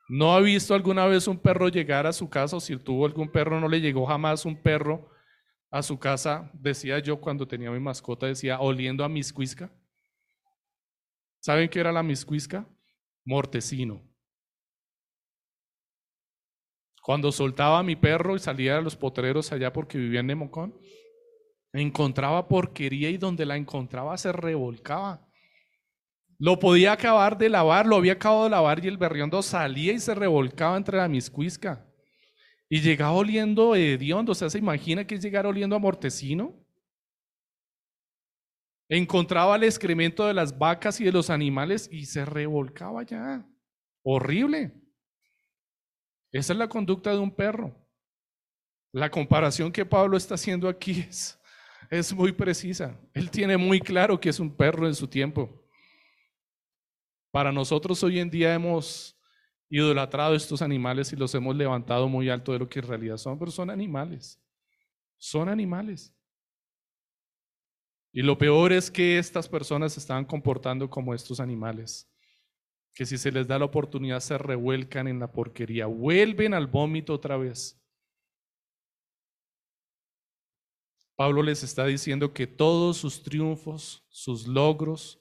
¿No 0.08 0.32
ha 0.32 0.40
visto 0.40 0.72
alguna 0.72 1.04
vez 1.04 1.28
un 1.28 1.38
perro 1.38 1.68
llegar 1.68 2.06
a 2.06 2.12
su 2.14 2.30
casa 2.30 2.56
o 2.56 2.60
si 2.60 2.74
tuvo 2.78 3.04
algún 3.04 3.30
perro, 3.30 3.60
no 3.60 3.68
le 3.68 3.82
llegó 3.82 4.06
jamás 4.06 4.46
un 4.46 4.56
perro 4.62 5.10
a 5.70 5.82
su 5.82 5.98
casa? 5.98 6.50
Decía 6.54 7.00
yo 7.00 7.20
cuando 7.20 7.46
tenía 7.46 7.70
mi 7.70 7.80
mascota, 7.80 8.24
decía, 8.24 8.60
oliendo 8.60 9.04
a 9.04 9.10
miscuisca. 9.10 9.70
¿Saben 11.38 11.68
qué 11.68 11.80
era 11.80 11.92
la 11.92 12.02
miscuisca? 12.02 12.66
Mortecino. 13.26 14.10
Cuando 17.02 17.30
soltaba 17.30 17.80
a 17.80 17.82
mi 17.82 17.94
perro 17.94 18.36
y 18.36 18.38
salía 18.38 18.78
a 18.78 18.80
los 18.80 18.96
potreros 18.96 19.52
allá 19.52 19.70
porque 19.70 19.98
vivía 19.98 20.20
en 20.20 20.28
Nemocón, 20.28 20.74
encontraba 21.72 22.48
porquería 22.48 23.10
y 23.10 23.16
donde 23.16 23.46
la 23.46 23.56
encontraba 23.56 24.16
se 24.18 24.32
revolcaba. 24.32 25.26
Lo 26.38 26.58
podía 26.58 26.92
acabar 26.92 27.38
de 27.38 27.48
lavar, 27.48 27.86
lo 27.86 27.96
había 27.96 28.14
acabado 28.14 28.44
de 28.44 28.50
lavar 28.50 28.84
y 28.84 28.88
el 28.88 28.98
berriondo 28.98 29.42
salía 29.42 29.92
y 29.92 30.00
se 30.00 30.14
revolcaba 30.14 30.76
entre 30.76 30.98
la 30.98 31.08
miscuisca. 31.08 31.86
Y 32.68 32.80
llegaba 32.80 33.12
oliendo 33.12 33.76
hediondo, 33.76 34.32
o 34.32 34.34
sea, 34.34 34.50
¿se 34.50 34.58
imagina 34.58 35.06
que 35.06 35.14
es 35.14 35.22
llegar 35.22 35.46
oliendo 35.46 35.76
a 35.76 35.78
mortecino? 35.78 36.58
Encontraba 38.88 39.56
el 39.56 39.64
excremento 39.64 40.26
de 40.26 40.34
las 40.34 40.58
vacas 40.58 41.00
y 41.00 41.04
de 41.04 41.12
los 41.12 41.30
animales 41.30 41.88
y 41.92 42.06
se 42.06 42.24
revolcaba 42.24 43.04
ya. 43.04 43.46
Horrible. 44.02 44.74
Esa 46.32 46.52
es 46.52 46.58
la 46.58 46.68
conducta 46.68 47.10
de 47.12 47.18
un 47.18 47.34
perro. 47.34 47.74
La 48.92 49.10
comparación 49.10 49.70
que 49.70 49.86
Pablo 49.86 50.16
está 50.16 50.34
haciendo 50.34 50.68
aquí 50.68 51.06
es, 51.08 51.38
es 51.92 52.14
muy 52.14 52.32
precisa. 52.32 52.98
Él 53.12 53.30
tiene 53.30 53.58
muy 53.58 53.78
claro 53.78 54.18
que 54.18 54.30
es 54.30 54.40
un 54.40 54.50
perro 54.56 54.86
en 54.86 54.94
su 54.94 55.06
tiempo. 55.06 55.62
Para 57.30 57.52
nosotros 57.52 58.02
hoy 58.02 58.18
en 58.18 58.30
día 58.30 58.54
hemos 58.54 59.14
idolatrado 59.68 60.34
estos 60.34 60.62
animales 60.62 61.12
y 61.12 61.16
los 61.16 61.34
hemos 61.34 61.54
levantado 61.54 62.08
muy 62.08 62.30
alto 62.30 62.52
de 62.52 62.60
lo 62.60 62.68
que 62.68 62.78
en 62.78 62.86
realidad 62.86 63.18
son, 63.18 63.38
pero 63.38 63.50
son 63.50 63.68
animales. 63.68 64.42
Son 65.18 65.50
animales. 65.50 66.16
Y 68.10 68.22
lo 68.22 68.38
peor 68.38 68.72
es 68.72 68.90
que 68.90 69.18
estas 69.18 69.46
personas 69.46 69.92
se 69.92 70.00
estaban 70.00 70.24
comportando 70.24 70.88
como 70.88 71.12
estos 71.12 71.40
animales 71.40 72.10
que 72.94 73.04
si 73.06 73.18
se 73.18 73.32
les 73.32 73.46
da 73.46 73.58
la 73.58 73.64
oportunidad 73.66 74.20
se 74.20 74.36
revuelcan 74.36 75.08
en 75.08 75.18
la 75.18 75.32
porquería, 75.32 75.86
vuelven 75.86 76.52
al 76.54 76.66
vómito 76.66 77.14
otra 77.14 77.36
vez. 77.36 77.81
Pablo 81.16 81.42
les 81.42 81.62
está 81.62 81.86
diciendo 81.86 82.32
que 82.32 82.46
todos 82.46 82.96
sus 82.96 83.22
triunfos, 83.22 84.04
sus 84.08 84.46
logros, 84.46 85.20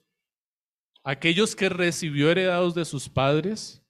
aquellos 1.03 1.55
que 1.55 1.69
recibió 1.69 2.29
heredados 2.31 2.73
de 2.73 2.85
sus 2.85 3.09
padres, 3.09 3.83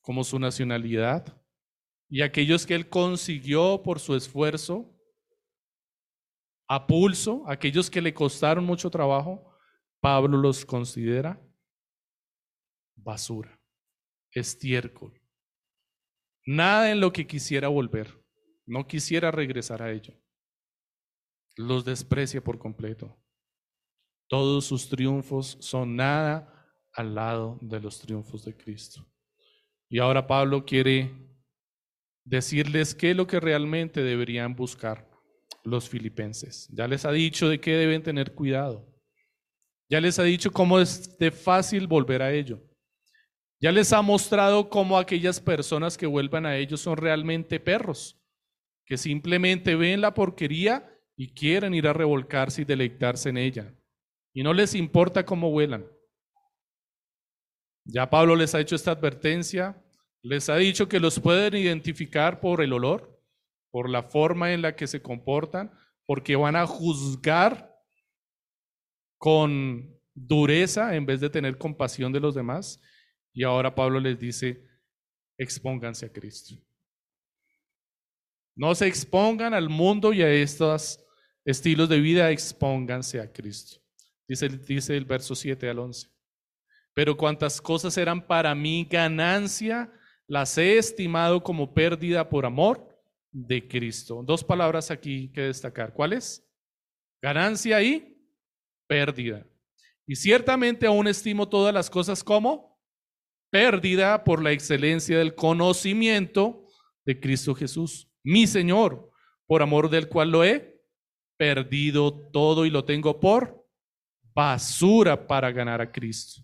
como 0.00 0.24
su 0.24 0.38
nacionalidad, 0.38 1.40
y 2.08 2.22
aquellos 2.22 2.66
que 2.66 2.74
él 2.74 2.88
consiguió 2.88 3.82
por 3.82 3.98
su 3.98 4.14
esfuerzo, 4.14 4.88
a 6.68 6.86
pulso, 6.86 7.42
aquellos 7.46 7.90
que 7.90 8.02
le 8.02 8.14
costaron 8.14 8.64
mucho 8.64 8.90
trabajo, 8.90 9.56
Pablo 10.00 10.38
los 10.38 10.64
considera 10.64 11.40
basura, 12.94 13.60
estiércol. 14.30 15.20
Nada 16.44 16.90
en 16.90 17.00
lo 17.00 17.12
que 17.12 17.26
quisiera 17.26 17.68
volver. 17.68 18.20
No 18.66 18.86
quisiera 18.86 19.30
regresar 19.30 19.82
a 19.82 19.92
ello. 19.92 20.14
Los 21.56 21.84
desprecia 21.84 22.42
por 22.42 22.58
completo. 22.58 23.16
Todos 24.28 24.64
sus 24.64 24.88
triunfos 24.88 25.58
son 25.60 25.96
nada 25.96 26.48
al 26.92 27.14
lado 27.14 27.58
de 27.60 27.80
los 27.80 28.00
triunfos 28.00 28.44
de 28.44 28.56
Cristo. 28.56 29.06
Y 29.88 29.98
ahora 29.98 30.26
Pablo 30.26 30.64
quiere 30.64 31.10
decirles 32.24 32.94
qué 32.94 33.10
es 33.10 33.16
lo 33.16 33.26
que 33.26 33.40
realmente 33.40 34.02
deberían 34.02 34.54
buscar 34.54 35.10
los 35.64 35.88
filipenses. 35.88 36.68
Ya 36.72 36.88
les 36.88 37.04
ha 37.04 37.12
dicho 37.12 37.48
de 37.48 37.60
qué 37.60 37.72
deben 37.72 38.02
tener 38.02 38.34
cuidado. 38.34 38.88
Ya 39.88 40.00
les 40.00 40.18
ha 40.18 40.22
dicho 40.22 40.50
cómo 40.50 40.80
es 40.80 41.18
de 41.18 41.30
fácil 41.30 41.86
volver 41.86 42.22
a 42.22 42.32
ello. 42.32 42.62
Ya 43.60 43.70
les 43.70 43.92
ha 43.92 44.02
mostrado 44.02 44.68
cómo 44.68 44.98
aquellas 44.98 45.40
personas 45.40 45.96
que 45.96 46.06
vuelvan 46.06 46.46
a 46.46 46.56
ellos 46.56 46.80
son 46.80 46.96
realmente 46.96 47.60
perros, 47.60 48.18
que 48.86 48.96
simplemente 48.96 49.76
ven 49.76 50.00
la 50.00 50.14
porquería 50.14 50.91
y 51.16 51.34
quieren 51.34 51.74
ir 51.74 51.86
a 51.86 51.92
revolcarse 51.92 52.62
y 52.62 52.64
deleitarse 52.64 53.28
en 53.28 53.38
ella. 53.38 53.74
Y 54.32 54.42
no 54.42 54.52
les 54.52 54.74
importa 54.74 55.24
cómo 55.24 55.50
vuelan. 55.50 55.86
Ya 57.84 58.08
Pablo 58.08 58.36
les 58.36 58.54
ha 58.54 58.60
hecho 58.60 58.76
esta 58.76 58.92
advertencia, 58.92 59.82
les 60.22 60.48
ha 60.48 60.56
dicho 60.56 60.88
que 60.88 61.00
los 61.00 61.18
pueden 61.18 61.54
identificar 61.56 62.40
por 62.40 62.62
el 62.62 62.72
olor, 62.72 63.20
por 63.70 63.88
la 63.88 64.04
forma 64.04 64.52
en 64.52 64.62
la 64.62 64.76
que 64.76 64.86
se 64.86 65.02
comportan, 65.02 65.72
porque 66.06 66.36
van 66.36 66.56
a 66.56 66.66
juzgar 66.66 67.74
con 69.18 69.98
dureza 70.14 70.94
en 70.94 71.06
vez 71.06 71.20
de 71.20 71.30
tener 71.30 71.58
compasión 71.58 72.12
de 72.12 72.20
los 72.20 72.34
demás. 72.34 72.80
Y 73.32 73.44
ahora 73.44 73.74
Pablo 73.74 73.98
les 73.98 74.18
dice, 74.18 74.64
expónganse 75.38 76.06
a 76.06 76.12
Cristo. 76.12 76.54
No 78.54 78.74
se 78.74 78.86
expongan 78.86 79.54
al 79.54 79.68
mundo 79.68 80.12
y 80.12 80.22
a 80.22 80.30
estos 80.30 81.00
estilos 81.44 81.88
de 81.88 82.00
vida, 82.00 82.30
expónganse 82.30 83.20
a 83.20 83.32
Cristo. 83.32 83.80
Dice, 84.28 84.48
dice 84.48 84.96
el 84.96 85.04
verso 85.04 85.34
7 85.34 85.68
al 85.68 85.78
11. 85.78 86.08
Pero 86.94 87.16
cuantas 87.16 87.60
cosas 87.60 87.96
eran 87.96 88.26
para 88.26 88.54
mí 88.54 88.86
ganancia, 88.90 89.92
las 90.26 90.56
he 90.58 90.78
estimado 90.78 91.42
como 91.42 91.72
pérdida 91.72 92.28
por 92.28 92.44
amor 92.44 92.88
de 93.30 93.66
Cristo. 93.66 94.22
Dos 94.24 94.44
palabras 94.44 94.90
aquí 94.90 95.30
que 95.32 95.42
destacar. 95.42 95.92
¿Cuáles? 95.94 96.46
Ganancia 97.22 97.82
y 97.82 98.18
pérdida. 98.86 99.46
Y 100.06 100.16
ciertamente 100.16 100.86
aún 100.86 101.08
estimo 101.08 101.48
todas 101.48 101.72
las 101.72 101.88
cosas 101.88 102.22
como 102.22 102.78
pérdida 103.50 104.24
por 104.24 104.42
la 104.42 104.52
excelencia 104.52 105.18
del 105.18 105.34
conocimiento 105.34 106.66
de 107.04 107.20
Cristo 107.20 107.54
Jesús, 107.54 108.08
mi 108.24 108.46
Señor, 108.46 109.10
por 109.46 109.62
amor 109.62 109.90
del 109.90 110.08
cual 110.08 110.30
lo 110.30 110.44
he 110.44 110.80
perdido 111.36 112.30
todo 112.30 112.66
y 112.66 112.70
lo 112.70 112.84
tengo 112.84 113.18
por 113.18 113.62
basura 114.34 115.26
para 115.26 115.50
ganar 115.52 115.80
a 115.80 115.90
Cristo. 115.90 116.42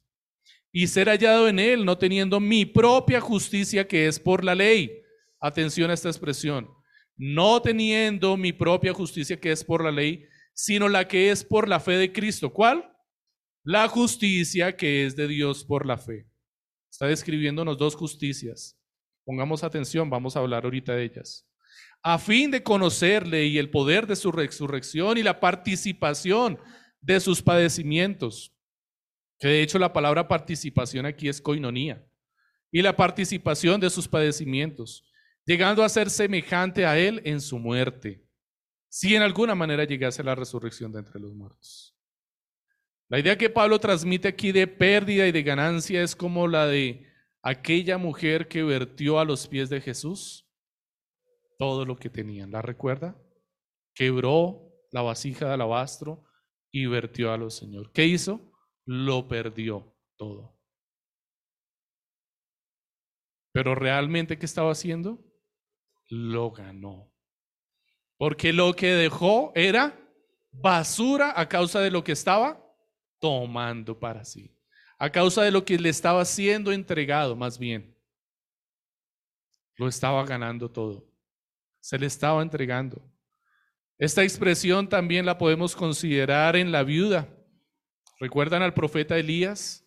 Y 0.72 0.86
ser 0.86 1.08
hallado 1.08 1.48
en 1.48 1.58
Él, 1.58 1.84
no 1.84 1.96
teniendo 1.96 2.40
mi 2.40 2.64
propia 2.66 3.20
justicia 3.20 3.86
que 3.86 4.06
es 4.06 4.20
por 4.20 4.44
la 4.44 4.54
ley. 4.54 5.02
Atención 5.40 5.90
a 5.90 5.94
esta 5.94 6.08
expresión. 6.08 6.68
No 7.16 7.60
teniendo 7.62 8.36
mi 8.36 8.52
propia 8.52 8.92
justicia 8.92 9.40
que 9.40 9.50
es 9.50 9.64
por 9.64 9.82
la 9.82 9.90
ley, 9.90 10.24
sino 10.52 10.88
la 10.88 11.08
que 11.08 11.30
es 11.30 11.42
por 11.42 11.68
la 11.68 11.80
fe 11.80 11.92
de 11.92 12.12
Cristo. 12.12 12.52
¿Cuál? 12.52 12.92
La 13.64 13.88
justicia 13.88 14.76
que 14.76 15.06
es 15.06 15.16
de 15.16 15.26
Dios 15.26 15.64
por 15.64 15.86
la 15.86 15.96
fe. 15.96 16.28
Está 16.90 17.06
describiéndonos 17.06 17.78
dos 17.78 17.94
justicias. 17.94 18.78
Pongamos 19.24 19.64
atención, 19.64 20.08
vamos 20.10 20.36
a 20.36 20.40
hablar 20.40 20.64
ahorita 20.64 20.94
de 20.94 21.04
ellas. 21.04 21.47
A 22.02 22.18
fin 22.18 22.50
de 22.50 22.62
conocerle 22.62 23.46
y 23.46 23.58
el 23.58 23.70
poder 23.70 24.06
de 24.06 24.16
su 24.16 24.30
resurrección 24.30 25.18
y 25.18 25.22
la 25.22 25.40
participación 25.40 26.58
de 27.00 27.20
sus 27.20 27.42
padecimientos. 27.42 28.54
Que 29.38 29.48
de 29.48 29.62
hecho 29.62 29.78
la 29.78 29.92
palabra 29.92 30.28
participación 30.28 31.06
aquí 31.06 31.28
es 31.28 31.40
coinonía. 31.40 32.04
Y 32.70 32.82
la 32.82 32.94
participación 32.96 33.80
de 33.80 33.90
sus 33.90 34.06
padecimientos, 34.06 35.10
llegando 35.44 35.82
a 35.82 35.88
ser 35.88 36.10
semejante 36.10 36.84
a 36.84 36.98
él 36.98 37.22
en 37.24 37.40
su 37.40 37.58
muerte, 37.58 38.22
si 38.90 39.16
en 39.16 39.22
alguna 39.22 39.54
manera 39.54 39.84
llegase 39.84 40.20
a 40.22 40.24
la 40.26 40.34
resurrección 40.34 40.92
de 40.92 40.98
entre 40.98 41.18
los 41.18 41.34
muertos. 41.34 41.96
La 43.08 43.18
idea 43.18 43.38
que 43.38 43.48
Pablo 43.48 43.78
transmite 43.78 44.28
aquí 44.28 44.52
de 44.52 44.66
pérdida 44.66 45.26
y 45.26 45.32
de 45.32 45.42
ganancia 45.42 46.02
es 46.02 46.14
como 46.14 46.46
la 46.46 46.66
de 46.66 47.06
aquella 47.42 47.96
mujer 47.96 48.48
que 48.48 48.62
vertió 48.62 49.18
a 49.18 49.24
los 49.24 49.48
pies 49.48 49.70
de 49.70 49.80
Jesús 49.80 50.47
todo 51.58 51.84
lo 51.84 51.96
que 51.96 52.08
tenían. 52.08 52.50
¿La 52.50 52.62
recuerda? 52.62 53.20
Quebró 53.94 54.72
la 54.90 55.02
vasija 55.02 55.46
de 55.46 55.54
alabastro 55.54 56.24
y 56.70 56.86
vertió 56.86 57.32
a 57.32 57.36
los 57.36 57.56
Señor. 57.56 57.92
¿Qué 57.92 58.06
hizo? 58.06 58.48
lo 58.88 59.28
perdió 59.28 59.94
todo. 60.16 60.58
Pero 63.52 63.74
realmente, 63.74 64.38
¿qué 64.38 64.46
estaba 64.46 64.72
haciendo? 64.72 65.22
Lo 66.08 66.50
ganó. 66.52 67.12
Porque 68.16 68.54
lo 68.54 68.74
que 68.74 68.86
dejó 68.86 69.52
era 69.54 69.94
basura 70.52 71.38
a 71.38 71.50
causa 71.50 71.80
de 71.80 71.90
lo 71.90 72.02
que 72.02 72.12
estaba 72.12 72.64
tomando 73.20 74.00
para 74.00 74.24
sí. 74.24 74.56
A 74.98 75.12
causa 75.12 75.42
de 75.42 75.50
lo 75.50 75.66
que 75.66 75.78
le 75.78 75.90
estaba 75.90 76.24
siendo 76.24 76.72
entregado, 76.72 77.36
más 77.36 77.58
bien. 77.58 77.94
Lo 79.76 79.86
estaba 79.86 80.24
ganando 80.24 80.70
todo. 80.70 81.07
Se 81.80 81.98
le 81.98 82.06
estaba 82.06 82.42
entregando. 82.42 83.02
Esta 83.98 84.22
expresión 84.22 84.88
también 84.88 85.26
la 85.26 85.38
podemos 85.38 85.74
considerar 85.74 86.56
en 86.56 86.70
la 86.70 86.84
viuda. 86.84 87.28
¿Recuerdan 88.20 88.62
al 88.62 88.74
profeta 88.74 89.18
Elías? 89.18 89.84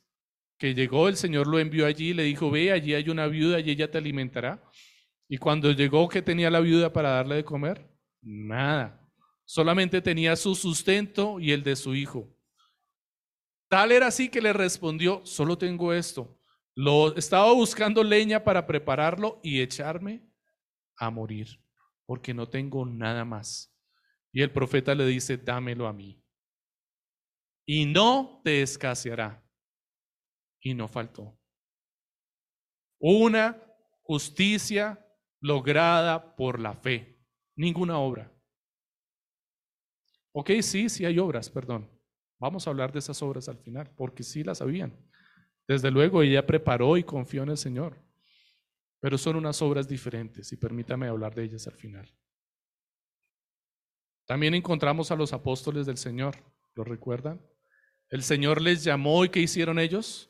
Que 0.57 0.73
llegó, 0.73 1.07
el 1.07 1.17
Señor 1.17 1.47
lo 1.47 1.59
envió 1.59 1.85
allí 1.85 2.09
y 2.09 2.13
le 2.13 2.23
dijo, 2.23 2.51
ve, 2.51 2.71
allí 2.71 2.93
hay 2.93 3.09
una 3.09 3.27
viuda 3.27 3.59
y 3.59 3.69
ella 3.71 3.89
te 3.89 3.97
alimentará. 3.97 4.63
Y 5.27 5.37
cuando 5.37 5.71
llegó, 5.71 6.07
¿qué 6.09 6.21
tenía 6.21 6.49
la 6.49 6.59
viuda 6.59 6.91
para 6.91 7.11
darle 7.11 7.35
de 7.35 7.45
comer? 7.45 7.89
Nada. 8.21 9.01
Solamente 9.45 10.01
tenía 10.01 10.35
su 10.35 10.55
sustento 10.55 11.39
y 11.39 11.51
el 11.51 11.63
de 11.63 11.75
su 11.75 11.95
hijo. 11.95 12.37
Tal 13.69 13.93
era 13.93 14.07
así 14.07 14.27
que 14.27 14.41
le 14.41 14.51
respondió, 14.51 15.25
solo 15.25 15.57
tengo 15.57 15.93
esto. 15.93 16.37
Lo 16.75 17.15
estaba 17.15 17.51
buscando 17.53 18.03
leña 18.03 18.43
para 18.43 18.67
prepararlo 18.67 19.39
y 19.43 19.61
echarme 19.61 20.21
a 20.97 21.09
morir, 21.09 21.47
porque 22.12 22.34
no 22.34 22.49
tengo 22.49 22.86
nada 22.86 23.24
más. 23.24 23.74
Y 24.34 24.41
el 24.41 24.51
profeta 24.51 24.93
le 24.93 25.05
dice, 25.05 25.38
dámelo 25.38 25.88
a 25.88 25.93
mí. 25.93 26.22
Y 27.66 27.86
no 27.86 28.41
te 28.43 28.62
escaseará. 28.62 29.41
Y 30.59 30.74
no 30.74 30.89
faltó. 30.89 31.39
Una 32.99 33.57
justicia 34.01 34.99
lograda 35.39 36.36
por 36.36 36.59
la 36.59 36.74
fe, 36.74 37.18
ninguna 37.55 37.97
obra. 37.97 38.30
Ok, 40.34 40.51
sí, 40.64 40.89
sí 40.89 41.05
hay 41.05 41.18
obras, 41.18 41.49
perdón. 41.49 41.89
Vamos 42.41 42.68
a 42.68 42.72
hablar 42.72 42.91
de 42.91 42.99
esas 42.99 43.22
obras 43.22 43.47
al 43.47 43.59
final, 43.59 43.89
porque 43.95 44.24
sí 44.24 44.43
las 44.43 44.62
habían. 44.62 45.01
Desde 45.66 45.89
luego 45.89 46.24
ella 46.24 46.45
preparó 46.45 46.97
y 46.97 47.05
confió 47.05 47.43
en 47.43 47.51
el 47.51 47.57
Señor, 47.57 48.03
pero 49.01 49.17
son 49.17 49.35
unas 49.35 49.61
obras 49.61 49.87
diferentes 49.87 50.53
y 50.53 50.57
permítame 50.57 51.07
hablar 51.07 51.35
de 51.35 51.43
ellas 51.43 51.67
al 51.67 51.73
final. 51.73 52.09
También 54.25 54.53
encontramos 54.53 55.11
a 55.11 55.15
los 55.15 55.33
apóstoles 55.33 55.85
del 55.87 55.97
Señor, 55.97 56.37
¿lo 56.75 56.85
recuerdan? 56.85 57.41
El 58.09 58.23
Señor 58.23 58.61
les 58.61 58.83
llamó 58.83 59.25
y 59.25 59.29
¿qué 59.29 59.39
hicieron 59.41 59.79
ellos? 59.79 60.29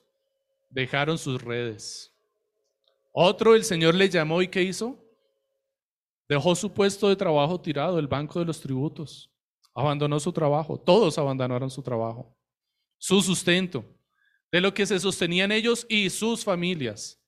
Dejaron 0.69 1.17
sus 1.17 1.41
redes. 1.41 2.15
Otro, 3.11 3.55
el 3.55 3.65
Señor 3.65 3.93
les 3.93 4.09
llamó 4.09 4.41
y 4.41 4.47
¿qué 4.47 4.63
hizo? 4.63 4.97
Dejó 6.29 6.55
su 6.55 6.71
puesto 6.73 7.09
de 7.09 7.17
trabajo 7.17 7.59
tirado, 7.59 7.99
el 7.99 8.07
banco 8.07 8.39
de 8.39 8.45
los 8.45 8.61
tributos. 8.61 9.29
Abandonó 9.73 10.17
su 10.19 10.31
trabajo. 10.31 10.79
Todos 10.79 11.17
abandonaron 11.17 11.69
su 11.69 11.83
trabajo. 11.83 12.37
Su 12.97 13.21
sustento. 13.21 13.83
De 14.49 14.61
lo 14.61 14.73
que 14.73 14.85
se 14.85 14.97
sostenían 14.99 15.51
ellos 15.51 15.85
y 15.89 16.09
sus 16.09 16.45
familias. 16.45 17.20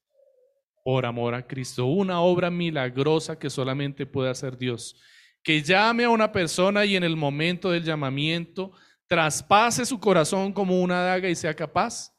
Por 0.84 1.06
amor 1.06 1.34
a 1.34 1.48
Cristo. 1.48 1.86
Una 1.86 2.22
obra 2.22 2.52
milagrosa 2.52 3.40
que 3.40 3.50
solamente 3.50 4.06
puede 4.06 4.30
hacer 4.30 4.58
Dios. 4.58 5.00
Que 5.42 5.62
llame 5.62 6.04
a 6.04 6.10
una 6.10 6.32
persona 6.32 6.86
y 6.86 6.96
en 6.96 7.04
el 7.04 7.16
momento 7.16 7.72
del 7.72 7.84
llamamiento 7.84 8.72
traspase 9.08 9.86
su 9.86 10.00
corazón 10.00 10.54
como 10.54 10.82
una 10.82 11.02
daga 11.02 11.30
y 11.30 11.36
sea 11.36 11.56
capaz 11.56 12.14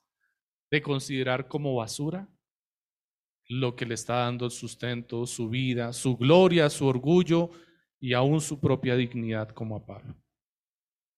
de 0.71 0.83
considerar 0.83 1.49
como 1.49 1.77
basura 1.77 2.29
lo 3.49 3.77
que 3.77 3.87
le 3.87 3.95
está 3.95 4.17
dando 4.17 4.47
el 4.47 4.51
sustento, 4.51 5.27
su 5.27 5.49
vida, 5.49 5.93
su 5.93 6.17
gloria, 6.17 6.71
su 6.71 6.87
orgullo 6.87 7.51
y 8.01 8.13
aún 8.13 8.41
su 8.41 8.59
propia 8.59 8.97
dignidad 8.97 9.51
como 9.51 9.77
a 9.77 9.85
Pablo. 9.85 10.15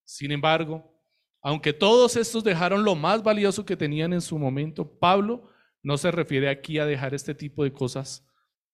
Sin 0.05 0.32
embargo, 0.32 0.92
aunque 1.40 1.72
todos 1.72 2.16
estos 2.16 2.42
dejaron 2.42 2.84
lo 2.84 2.94
más 2.94 3.22
valioso 3.22 3.64
que 3.64 3.76
tenían 3.76 4.12
en 4.12 4.20
su 4.20 4.38
momento, 4.38 4.99
Pablo 4.99 5.49
no 5.87 5.97
se 5.97 6.11
refiere 6.11 6.49
aquí 6.49 6.80
a 6.80 6.84
dejar 6.84 7.14
este 7.14 7.32
tipo 7.32 7.62
de 7.62 7.72
cosas 7.72 8.26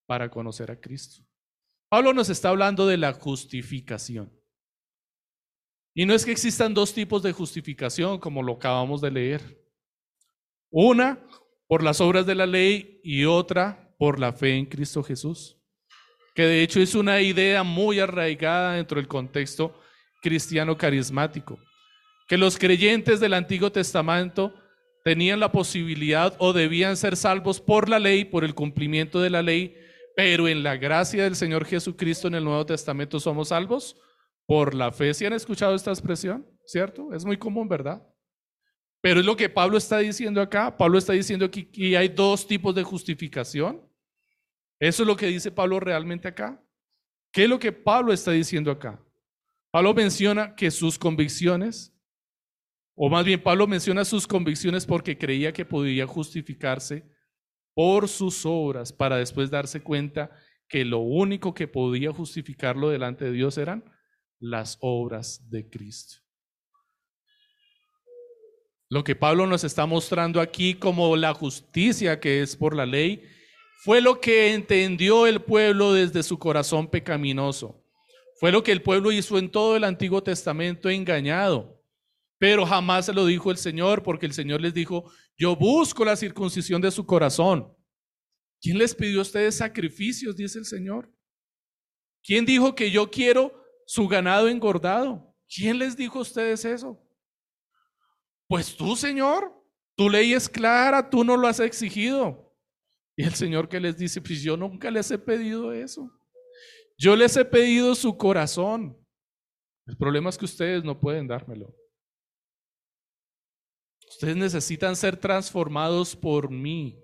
para 0.06 0.30
conocer 0.30 0.70
a 0.70 0.80
Cristo. 0.80 1.22
Pablo 1.90 2.14
nos 2.14 2.30
está 2.30 2.48
hablando 2.48 2.86
de 2.86 2.96
la 2.96 3.12
justificación. 3.12 4.32
Y 5.92 6.06
no 6.06 6.14
es 6.14 6.24
que 6.24 6.32
existan 6.32 6.72
dos 6.72 6.94
tipos 6.94 7.22
de 7.22 7.32
justificación 7.32 8.18
como 8.18 8.42
lo 8.42 8.54
acabamos 8.54 9.02
de 9.02 9.10
leer. 9.10 9.62
Una 10.70 11.22
por 11.68 11.82
las 11.82 12.00
obras 12.00 12.24
de 12.24 12.34
la 12.34 12.46
ley 12.46 12.98
y 13.04 13.26
otra 13.26 13.94
por 13.98 14.18
la 14.18 14.32
fe 14.32 14.56
en 14.56 14.64
Cristo 14.64 15.02
Jesús, 15.02 15.58
que 16.34 16.44
de 16.44 16.62
hecho 16.62 16.80
es 16.80 16.94
una 16.94 17.20
idea 17.20 17.62
muy 17.62 18.00
arraigada 18.00 18.72
dentro 18.72 18.96
del 18.96 19.06
contexto 19.06 19.78
cristiano 20.22 20.78
carismático, 20.78 21.58
que 22.26 22.38
los 22.38 22.56
creyentes 22.56 23.20
del 23.20 23.34
Antiguo 23.34 23.70
Testamento 23.70 24.54
tenían 25.04 25.40
la 25.40 25.52
posibilidad 25.52 26.34
o 26.38 26.52
debían 26.52 26.96
ser 26.96 27.16
salvos 27.16 27.60
por 27.60 27.88
la 27.88 27.98
ley, 27.98 28.24
por 28.24 28.44
el 28.44 28.54
cumplimiento 28.54 29.20
de 29.20 29.30
la 29.30 29.42
ley, 29.42 29.76
pero 30.16 30.48
en 30.48 30.62
la 30.62 30.76
gracia 30.76 31.24
del 31.24 31.36
Señor 31.36 31.64
Jesucristo 31.64 32.28
en 32.28 32.34
el 32.34 32.44
Nuevo 32.44 32.66
Testamento 32.66 33.18
somos 33.18 33.48
salvos 33.48 33.96
por 34.46 34.74
la 34.74 34.92
fe. 34.92 35.14
¿Si 35.14 35.24
han 35.24 35.32
escuchado 35.32 35.74
esta 35.74 35.90
expresión? 35.90 36.46
¿Cierto? 36.64 37.12
Es 37.14 37.24
muy 37.24 37.36
común, 37.36 37.68
¿verdad? 37.68 38.06
Pero 39.00 39.20
es 39.20 39.26
lo 39.26 39.36
que 39.36 39.48
Pablo 39.48 39.76
está 39.76 39.98
diciendo 39.98 40.40
acá. 40.40 40.76
Pablo 40.76 40.98
está 40.98 41.12
diciendo 41.12 41.50
que, 41.50 41.68
que 41.68 41.96
hay 41.96 42.08
dos 42.08 42.46
tipos 42.46 42.74
de 42.74 42.84
justificación. 42.84 43.82
Eso 44.78 45.02
es 45.02 45.06
lo 45.06 45.16
que 45.16 45.26
dice 45.26 45.50
Pablo 45.50 45.80
realmente 45.80 46.28
acá. 46.28 46.62
¿Qué 47.32 47.44
es 47.44 47.48
lo 47.48 47.58
que 47.58 47.72
Pablo 47.72 48.12
está 48.12 48.30
diciendo 48.30 48.70
acá? 48.70 49.02
Pablo 49.72 49.94
menciona 49.94 50.54
que 50.54 50.70
sus 50.70 50.98
convicciones, 50.98 51.91
o 52.94 53.08
más 53.08 53.24
bien 53.24 53.42
Pablo 53.42 53.66
menciona 53.66 54.04
sus 54.04 54.26
convicciones 54.26 54.86
porque 54.86 55.16
creía 55.16 55.52
que 55.52 55.64
podía 55.64 56.06
justificarse 56.06 57.04
por 57.74 58.08
sus 58.08 58.44
obras 58.44 58.92
para 58.92 59.16
después 59.16 59.50
darse 59.50 59.82
cuenta 59.82 60.30
que 60.68 60.84
lo 60.84 60.98
único 60.98 61.54
que 61.54 61.68
podía 61.68 62.12
justificarlo 62.12 62.90
delante 62.90 63.24
de 63.24 63.32
Dios 63.32 63.58
eran 63.58 63.84
las 64.38 64.78
obras 64.80 65.48
de 65.50 65.68
Cristo. 65.68 66.16
Lo 68.88 69.04
que 69.04 69.16
Pablo 69.16 69.46
nos 69.46 69.64
está 69.64 69.86
mostrando 69.86 70.40
aquí 70.40 70.74
como 70.74 71.16
la 71.16 71.32
justicia 71.32 72.20
que 72.20 72.42
es 72.42 72.56
por 72.56 72.76
la 72.76 72.84
ley, 72.84 73.22
fue 73.84 74.00
lo 74.00 74.20
que 74.20 74.52
entendió 74.52 75.26
el 75.26 75.40
pueblo 75.40 75.92
desde 75.92 76.22
su 76.22 76.38
corazón 76.38 76.88
pecaminoso. 76.88 77.82
Fue 78.38 78.52
lo 78.52 78.62
que 78.62 78.70
el 78.70 78.82
pueblo 78.82 79.10
hizo 79.10 79.38
en 79.38 79.50
todo 79.50 79.76
el 79.76 79.84
Antiguo 79.84 80.22
Testamento 80.22 80.90
engañado. 80.90 81.81
Pero 82.42 82.66
jamás 82.66 83.06
se 83.06 83.12
lo 83.12 83.24
dijo 83.24 83.52
el 83.52 83.56
Señor, 83.56 84.02
porque 84.02 84.26
el 84.26 84.32
Señor 84.32 84.60
les 84.60 84.74
dijo, 84.74 85.08
yo 85.38 85.54
busco 85.54 86.04
la 86.04 86.16
circuncisión 86.16 86.82
de 86.82 86.90
su 86.90 87.06
corazón. 87.06 87.72
¿Quién 88.60 88.78
les 88.78 88.96
pidió 88.96 89.20
a 89.20 89.22
ustedes 89.22 89.58
sacrificios? 89.58 90.34
Dice 90.34 90.58
el 90.58 90.64
Señor. 90.64 91.08
¿Quién 92.20 92.44
dijo 92.44 92.74
que 92.74 92.90
yo 92.90 93.08
quiero 93.08 93.64
su 93.86 94.08
ganado 94.08 94.48
engordado? 94.48 95.32
¿Quién 95.48 95.78
les 95.78 95.96
dijo 95.96 96.18
a 96.18 96.22
ustedes 96.22 96.64
eso? 96.64 97.00
Pues 98.48 98.76
tú, 98.76 98.96
Señor, 98.96 99.54
tu 99.94 100.10
ley 100.10 100.32
es 100.32 100.48
clara, 100.48 101.08
tú 101.08 101.22
no 101.22 101.36
lo 101.36 101.46
has 101.46 101.60
exigido. 101.60 102.52
Y 103.14 103.22
el 103.22 103.34
Señor 103.34 103.68
que 103.68 103.78
les 103.78 103.96
dice, 103.96 104.20
pues 104.20 104.42
yo 104.42 104.56
nunca 104.56 104.90
les 104.90 105.08
he 105.12 105.18
pedido 105.18 105.72
eso. 105.72 106.10
Yo 106.98 107.14
les 107.14 107.36
he 107.36 107.44
pedido 107.44 107.94
su 107.94 108.16
corazón. 108.16 108.98
El 109.86 109.96
problema 109.96 110.28
es 110.28 110.36
que 110.36 110.46
ustedes 110.46 110.82
no 110.82 110.98
pueden 110.98 111.28
dármelo. 111.28 111.72
Ustedes 114.12 114.36
necesitan 114.36 114.94
ser 114.94 115.16
transformados 115.16 116.14
por 116.14 116.50
mí. 116.50 116.98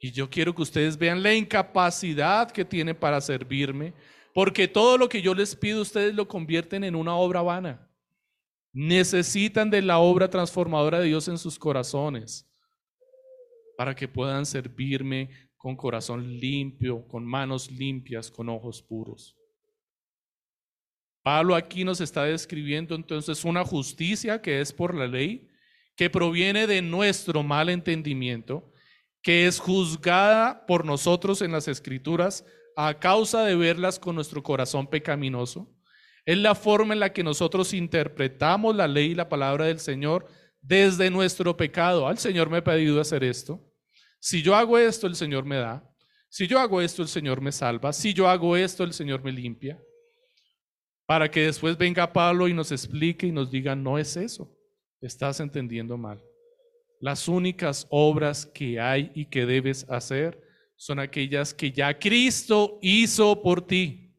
Y 0.00 0.12
yo 0.12 0.30
quiero 0.30 0.54
que 0.54 0.62
ustedes 0.62 0.96
vean 0.96 1.22
la 1.22 1.34
incapacidad 1.34 2.50
que 2.50 2.64
tienen 2.64 2.96
para 2.96 3.20
servirme, 3.20 3.92
porque 4.32 4.68
todo 4.68 4.96
lo 4.96 5.08
que 5.08 5.20
yo 5.20 5.34
les 5.34 5.56
pido 5.56 5.82
ustedes 5.82 6.14
lo 6.14 6.28
convierten 6.28 6.84
en 6.84 6.94
una 6.94 7.16
obra 7.16 7.42
vana. 7.42 7.90
Necesitan 8.72 9.68
de 9.70 9.82
la 9.82 9.98
obra 9.98 10.30
transformadora 10.30 11.00
de 11.00 11.06
Dios 11.06 11.26
en 11.26 11.36
sus 11.36 11.58
corazones 11.58 12.48
para 13.76 13.94
que 13.94 14.06
puedan 14.06 14.46
servirme 14.46 15.30
con 15.56 15.74
corazón 15.74 16.38
limpio, 16.38 17.06
con 17.08 17.26
manos 17.26 17.70
limpias, 17.72 18.30
con 18.30 18.48
ojos 18.48 18.80
puros. 18.80 19.36
Pablo 21.22 21.56
aquí 21.56 21.82
nos 21.82 22.00
está 22.00 22.24
describiendo 22.24 22.94
entonces 22.94 23.44
una 23.44 23.64
justicia 23.64 24.40
que 24.40 24.60
es 24.60 24.72
por 24.72 24.94
la 24.94 25.08
ley, 25.08 25.49
que 26.00 26.08
proviene 26.08 26.66
de 26.66 26.80
nuestro 26.80 27.42
mal 27.42 27.68
entendimiento, 27.68 28.72
que 29.20 29.46
es 29.46 29.60
juzgada 29.60 30.64
por 30.64 30.86
nosotros 30.86 31.42
en 31.42 31.52
las 31.52 31.68
escrituras 31.68 32.42
a 32.74 32.98
causa 32.98 33.44
de 33.44 33.54
verlas 33.54 33.98
con 33.98 34.14
nuestro 34.14 34.42
corazón 34.42 34.86
pecaminoso 34.86 35.70
es 36.24 36.38
la 36.38 36.54
forma 36.54 36.94
en 36.94 37.00
la 37.00 37.12
que 37.12 37.22
nosotros 37.22 37.74
interpretamos 37.74 38.74
la 38.74 38.88
ley 38.88 39.10
y 39.10 39.14
la 39.14 39.28
palabra 39.28 39.66
del 39.66 39.78
Señor 39.78 40.26
desde 40.62 41.10
nuestro 41.10 41.54
pecado. 41.54 42.08
Al 42.08 42.16
Señor 42.16 42.48
me 42.48 42.56
ha 42.56 42.64
pedido 42.64 42.98
hacer 42.98 43.22
esto. 43.22 43.62
Si 44.18 44.40
yo 44.40 44.56
hago 44.56 44.78
esto, 44.78 45.06
el 45.06 45.16
Señor 45.16 45.44
me 45.44 45.56
da. 45.56 45.86
Si 46.30 46.46
yo 46.46 46.60
hago 46.60 46.80
esto, 46.80 47.02
el 47.02 47.08
Señor 47.08 47.42
me 47.42 47.52
salva. 47.52 47.92
Si 47.92 48.14
yo 48.14 48.26
hago 48.26 48.56
esto, 48.56 48.84
el 48.84 48.94
Señor 48.94 49.22
me 49.22 49.32
limpia. 49.32 49.78
Para 51.04 51.30
que 51.30 51.44
después 51.44 51.76
venga 51.76 52.10
Pablo 52.10 52.48
y 52.48 52.54
nos 52.54 52.72
explique 52.72 53.26
y 53.26 53.32
nos 53.32 53.50
diga, 53.50 53.76
no 53.76 53.98
es 53.98 54.16
eso. 54.16 54.50
Estás 55.00 55.40
entendiendo 55.40 55.96
mal. 55.96 56.22
Las 57.00 57.28
únicas 57.28 57.86
obras 57.90 58.44
que 58.44 58.78
hay 58.78 59.10
y 59.14 59.26
que 59.26 59.46
debes 59.46 59.88
hacer 59.88 60.40
son 60.76 60.98
aquellas 60.98 61.54
que 61.54 61.72
ya 61.72 61.98
Cristo 61.98 62.78
hizo 62.82 63.42
por 63.42 63.66
ti. 63.66 64.14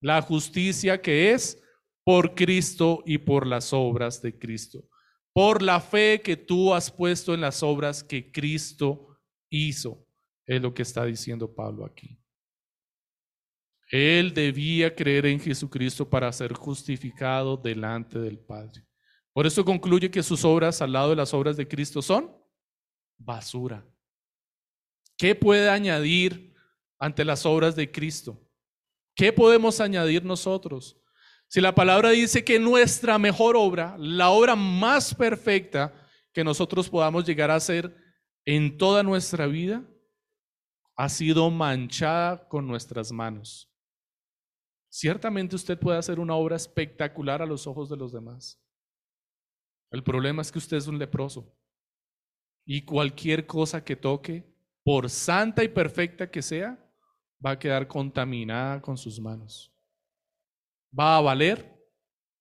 La 0.00 0.22
justicia 0.22 1.00
que 1.00 1.32
es 1.32 1.62
por 2.04 2.34
Cristo 2.34 3.02
y 3.06 3.18
por 3.18 3.46
las 3.46 3.72
obras 3.72 4.20
de 4.22 4.38
Cristo 4.38 4.88
por 5.32 5.62
la 5.62 5.80
fe 5.80 6.20
que 6.20 6.36
tú 6.36 6.74
has 6.74 6.90
puesto 6.90 7.34
en 7.34 7.40
las 7.40 7.62
obras 7.62 8.04
que 8.04 8.30
Cristo 8.30 9.18
hizo. 9.50 10.06
Es 10.46 10.60
lo 10.60 10.74
que 10.74 10.82
está 10.82 11.04
diciendo 11.04 11.54
Pablo 11.54 11.86
aquí. 11.86 12.18
Él 13.90 14.32
debía 14.32 14.94
creer 14.94 15.26
en 15.26 15.40
Jesucristo 15.40 16.08
para 16.08 16.32
ser 16.32 16.52
justificado 16.54 17.56
delante 17.56 18.18
del 18.18 18.38
Padre. 18.38 18.86
Por 19.32 19.46
eso 19.46 19.64
concluye 19.64 20.10
que 20.10 20.22
sus 20.22 20.44
obras 20.44 20.82
al 20.82 20.92
lado 20.92 21.10
de 21.10 21.16
las 21.16 21.32
obras 21.32 21.56
de 21.56 21.66
Cristo 21.66 22.02
son 22.02 22.30
basura. 23.16 23.86
¿Qué 25.16 25.34
puede 25.34 25.70
añadir 25.70 26.54
ante 26.98 27.24
las 27.24 27.46
obras 27.46 27.74
de 27.74 27.90
Cristo? 27.90 28.38
¿Qué 29.14 29.32
podemos 29.32 29.80
añadir 29.80 30.24
nosotros? 30.24 30.98
Si 31.48 31.60
la 31.60 31.74
palabra 31.74 32.10
dice 32.10 32.44
que 32.44 32.58
nuestra 32.58 33.18
mejor 33.18 33.56
obra, 33.56 33.94
la 33.98 34.30
obra 34.30 34.56
más 34.56 35.14
perfecta 35.14 35.92
que 36.32 36.44
nosotros 36.44 36.88
podamos 36.88 37.26
llegar 37.26 37.50
a 37.50 37.56
hacer 37.56 37.94
en 38.44 38.78
toda 38.78 39.02
nuestra 39.02 39.46
vida, 39.46 39.84
ha 40.96 41.08
sido 41.08 41.50
manchada 41.50 42.48
con 42.48 42.66
nuestras 42.66 43.12
manos. 43.12 43.70
Ciertamente 44.88 45.56
usted 45.56 45.78
puede 45.78 45.98
hacer 45.98 46.20
una 46.20 46.34
obra 46.34 46.56
espectacular 46.56 47.40
a 47.42 47.46
los 47.46 47.66
ojos 47.66 47.88
de 47.88 47.96
los 47.96 48.12
demás. 48.12 48.61
El 49.92 50.02
problema 50.02 50.42
es 50.42 50.50
que 50.50 50.58
usted 50.58 50.78
es 50.78 50.86
un 50.86 50.98
leproso. 50.98 51.54
Y 52.64 52.82
cualquier 52.82 53.46
cosa 53.46 53.84
que 53.84 53.94
toque, 53.94 54.44
por 54.82 55.10
santa 55.10 55.62
y 55.62 55.68
perfecta 55.68 56.30
que 56.30 56.42
sea, 56.42 56.78
va 57.44 57.52
a 57.52 57.58
quedar 57.58 57.86
contaminada 57.86 58.80
con 58.80 58.96
sus 58.96 59.20
manos. 59.20 59.72
¿Va 60.98 61.18
a 61.18 61.20
valer? 61.20 61.70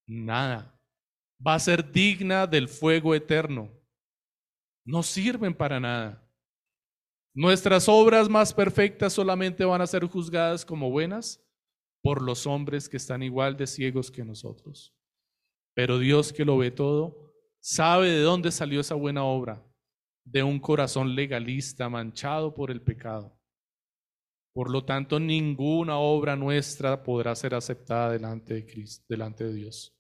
Nada. 0.08 0.80
Va 1.46 1.56
a 1.56 1.60
ser 1.60 1.92
digna 1.92 2.48
del 2.48 2.68
fuego 2.68 3.14
eterno. 3.14 3.70
No 4.86 5.04
sirven 5.04 5.54
para 5.54 5.80
nada. 5.80 6.28
Nuestras 7.34 7.88
obras 7.88 8.30
más 8.30 8.54
perfectas 8.54 9.14
solamente 9.14 9.66
van 9.66 9.82
a 9.82 9.88
ser 9.88 10.06
juzgadas 10.06 10.66
como 10.66 10.90
buenas 10.90 11.44
por 12.02 12.22
los 12.22 12.48
hombres 12.48 12.90
que 12.90 12.98
están 12.98 13.24
igual 13.24 13.56
de 13.58 13.68
ciegos 13.68 14.12
que 14.12 14.26
nosotros. 14.26 14.94
Pero 15.74 16.00
Dios 16.00 16.34
que 16.34 16.46
lo 16.46 16.58
ve 16.58 16.72
todo, 16.72 17.21
sabe 17.62 18.10
de 18.10 18.22
dónde 18.22 18.52
salió 18.52 18.82
esa 18.82 18.96
buena 18.96 19.24
obra, 19.24 19.64
de 20.26 20.44
un 20.44 20.60
corazón 20.60 21.16
legalista 21.16 21.88
manchado 21.88 22.54
por 22.54 22.72
el 22.72 22.82
pecado. 22.82 23.38
Por 24.54 24.70
lo 24.70 24.84
tanto, 24.84 25.20
ninguna 25.20 25.98
obra 25.98 26.36
nuestra 26.36 27.02
podrá 27.02 27.34
ser 27.36 27.56
aceptada 27.56 28.12
delante 28.12 28.56
de, 28.56 28.66
Cristo, 28.66 29.06
delante 29.08 29.46
de 29.46 29.54
Dios. 29.54 29.96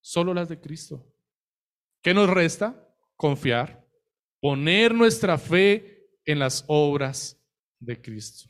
Solo 0.00 0.32
las 0.32 0.48
de 0.48 0.60
Cristo. 0.60 1.04
¿Qué 2.02 2.14
nos 2.14 2.30
resta? 2.30 2.88
Confiar. 3.16 3.84
Poner 4.40 4.94
nuestra 4.94 5.38
fe 5.38 6.06
en 6.24 6.38
las 6.38 6.64
obras 6.68 7.42
de 7.80 8.00
Cristo. 8.00 8.48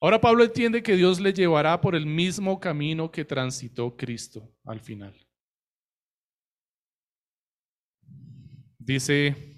Ahora 0.00 0.20
Pablo 0.20 0.44
entiende 0.44 0.82
que 0.82 0.96
Dios 0.96 1.18
le 1.18 1.32
llevará 1.32 1.80
por 1.80 1.96
el 1.96 2.06
mismo 2.06 2.60
camino 2.60 3.10
que 3.10 3.24
transitó 3.24 3.96
Cristo 3.96 4.54
al 4.64 4.80
final. 4.80 5.23
Dice 8.84 9.54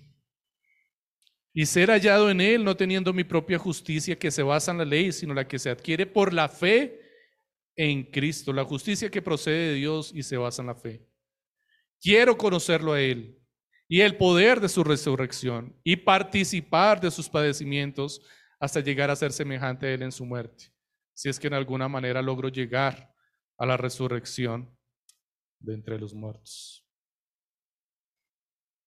y 1.53 1.65
ser 1.65 1.89
hallado 1.89 2.31
en 2.31 2.43
Él, 2.43 2.63
no 2.63 2.77
teniendo 2.77 3.15
mi 3.15 3.25
propia 3.25 3.59
justicia 3.59 4.19
que 4.19 4.31
se 4.31 4.43
basa 4.43 4.73
en 4.73 4.79
la 4.79 4.85
ley, 4.85 5.11
sino 5.11 5.33
la 5.33 5.49
que 5.49 5.59
se 5.59 5.71
adquiere 5.71 6.05
por 6.05 6.35
la 6.35 6.51
fe 6.51 7.01
en 7.75 8.05
Cristo, 8.05 8.53
la 8.53 8.65
justicia 8.65 9.11
que 9.11 9.23
procede 9.23 9.69
de 9.69 9.75
Dios 9.75 10.13
y 10.15 10.23
se 10.23 10.37
basa 10.37 10.61
en 10.61 10.69
la 10.69 10.75
fe. 10.75 11.09
Quiero 11.99 12.37
conocerlo 12.37 12.93
a 12.93 13.01
Él 13.01 13.43
y 13.89 14.03
el 14.03 14.19
poder 14.19 14.61
de 14.61 14.69
su 14.69 14.85
resurrección 14.85 15.75
y 15.83 15.97
participar 15.97 17.01
de 17.01 17.11
sus 17.11 17.29
padecimientos 17.29 18.21
hasta 18.61 18.81
llegar 18.81 19.11
a 19.11 19.17
ser 19.17 19.33
semejante 19.33 19.87
a 19.87 19.95
Él 19.95 20.03
en 20.03 20.13
su 20.13 20.27
muerte, 20.27 20.67
si 21.15 21.31
es 21.31 21.41
que 21.41 21.47
en 21.47 21.55
alguna 21.55 21.89
manera 21.89 22.21
logro 22.21 22.51
llegar 22.51 23.13
a 23.57 23.65
la 23.65 23.79
resurrección 23.79 24.77
de 25.59 25.73
entre 25.73 25.99
los 25.99 26.13
muertos. 26.13 26.86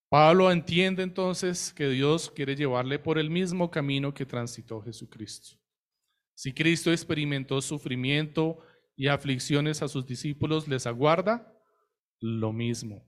Pablo 0.10 0.51
entiende 0.51 1.03
entonces 1.03 1.72
que 1.72 1.88
Dios 1.88 2.32
quiere 2.32 2.55
llevarle 2.55 2.97
por 2.97 3.20
el 3.20 3.30
mismo 3.30 3.70
camino 3.70 4.12
que 4.12 4.26
transitó 4.26 4.82
Jesucristo. 4.82 5.55
Si 6.34 6.51
Cristo 6.51 6.91
experimentó 6.91 7.62
sufrimiento 7.62 8.60
y 8.95 9.07
aflicciones 9.07 9.84
a 9.84 9.88
sus 9.88 10.07
discípulos, 10.07 10.68
les 10.68 10.88
aguarda 10.88 11.53
lo 12.20 12.51
mismo. 12.51 13.07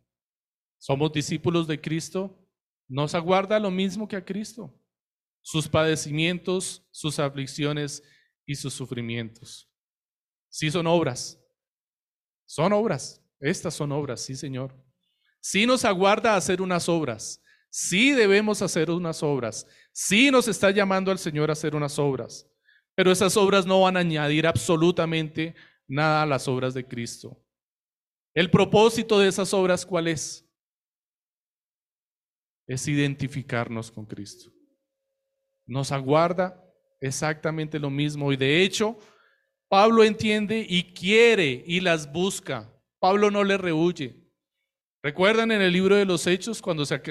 Somos 0.78 1.12
discípulos 1.12 1.66
de 1.66 1.82
Cristo, 1.82 2.38
nos 2.88 3.16
aguarda 3.16 3.60
lo 3.60 3.72
mismo 3.72 4.08
que 4.08 4.16
a 4.16 4.24
Cristo. 4.24 4.72
Sus 5.42 5.68
padecimientos, 5.68 6.88
sus 6.92 7.18
aflicciones 7.18 8.04
y 8.46 8.54
sus 8.56 8.74
sufrimientos. 8.74 9.68
Sí 10.50 10.70
son 10.70 10.86
obras. 10.86 11.42
Son 12.46 12.74
obras. 12.74 13.26
Estas 13.40 13.74
son 13.74 13.92
obras, 13.92 14.22
sí, 14.22 14.36
Señor. 14.36 14.76
Sí 15.42 15.66
nos 15.66 15.84
aguarda 15.84 16.36
hacer 16.36 16.62
unas 16.62 16.88
obras. 16.88 17.42
Sí 17.70 18.12
debemos 18.12 18.62
hacer 18.62 18.92
unas 18.92 19.24
obras. 19.24 19.68
Sí 19.92 20.30
nos 20.30 20.48
está 20.48 20.72
llamando 20.72 21.12
al 21.12 21.18
Señor 21.18 21.50
a 21.50 21.54
hacer 21.54 21.76
unas 21.76 21.98
obras. 22.00 22.48
Pero 22.96 23.12
esas 23.12 23.36
obras 23.36 23.66
no 23.66 23.82
van 23.82 23.98
a 23.98 24.02
añadir 24.02 24.46
absolutamente 24.46 25.56
nada 25.88 26.22
a 26.22 26.26
las 26.26 26.48
obras 26.48 26.74
de 26.74 26.88
Cristo. 26.88 27.42
El 28.34 28.52
propósito 28.52 29.20
de 29.20 29.28
esas 29.28 29.54
obras, 29.54 29.86
¿cuál 29.86 30.08
es? 30.08 30.48
Es 32.68 32.88
identificarnos 32.88 33.92
con 33.92 34.06
Cristo. 34.06 34.52
Nos 35.66 35.92
aguarda 35.92 36.64
exactamente 37.00 37.80
lo 37.80 37.90
mismo. 37.90 38.32
Y 38.32 38.38
de 38.38 38.62
hecho, 38.64 38.98
Pablo 39.70 40.04
entiende 40.04 40.66
y 40.68 40.94
quiere 40.94 41.64
y 41.66 41.80
las 41.80 42.12
busca. 42.12 42.72
Pablo 43.00 43.32
no 43.32 43.44
le 43.44 43.58
rehuye. 43.58 44.21
¿Recuerdan 45.04 45.52
en 45.52 45.64
el 45.64 45.74
libro 45.74 45.96
de 45.96 46.06
los 46.06 46.28
Hechos 46.28 46.62
cuando 46.62 46.86
se, 46.86 47.02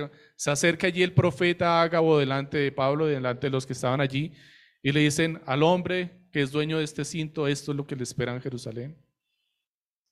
acerca 0.47 0.87
allí 0.87 1.03
el 1.03 1.13
profeta 1.13 1.83
Ágabo 1.83 2.19
delante 2.19 2.57
de 2.59 2.71
Pablo, 2.71 3.07
delante 3.07 3.49
de 3.49 3.51
los 3.51 3.67
que 3.67 3.73
estaban 3.73 4.01
allí, 4.01 4.33
y 4.81 4.93
le 4.93 5.01
dicen 5.01 5.43
al 5.45 5.65
hombre 5.65 6.29
que 6.31 6.41
es 6.41 6.53
dueño 6.53 6.79
de 6.79 6.85
este 6.85 7.05
cinto, 7.05 7.49
esto 7.49 7.73
es 7.73 7.77
lo 7.77 7.87
que 7.87 7.97
le 7.97 8.05
espera 8.05 8.33
en 8.33 8.41
Jerusalén? 8.41 8.97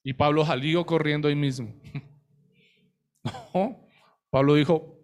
Y 0.03 0.13
Pablo 0.13 0.45
salió 0.45 0.85
corriendo 0.85 1.29
ahí 1.29 1.37
mismo. 1.37 1.81
Pablo 4.31 4.55
dijo, 4.55 4.99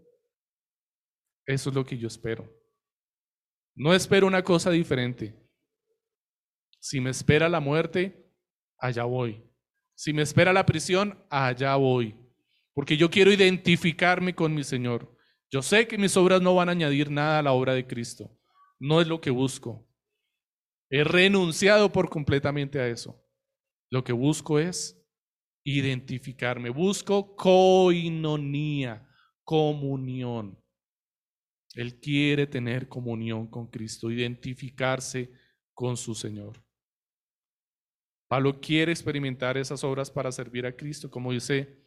eso 1.46 1.70
es 1.70 1.76
lo 1.76 1.84
que 1.84 1.96
yo 1.96 2.08
espero. 2.08 2.50
No 3.76 3.94
espero 3.94 4.26
una 4.26 4.42
cosa 4.42 4.70
diferente. 4.70 5.32
Si 6.80 7.00
me 7.00 7.10
espera 7.10 7.48
la 7.48 7.60
muerte, 7.60 8.28
allá 8.78 9.04
voy. 9.04 9.48
Si 9.94 10.12
me 10.12 10.22
espera 10.22 10.52
la 10.52 10.66
prisión, 10.66 11.24
allá 11.30 11.76
voy 11.76 12.23
porque 12.74 12.96
yo 12.96 13.08
quiero 13.08 13.32
identificarme 13.32 14.34
con 14.34 14.54
mi 14.54 14.64
Señor. 14.64 15.16
Yo 15.50 15.62
sé 15.62 15.86
que 15.86 15.96
mis 15.96 16.16
obras 16.16 16.42
no 16.42 16.54
van 16.54 16.68
a 16.68 16.72
añadir 16.72 17.10
nada 17.10 17.38
a 17.38 17.42
la 17.42 17.52
obra 17.52 17.74
de 17.74 17.86
Cristo. 17.86 18.36
No 18.80 19.00
es 19.00 19.06
lo 19.06 19.20
que 19.20 19.30
busco. 19.30 19.88
He 20.90 21.04
renunciado 21.04 21.90
por 21.92 22.10
completamente 22.10 22.80
a 22.80 22.88
eso. 22.88 23.24
Lo 23.90 24.02
que 24.02 24.12
busco 24.12 24.58
es 24.58 25.00
identificarme. 25.64 26.70
Busco 26.70 27.36
coinonía, 27.36 29.08
comunión. 29.44 30.60
Él 31.74 31.98
quiere 32.00 32.46
tener 32.46 32.88
comunión 32.88 33.46
con 33.46 33.68
Cristo, 33.68 34.10
identificarse 34.10 35.32
con 35.72 35.96
su 35.96 36.14
Señor. 36.14 36.62
Pablo 38.28 38.60
quiere 38.60 38.90
experimentar 38.90 39.56
esas 39.56 39.84
obras 39.84 40.10
para 40.10 40.32
servir 40.32 40.66
a 40.66 40.76
Cristo, 40.76 41.10
como 41.10 41.32
dice 41.32 41.83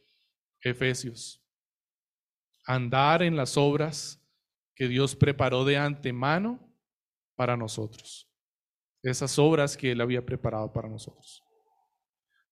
Efesios. 0.62 1.43
Andar 2.66 3.24
en 3.24 3.36
las 3.36 3.58
obras 3.58 4.22
que 4.76 4.88
Dios 4.88 5.16
preparó 5.16 5.66
de 5.66 5.78
antemano 5.78 6.74
para 7.36 7.58
nosotros. 7.58 8.30
Esas 9.03 9.39
obras 9.39 9.78
que 9.78 9.91
Él 9.91 10.01
había 10.01 10.26
preparado 10.26 10.72
para 10.74 10.89
nosotros. 10.89 11.43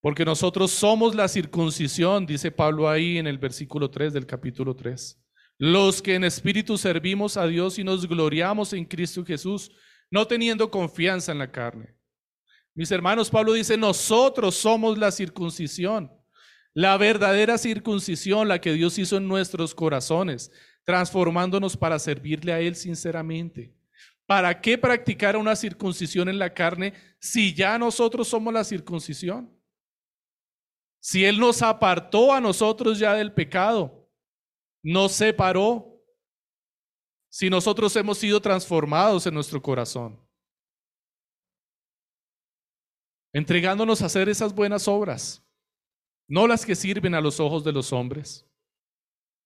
Porque 0.02 0.24
nosotros 0.24 0.72
somos 0.72 1.16
la 1.16 1.28
circuncisión, 1.28 2.26
dice 2.26 2.52
Pablo 2.52 2.88
ahí 2.88 3.18
en 3.18 3.26
el 3.26 3.40
versículo 3.40 3.90
3 3.90 4.14
del 4.14 4.26
capítulo 4.26 4.76
3. 4.76 5.20
Los 5.58 6.02
que 6.02 6.16
en 6.16 6.24
espíritu 6.24 6.78
servimos 6.78 7.38
a 7.38 7.48
Dios 7.48 7.80
y 7.80 7.84
nos 7.84 8.08
gloriamos 8.08 8.74
en 8.74 8.86
Cristo 8.86 9.26
Jesús, 9.26 9.72
no 10.12 10.28
teniendo 10.28 10.70
confianza 10.70 11.32
en 11.32 11.40
la 11.40 11.52
carne. 11.52 11.96
Mis 12.76 12.92
hermanos, 12.92 13.30
Pablo 13.30 13.54
dice, 13.54 13.78
nosotros 13.78 14.56
somos 14.56 14.98
la 14.98 15.12
circuncisión, 15.12 16.12
la 16.76 16.98
verdadera 16.98 17.58
circuncisión, 17.58 18.50
la 18.50 18.60
que 18.60 18.74
Dios 18.74 19.00
hizo 19.00 19.16
en 19.16 19.30
nuestros 19.30 19.74
corazones, 19.74 20.52
transformándonos 20.84 21.78
para 21.78 21.98
servirle 21.98 22.52
a 22.52 22.60
Él 22.60 22.76
sinceramente. 22.76 23.74
¿Para 24.26 24.60
qué 24.60 24.78
practicar 24.78 25.38
una 25.38 25.56
circuncisión 25.56 26.28
en 26.28 26.38
la 26.38 26.54
carne 26.54 26.94
si 27.18 27.54
ya 27.54 27.80
nosotros 27.80 28.28
somos 28.28 28.54
la 28.54 28.66
circuncisión? 28.66 29.58
Si 31.00 31.24
Él 31.24 31.40
nos 31.40 31.62
apartó 31.62 32.34
a 32.34 32.42
nosotros 32.42 33.00
ya 33.00 33.14
del 33.14 33.32
pecado, 33.32 34.12
nos 34.84 35.14
separó, 35.14 36.04
si 37.30 37.50
nosotros 37.50 37.96
hemos 37.96 38.18
sido 38.18 38.42
transformados 38.42 39.26
en 39.28 39.34
nuestro 39.34 39.62
corazón, 39.62 40.20
entregándonos 43.32 44.02
a 44.02 44.08
hacer 44.08 44.28
esas 44.28 44.54
buenas 44.54 44.88
obras, 44.90 45.45
no 46.28 46.48
las 46.48 46.66
que 46.66 46.76
sirven 46.76 47.14
a 47.14 47.22
los 47.22 47.40
ojos 47.40 47.64
de 47.64 47.72
los 47.72 47.94
hombres, 47.94 48.46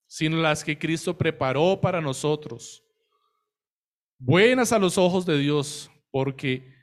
sino 0.08 0.38
las 0.38 0.64
que 0.64 0.78
Cristo 0.78 1.18
preparó 1.18 1.80
para 1.80 2.02
nosotros, 2.02 2.84
buenas 4.18 4.72
a 4.72 4.80
los 4.80 4.98
ojos 4.98 5.26
de 5.26 5.38
Dios, 5.38 5.92
porque 6.12 6.74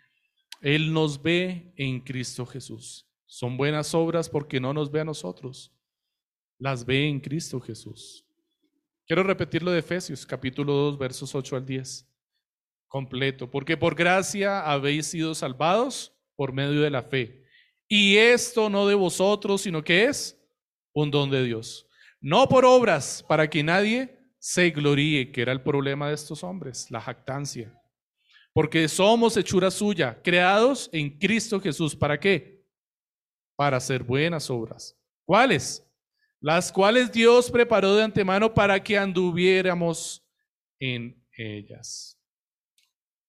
Él 0.61 0.93
nos 0.93 1.21
ve 1.21 1.73
en 1.77 2.01
Cristo 2.01 2.47
Jesús. 2.47 3.07
Son 3.27 3.57
buenas 3.57 3.95
obras 3.95 4.29
porque 4.29 4.61
no 4.61 4.73
nos 4.73 4.91
ve 4.91 5.01
a 5.01 5.05
nosotros, 5.05 5.73
las 6.59 6.87
ve 6.87 7.09
en 7.09 7.21
Cristo 7.21 7.61
Jesús. 7.61 8.25
Quiero 9.07 9.23
repetir 9.23 9.63
lo 9.63 9.71
de 9.71 9.81
Efesios, 9.81 10.27
capítulo 10.27 10.73
2, 10.73 10.99
versos 10.99 11.35
8 11.35 11.57
al 11.57 11.67
10, 11.67 12.09
completo, 12.89 13.51
porque 13.51 13.77
por 13.77 13.95
gracia 13.95 14.61
habéis 14.61 15.07
sido 15.07 15.35
salvados 15.35 16.17
por 16.35 16.53
medio 16.53 16.81
de 16.83 16.91
la 16.91 17.03
fe. 17.03 17.46
Y 17.89 18.17
esto 18.17 18.69
no 18.69 18.87
de 18.87 18.95
vosotros, 18.95 19.63
sino 19.63 19.83
que 19.83 20.05
es 20.05 20.37
un 20.93 21.11
don 21.11 21.31
de 21.31 21.45
Dios. 21.45 21.87
No 22.21 22.49
por 22.49 22.65
obras, 22.65 23.25
para 23.29 23.49
que 23.49 23.63
nadie 23.63 24.19
se 24.39 24.71
gloríe, 24.71 25.31
que 25.31 25.43
era 25.43 25.53
el 25.53 25.63
problema 25.63 26.09
de 26.09 26.15
estos 26.15 26.43
hombres, 26.43 26.91
la 26.91 27.01
jactancia. 27.01 27.73
Porque 28.53 28.89
somos 28.89 29.37
hechura 29.37 29.71
suya, 29.71 30.21
creados 30.23 30.89
en 30.93 31.19
Cristo 31.19 31.61
Jesús. 31.61 31.95
¿Para 31.95 32.19
qué? 32.19 32.57
para 33.57 33.79
hacer 33.79 34.03
buenas 34.03 34.51
obras. 34.51 34.97
¿Cuáles? 35.25 35.83
Las 36.41 36.71
cuales 36.71 37.11
Dios 37.11 37.51
preparó 37.51 37.97
de 37.97 38.05
antemano 38.05 38.53
para 38.53 38.81
que 38.81 38.97
anduviéramos 38.97 40.23
en 40.79 41.21
ellas. 41.37 42.21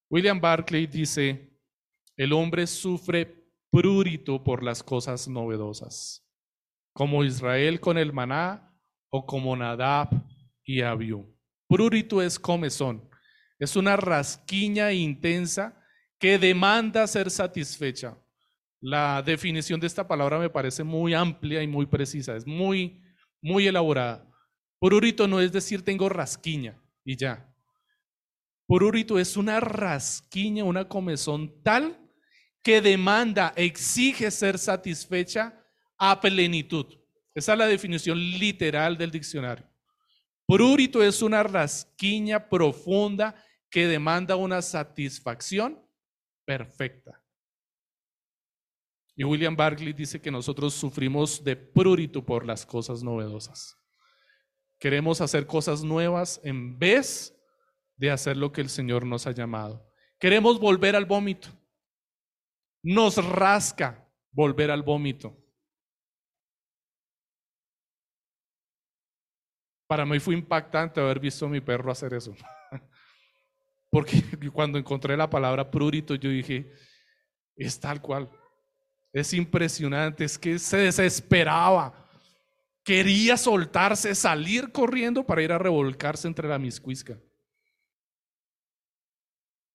William 0.10 0.39
Barclay 0.39 0.86
dice, 0.86 1.49
el 2.16 2.34
hombre 2.34 2.68
sufre 2.68 3.37
prurito 3.72 4.43
por 4.43 4.63
las 4.63 4.84
cosas 4.84 5.28
novedosas, 5.28 6.26
como 6.93 7.24
Israel 7.24 7.80
con 7.80 7.97
el 7.97 8.13
maná 8.13 8.74
o 9.09 9.26
como 9.26 9.55
Nadab 9.55 10.09
y 10.63 10.82
Abiú. 10.82 11.36
Prurito 11.68 12.22
es 12.22 12.39
comezón, 12.39 13.09
es 13.59 13.76
una 13.76 13.97
rasquiña 13.97 14.93
intensa 14.93 15.82
que 16.20 16.38
demanda 16.39 17.05
ser 17.07 17.30
satisfecha. 17.30 18.18
La 18.80 19.22
definición 19.22 19.80
de 19.80 19.88
esta 19.88 20.07
palabra 20.07 20.39
me 20.39 20.49
parece 20.49 20.84
muy 20.84 21.13
amplia 21.13 21.61
y 21.61 21.68
muy 21.68 21.86
precisa, 21.86 22.36
es 22.36 22.45
muy, 22.45 23.01
muy 23.41 23.68
elaborada. 23.68 24.28
Pururito 24.80 25.28
no 25.28 25.39
es 25.41 25.51
decir 25.51 25.84
tengo 25.84 26.07
rasquiña 26.09 26.80
y 27.03 27.18
ya. 27.18 27.51
Pururito 28.68 29.18
es 29.18 29.38
una 29.38 29.59
rasquiña, 29.59 30.63
una 30.63 30.88
comezón 30.88 31.61
tal 31.63 32.07
que 32.68 32.82
demanda, 32.82 33.53
exige 33.55 34.30
ser 34.30 34.57
satisfecha 34.57 35.57
a 35.97 36.20
plenitud. 36.20 36.86
Esa 37.34 37.53
es 37.53 37.59
la 37.59 37.65
definición 37.65 38.20
literal 38.20 38.97
del 38.97 39.09
diccionario. 39.09 39.65
Prurito 40.45 41.01
es 41.01 41.22
una 41.22 41.43
rasquiña 41.43 42.49
profunda 42.49 43.41
que 43.70 43.88
demanda 43.88 44.36
una 44.36 44.61
satisfacción 44.61 45.82
perfecta. 46.43 47.24
Y 49.15 49.24
William 49.24 49.55
Barclay 49.55 49.93
dice 49.93 50.20
que 50.20 50.30
nosotros 50.30 50.74
sufrimos 50.74 51.41
de 51.41 51.55
prurito 51.55 52.26
por 52.26 52.45
las 52.45 52.65
cosas 52.65 53.01
novedosas. 53.01 53.78
Queremos 54.78 55.22
hacer 55.22 55.47
cosas 55.47 55.86
nuevas 55.86 56.41
en 56.43 56.78
vez 56.78 57.34
de 57.95 58.11
hacer 58.11 58.36
lo 58.36 58.51
que 58.51 58.59
el 58.59 58.68
Señor 58.68 59.05
nos 59.05 59.26
ha 59.26 59.32
llamado. 59.32 59.89
Queremos 60.20 60.59
volver 60.59 60.97
al 60.97 61.05
vómito. 61.05 61.47
Nos 62.84 63.23
rasca 63.23 64.07
volver 64.32 64.71
al 64.71 64.84
vómito. 64.84 65.36
Para 69.88 70.05
mí 70.05 70.19
fue 70.19 70.34
impactante 70.34 70.99
haber 70.99 71.19
visto 71.19 71.45
a 71.45 71.49
mi 71.49 71.61
perro 71.61 71.91
hacer 71.91 72.13
eso. 72.13 72.36
Porque 73.89 74.21
cuando 74.53 74.78
encontré 74.78 75.15
la 75.15 75.30
palabra 75.30 75.71
prurito, 75.71 76.15
yo 76.15 76.30
dije, 76.30 76.71
es 77.55 77.80
tal 77.80 78.01
cual. 78.01 78.30
Es 79.13 79.34
impresionante, 79.34 80.25
es 80.25 80.38
que 80.38 80.59
se 80.59 80.78
desesperaba. 80.78 82.05
Quería 82.84 83.38
soltarse, 83.38 84.13
salir 84.13 84.71
corriendo 84.71 85.25
para 85.25 85.41
ir 85.41 85.51
a 85.51 85.57
revolcarse 85.57 86.28
entre 86.28 86.47
la 86.47 86.59
miscuisca. 86.59 87.17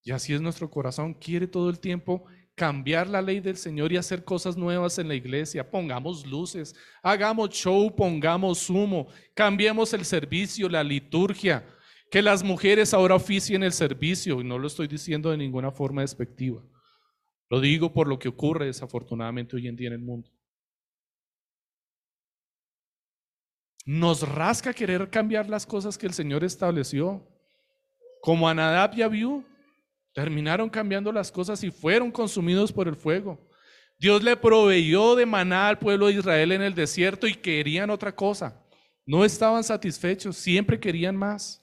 Y 0.04 0.12
así 0.12 0.34
es 0.34 0.40
nuestro 0.40 0.70
corazón, 0.70 1.14
quiere 1.14 1.46
todo 1.46 1.70
el 1.70 1.78
tiempo 1.78 2.24
cambiar 2.54 3.08
la 3.08 3.22
ley 3.22 3.40
del 3.40 3.56
Señor 3.56 3.92
y 3.92 3.96
hacer 3.96 4.24
cosas 4.24 4.56
nuevas 4.56 4.98
en 4.98 5.08
la 5.08 5.14
iglesia. 5.14 5.68
Pongamos 5.68 6.26
luces, 6.26 6.74
hagamos 7.02 7.50
show, 7.50 7.94
pongamos 7.94 8.68
humo, 8.68 9.08
cambiemos 9.34 9.92
el 9.94 10.04
servicio, 10.04 10.68
la 10.68 10.84
liturgia, 10.84 11.66
que 12.10 12.22
las 12.22 12.42
mujeres 12.42 12.92
ahora 12.92 13.14
oficien 13.14 13.62
el 13.62 13.72
servicio, 13.72 14.40
y 14.40 14.44
no 14.44 14.58
lo 14.58 14.66
estoy 14.66 14.86
diciendo 14.86 15.30
de 15.30 15.38
ninguna 15.38 15.70
forma 15.70 16.02
despectiva. 16.02 16.62
Lo 17.48 17.60
digo 17.60 17.92
por 17.92 18.06
lo 18.06 18.18
que 18.18 18.28
ocurre 18.28 18.66
desafortunadamente 18.66 19.56
hoy 19.56 19.68
en 19.68 19.76
día 19.76 19.88
en 19.88 19.94
el 19.94 20.00
mundo. 20.00 20.30
Nos 23.84 24.26
rasca 24.28 24.72
querer 24.72 25.10
cambiar 25.10 25.48
las 25.48 25.66
cosas 25.66 25.98
que 25.98 26.06
el 26.06 26.12
Señor 26.12 26.44
estableció. 26.44 27.26
Como 28.20 28.48
a 28.48 28.54
Nadab 28.54 28.96
y 28.96 29.02
Abiú, 29.02 29.44
terminaron 30.12 30.68
cambiando 30.68 31.12
las 31.12 31.32
cosas 31.32 31.62
y 31.64 31.70
fueron 31.70 32.10
consumidos 32.10 32.72
por 32.72 32.88
el 32.88 32.96
fuego. 32.96 33.48
Dios 33.98 34.22
le 34.22 34.36
proveyó 34.36 35.14
de 35.14 35.26
maná 35.26 35.68
al 35.68 35.78
pueblo 35.78 36.06
de 36.06 36.14
Israel 36.14 36.52
en 36.52 36.62
el 36.62 36.74
desierto 36.74 37.26
y 37.26 37.34
querían 37.34 37.90
otra 37.90 38.14
cosa. 38.14 38.60
No 39.06 39.24
estaban 39.24 39.64
satisfechos, 39.64 40.36
siempre 40.36 40.78
querían 40.78 41.16
más. 41.16 41.62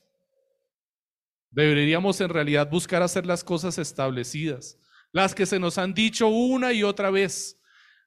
Deberíamos 1.51 2.19
en 2.21 2.29
realidad 2.29 2.69
buscar 2.69 3.01
hacer 3.01 3.25
las 3.25 3.43
cosas 3.43 3.77
establecidas 3.77 4.79
las 5.11 5.33
que 5.33 5.45
se 5.45 5.59
nos 5.59 5.77
han 5.77 5.93
dicho 5.93 6.27
una 6.27 6.73
y 6.73 6.83
otra 6.83 7.09
vez, 7.09 7.59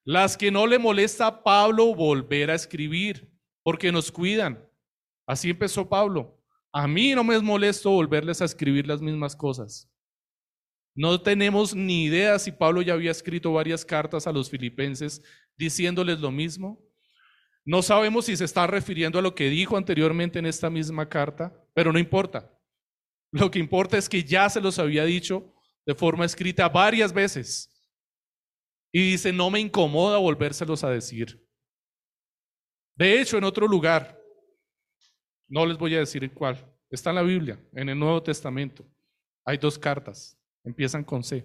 las 0.05 0.36
que 0.36 0.51
no 0.51 0.66
le 0.66 0.78
molesta 0.78 1.26
a 1.26 1.43
Pablo 1.43 1.95
volver 1.95 2.51
a 2.51 2.55
escribir, 2.55 3.30
porque 3.62 3.93
nos 3.93 4.11
cuidan. 4.11 4.64
Así 5.26 5.51
empezó 5.51 5.88
Pablo. 5.88 6.38
A 6.72 6.88
mí 6.88 7.14
no 7.14 7.22
me 7.22 7.36
es 7.36 7.43
molesto 7.43 7.90
volverles 7.90 8.40
a 8.40 8.45
escribir 8.45 8.86
las 8.86 9.01
mismas 9.01 9.36
cosas. 9.36 9.88
No 10.95 11.20
tenemos 11.20 11.74
ni 11.74 12.05
idea 12.05 12.38
si 12.38 12.53
Pablo 12.53 12.82
ya 12.82 12.93
había 12.93 13.11
escrito 13.11 13.53
varias 13.53 13.84
cartas 13.84 14.26
a 14.26 14.32
los 14.32 14.51
filipenses 14.51 15.22
diciéndoles 15.57 16.20
lo 16.20 16.30
mismo. 16.30 16.80
No 17.64 17.80
sabemos 17.80 18.26
si 18.26 18.36
se 18.36 18.45
está 18.45 18.66
refiriendo 18.66 19.18
a 19.18 19.22
lo 19.22 19.34
que 19.34 19.49
dijo 19.49 19.76
anteriormente 19.76 20.38
en 20.38 20.47
esta 20.47 20.68
misma 20.68 21.09
carta, 21.09 21.55
pero 21.74 21.93
no 21.93 21.99
importa. 21.99 22.51
Lo 23.30 23.51
que 23.51 23.59
importa 23.59 23.97
es 23.97 24.09
que 24.09 24.22
ya 24.22 24.49
se 24.51 24.61
los 24.61 24.78
había 24.78 25.05
dicho 25.05 25.55
de 25.86 25.95
forma 25.95 26.24
escrita 26.24 26.68
varias 26.68 27.12
veces. 27.12 27.70
Y 28.93 29.12
dice, 29.12 29.32
no 29.32 29.49
me 29.49 29.61
incomoda 29.61 30.18
volvérselos 30.18 30.84
a 30.84 30.90
decir. 30.90 31.43
De 32.95 33.20
hecho, 33.20 33.38
en 33.38 33.45
otro 33.45 33.66
lugar, 33.66 34.20
no 35.49 35.64
les 35.64 35.78
voy 35.78 35.95
a 35.95 36.01
decir 36.01 36.30
cuál, 36.32 36.59
está 36.90 37.11
en 37.11 37.16
la 37.16 37.22
Biblia, 37.22 37.59
en 37.72 37.88
el 37.88 37.99
Nuevo 37.99 38.22
Testamento. 38.22 38.86
Hay 39.47 39.57
dos 39.57 39.78
cartas, 39.78 40.38
empiezan 40.64 41.04
con 41.04 41.22
C. 41.22 41.44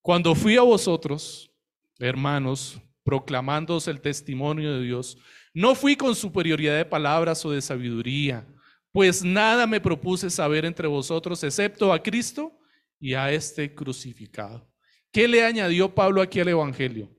Cuando 0.00 0.34
fui 0.34 0.56
a 0.56 0.62
vosotros, 0.62 1.50
hermanos, 1.98 2.80
proclamándoos 3.02 3.88
el 3.88 4.00
testimonio 4.00 4.74
de 4.74 4.82
Dios, 4.82 5.18
no 5.52 5.74
fui 5.74 5.96
con 5.96 6.14
superioridad 6.14 6.76
de 6.76 6.84
palabras 6.84 7.44
o 7.44 7.50
de 7.50 7.62
sabiduría, 7.62 8.46
pues 8.92 9.22
nada 9.22 9.66
me 9.66 9.80
propuse 9.80 10.30
saber 10.30 10.64
entre 10.64 10.88
vosotros 10.88 11.42
excepto 11.44 11.92
a 11.92 12.02
Cristo 12.02 12.58
y 12.98 13.14
a 13.14 13.30
este 13.30 13.74
crucificado. 13.74 14.70
¿Qué 15.12 15.28
le 15.28 15.44
añadió 15.44 15.94
Pablo 15.94 16.20
aquí 16.22 16.40
al 16.40 16.48
Evangelio? 16.48 17.10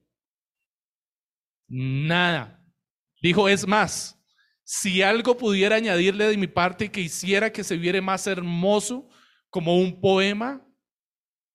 Nada. 1.67 2.63
Dijo, 3.21 3.49
es 3.49 3.67
más, 3.67 4.17
si 4.63 5.01
algo 5.01 5.37
pudiera 5.37 5.75
añadirle 5.75 6.27
de 6.27 6.37
mi 6.37 6.47
parte 6.47 6.91
que 6.91 7.01
hiciera 7.01 7.51
que 7.51 7.63
se 7.63 7.77
viere 7.77 8.01
más 8.01 8.27
hermoso 8.27 9.09
como 9.49 9.77
un 9.77 9.99
poema, 9.99 10.65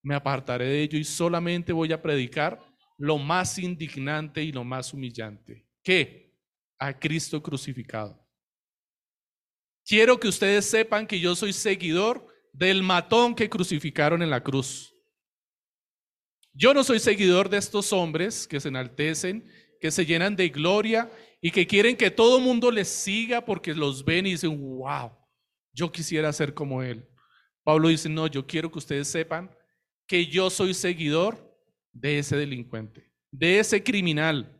me 0.02 0.14
apartaré 0.14 0.66
de 0.66 0.82
ello 0.82 0.98
y 0.98 1.04
solamente 1.04 1.72
voy 1.72 1.92
a 1.92 2.02
predicar 2.02 2.60
lo 2.98 3.18
más 3.18 3.58
indignante 3.58 4.42
y 4.42 4.52
lo 4.52 4.64
más 4.64 4.92
humillante. 4.92 5.66
¿Qué? 5.82 6.34
A 6.78 6.98
Cristo 6.98 7.42
crucificado. 7.42 8.22
Quiero 9.84 10.18
que 10.18 10.28
ustedes 10.28 10.66
sepan 10.66 11.06
que 11.06 11.18
yo 11.18 11.34
soy 11.34 11.52
seguidor 11.52 12.26
del 12.52 12.82
matón 12.82 13.34
que 13.34 13.48
crucificaron 13.48 14.22
en 14.22 14.30
la 14.30 14.42
cruz. 14.42 14.94
Yo 16.54 16.74
no 16.74 16.84
soy 16.84 17.00
seguidor 17.00 17.48
de 17.48 17.58
estos 17.58 17.92
hombres 17.92 18.46
que 18.46 18.60
se 18.60 18.68
enaltecen, 18.68 19.48
que 19.80 19.90
se 19.90 20.04
llenan 20.04 20.36
de 20.36 20.50
gloria 20.50 21.10
y 21.40 21.50
que 21.50 21.66
quieren 21.66 21.96
que 21.96 22.10
todo 22.10 22.38
mundo 22.38 22.70
les 22.70 22.88
siga 22.88 23.44
porque 23.44 23.74
los 23.74 24.04
ven 24.04 24.26
y 24.26 24.32
dicen, 24.32 24.60
wow, 24.60 25.10
yo 25.72 25.90
quisiera 25.90 26.32
ser 26.32 26.54
como 26.54 26.82
él. 26.82 27.08
Pablo 27.64 27.88
dice, 27.88 28.08
no, 28.08 28.26
yo 28.26 28.46
quiero 28.46 28.70
que 28.70 28.78
ustedes 28.78 29.08
sepan 29.08 29.54
que 30.06 30.26
yo 30.26 30.50
soy 30.50 30.74
seguidor 30.74 31.56
de 31.92 32.18
ese 32.18 32.36
delincuente, 32.36 33.12
de 33.30 33.58
ese 33.58 33.82
criminal. 33.82 34.58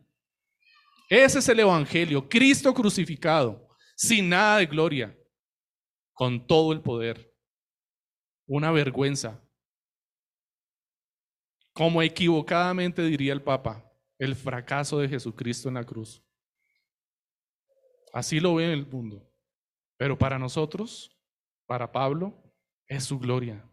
Ese 1.09 1.39
es 1.39 1.49
el 1.49 1.59
Evangelio, 1.59 2.27
Cristo 2.27 2.73
crucificado, 2.73 3.67
sin 3.95 4.29
nada 4.29 4.57
de 4.57 4.65
gloria, 4.65 5.17
con 6.13 6.45
todo 6.47 6.71
el 6.71 6.81
poder. 6.81 7.31
Una 8.45 8.71
vergüenza. 8.71 9.39
Como 11.73 12.01
equivocadamente 12.01 13.01
diría 13.03 13.33
el 13.33 13.41
Papa, 13.41 13.91
el 14.17 14.35
fracaso 14.35 14.99
de 14.99 15.09
Jesucristo 15.09 15.67
en 15.69 15.75
la 15.75 15.83
cruz. 15.83 16.23
Así 18.13 18.39
lo 18.39 18.55
ve 18.55 18.71
el 18.71 18.85
mundo. 18.85 19.27
Pero 19.97 20.17
para 20.17 20.37
nosotros, 20.37 21.17
para 21.65 21.91
Pablo, 21.91 22.42
es 22.87 23.03
su 23.05 23.19
gloria. 23.19 23.63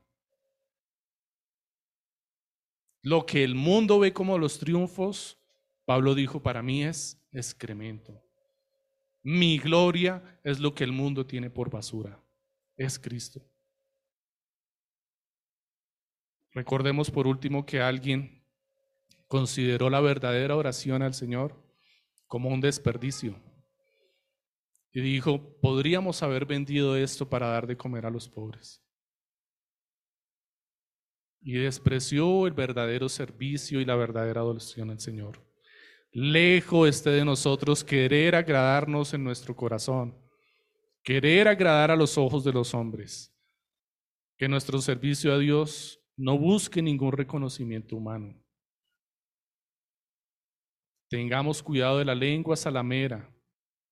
Lo 3.03 3.25
que 3.25 3.45
el 3.45 3.55
mundo 3.55 3.99
ve 3.99 4.13
como 4.13 4.39
los 4.39 4.59
triunfos, 4.59 5.39
Pablo 5.85 6.15
dijo, 6.15 6.43
para 6.43 6.63
mí 6.63 6.85
es 6.85 7.19
excremento. 7.33 8.23
Mi 9.23 9.59
gloria 9.59 10.41
es 10.45 10.61
lo 10.61 10.75
que 10.75 10.85
el 10.85 10.93
mundo 10.93 11.27
tiene 11.27 11.51
por 11.51 11.71
basura. 11.71 12.23
Es 12.77 12.99
Cristo. 12.99 13.43
Recordemos 16.53 17.11
por 17.11 17.27
último 17.27 17.65
que 17.65 17.81
alguien 17.81 18.45
consideró 19.29 19.89
la 19.89 20.01
verdadera 20.01 20.57
oración 20.57 21.03
al 21.03 21.15
Señor 21.15 21.63
como 22.27 22.51
un 22.51 22.61
desperdicio. 22.61 23.37
Y 24.93 25.01
dijo, 25.01 25.59
podríamos 25.61 26.23
haber 26.23 26.47
vendido 26.47 26.97
esto 26.97 27.29
para 27.29 27.49
dar 27.49 27.67
de 27.67 27.77
comer 27.77 28.07
a 28.07 28.11
los 28.11 28.29
pobres 28.29 28.83
y 31.43 31.55
despreció 31.55 32.47
el 32.47 32.53
verdadero 32.53 33.09
servicio 33.09 33.81
y 33.81 33.85
la 33.85 33.97
verdadera 33.97 34.41
adoración 34.41 34.91
al 34.91 35.01
Señor. 35.01 35.43
Lejos 36.13 36.89
esté 36.89 37.11
de 37.11 37.25
nosotros 37.25 37.85
querer 37.85 38.35
agradarnos 38.35 39.15
en 39.15 39.23
nuestro 39.23 39.55
corazón, 39.55 40.19
querer 41.03 41.49
agradar 41.49 41.91
a 41.91 41.97
los 41.97 42.19
ojos 42.19 42.45
de 42.45 42.53
los 42.53 42.75
hombres. 42.75 43.35
Que 44.37 44.49
nuestro 44.49 44.81
servicio 44.81 45.33
a 45.33 45.39
Dios 45.39 46.01
no 46.17 46.39
busque 46.39 46.83
ningún 46.83 47.13
reconocimiento 47.13 47.97
humano. 47.97 48.35
Tengamos 51.09 51.63
cuidado 51.63 51.99
de 51.99 52.05
la 52.05 52.15
lengua 52.15 52.57
salamera 52.57 53.29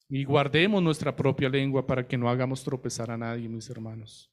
y 0.09 0.24
guardemos 0.24 0.82
nuestra 0.82 1.14
propia 1.14 1.49
lengua 1.49 1.86
para 1.86 2.07
que 2.07 2.16
no 2.16 2.30
hagamos 2.30 2.64
tropezar 2.64 3.11
a 3.11 3.18
nadie, 3.18 3.49
mis 3.49 3.68
hermanos. 3.68 4.32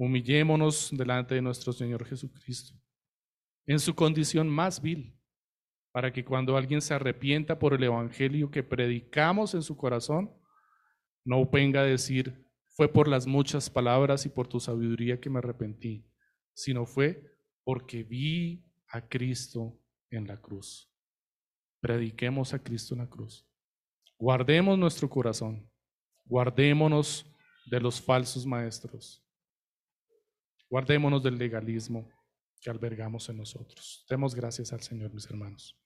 Humillémonos 0.00 0.88
delante 0.96 1.34
de 1.34 1.42
nuestro 1.42 1.74
Señor 1.74 2.06
Jesucristo, 2.06 2.72
en 3.66 3.78
su 3.78 3.94
condición 3.94 4.48
más 4.48 4.80
vil, 4.80 5.14
para 5.92 6.10
que 6.10 6.24
cuando 6.24 6.56
alguien 6.56 6.80
se 6.80 6.94
arrepienta 6.94 7.58
por 7.58 7.74
el 7.74 7.84
Evangelio 7.84 8.50
que 8.50 8.62
predicamos 8.62 9.52
en 9.52 9.60
su 9.60 9.76
corazón, 9.76 10.34
no 11.22 11.44
venga 11.44 11.82
a 11.82 11.84
decir, 11.84 12.50
fue 12.68 12.88
por 12.88 13.08
las 13.08 13.26
muchas 13.26 13.68
palabras 13.68 14.24
y 14.24 14.30
por 14.30 14.48
tu 14.48 14.58
sabiduría 14.58 15.20
que 15.20 15.28
me 15.28 15.40
arrepentí, 15.40 16.06
sino 16.54 16.86
fue 16.86 17.22
porque 17.62 18.02
vi 18.02 18.64
a 18.88 19.06
Cristo 19.06 19.78
en 20.08 20.26
la 20.26 20.40
cruz. 20.40 20.90
Prediquemos 21.78 22.54
a 22.54 22.62
Cristo 22.62 22.94
en 22.94 23.00
la 23.00 23.06
cruz. 23.06 23.46
Guardemos 24.18 24.78
nuestro 24.78 25.10
corazón. 25.10 25.70
Guardémonos 26.24 27.26
de 27.66 27.80
los 27.80 28.00
falsos 28.00 28.46
maestros. 28.46 29.22
Guardémonos 30.70 31.22
del 31.22 31.36
legalismo 31.36 32.08
que 32.60 32.70
albergamos 32.70 33.28
en 33.28 33.38
nosotros. 33.38 34.06
Demos 34.08 34.34
gracias 34.34 34.72
al 34.72 34.80
Señor, 34.80 35.12
mis 35.12 35.26
hermanos. 35.26 35.76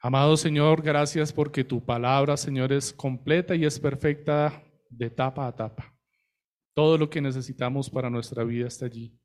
Amado 0.00 0.36
Señor, 0.36 0.82
gracias 0.82 1.32
porque 1.32 1.62
tu 1.62 1.84
palabra, 1.84 2.36
Señor, 2.36 2.72
es 2.72 2.92
completa 2.92 3.54
y 3.54 3.66
es 3.66 3.78
perfecta 3.78 4.64
de 4.88 5.10
tapa 5.10 5.46
a 5.46 5.54
tapa. 5.54 5.94
Todo 6.74 6.96
lo 6.96 7.10
que 7.10 7.20
necesitamos 7.20 7.90
para 7.90 8.08
nuestra 8.08 8.44
vida 8.44 8.66
está 8.66 8.86
allí. 8.86 9.18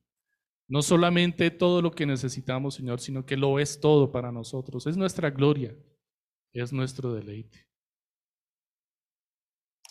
No 0.68 0.82
solamente 0.82 1.52
todo 1.52 1.82
lo 1.82 1.92
que 1.92 2.06
necesitamos, 2.06 2.76
Señor, 2.76 3.00
sino 3.00 3.26
que 3.26 3.38
lo 3.38 3.60
es 3.60 3.80
todo 3.80 4.12
para 4.12 4.32
nosotros. 4.32 4.88
Es 4.88 4.98
nuestra 4.98 5.30
gloria, 5.30 5.76
es 6.54 6.74
nuestro 6.74 7.14
deleite. 7.14 7.71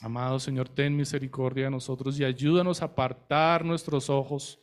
Amado 0.00 0.40
Señor, 0.40 0.68
ten 0.68 0.96
misericordia 0.96 1.64
de 1.64 1.70
nosotros 1.70 2.18
y 2.18 2.24
ayúdanos 2.24 2.80
a 2.80 2.86
apartar 2.86 3.64
nuestros 3.64 4.08
ojos 4.08 4.58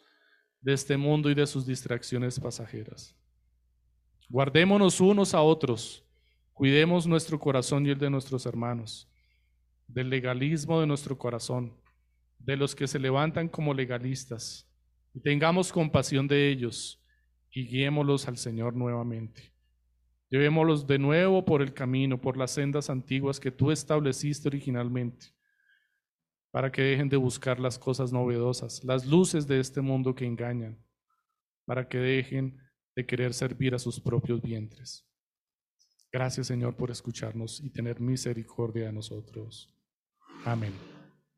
de 0.62 0.74
este 0.74 0.98
mundo 0.98 1.30
y 1.30 1.36
de 1.36 1.46
sus 1.46 1.66
distracciones 1.66 2.40
pasajeras. 2.40 3.16
Guardémonos 4.30 5.00
unos 5.00 5.36
a 5.36 5.42
otros, 5.42 6.04
cuidemos 6.54 7.06
nuestro 7.06 7.40
corazón 7.40 7.86
y 7.86 7.92
el 7.92 8.00
de 8.00 8.10
nuestros 8.10 8.46
hermanos, 8.48 9.08
del 9.88 10.10
legalismo 10.10 10.82
de 10.82 10.88
nuestro 10.88 11.18
corazón, 11.18 11.80
de 12.40 12.58
los 12.58 12.76
que 12.76 12.88
se 12.88 12.98
levantan 12.98 13.48
como 13.48 13.74
legalistas, 13.74 14.68
y 15.14 15.20
tengamos 15.20 15.72
compasión 15.72 16.28
de 16.28 16.50
ellos 16.50 17.02
y 17.52 17.68
guiémoslos 17.68 18.28
al 18.28 18.38
Señor 18.38 18.76
nuevamente. 18.76 19.57
Llevémoslos 20.30 20.86
de 20.86 21.00
nuevo 21.00 21.46
por 21.46 21.62
el 21.62 21.74
camino, 21.74 22.20
por 22.20 22.36
las 22.38 22.52
sendas 22.52 22.90
antiguas 22.90 23.40
que 23.40 23.52
tú 23.52 23.72
estableciste 23.72 24.48
originalmente, 24.48 25.28
para 26.52 26.72
que 26.72 26.82
dejen 26.82 27.08
de 27.08 27.18
buscar 27.18 27.60
las 27.60 27.80
cosas 27.80 28.12
novedosas, 28.12 28.84
las 28.84 29.06
luces 29.06 29.48
de 29.48 29.60
este 29.60 29.80
mundo 29.80 30.16
que 30.16 30.26
engañan, 30.26 30.84
para 31.66 31.88
que 31.88 31.98
dejen 31.98 32.60
de 32.96 33.06
querer 33.06 33.34
servir 33.34 33.74
a 33.74 33.80
sus 33.80 34.00
propios 34.00 34.42
vientres. 34.42 35.08
Gracias 36.12 36.48
Señor 36.48 36.76
por 36.76 36.92
escucharnos 36.92 37.62
y 37.62 37.70
tener 37.70 38.00
misericordia 38.00 38.88
de 38.88 38.94
nosotros. 38.94 39.74
Amén. 40.46 40.97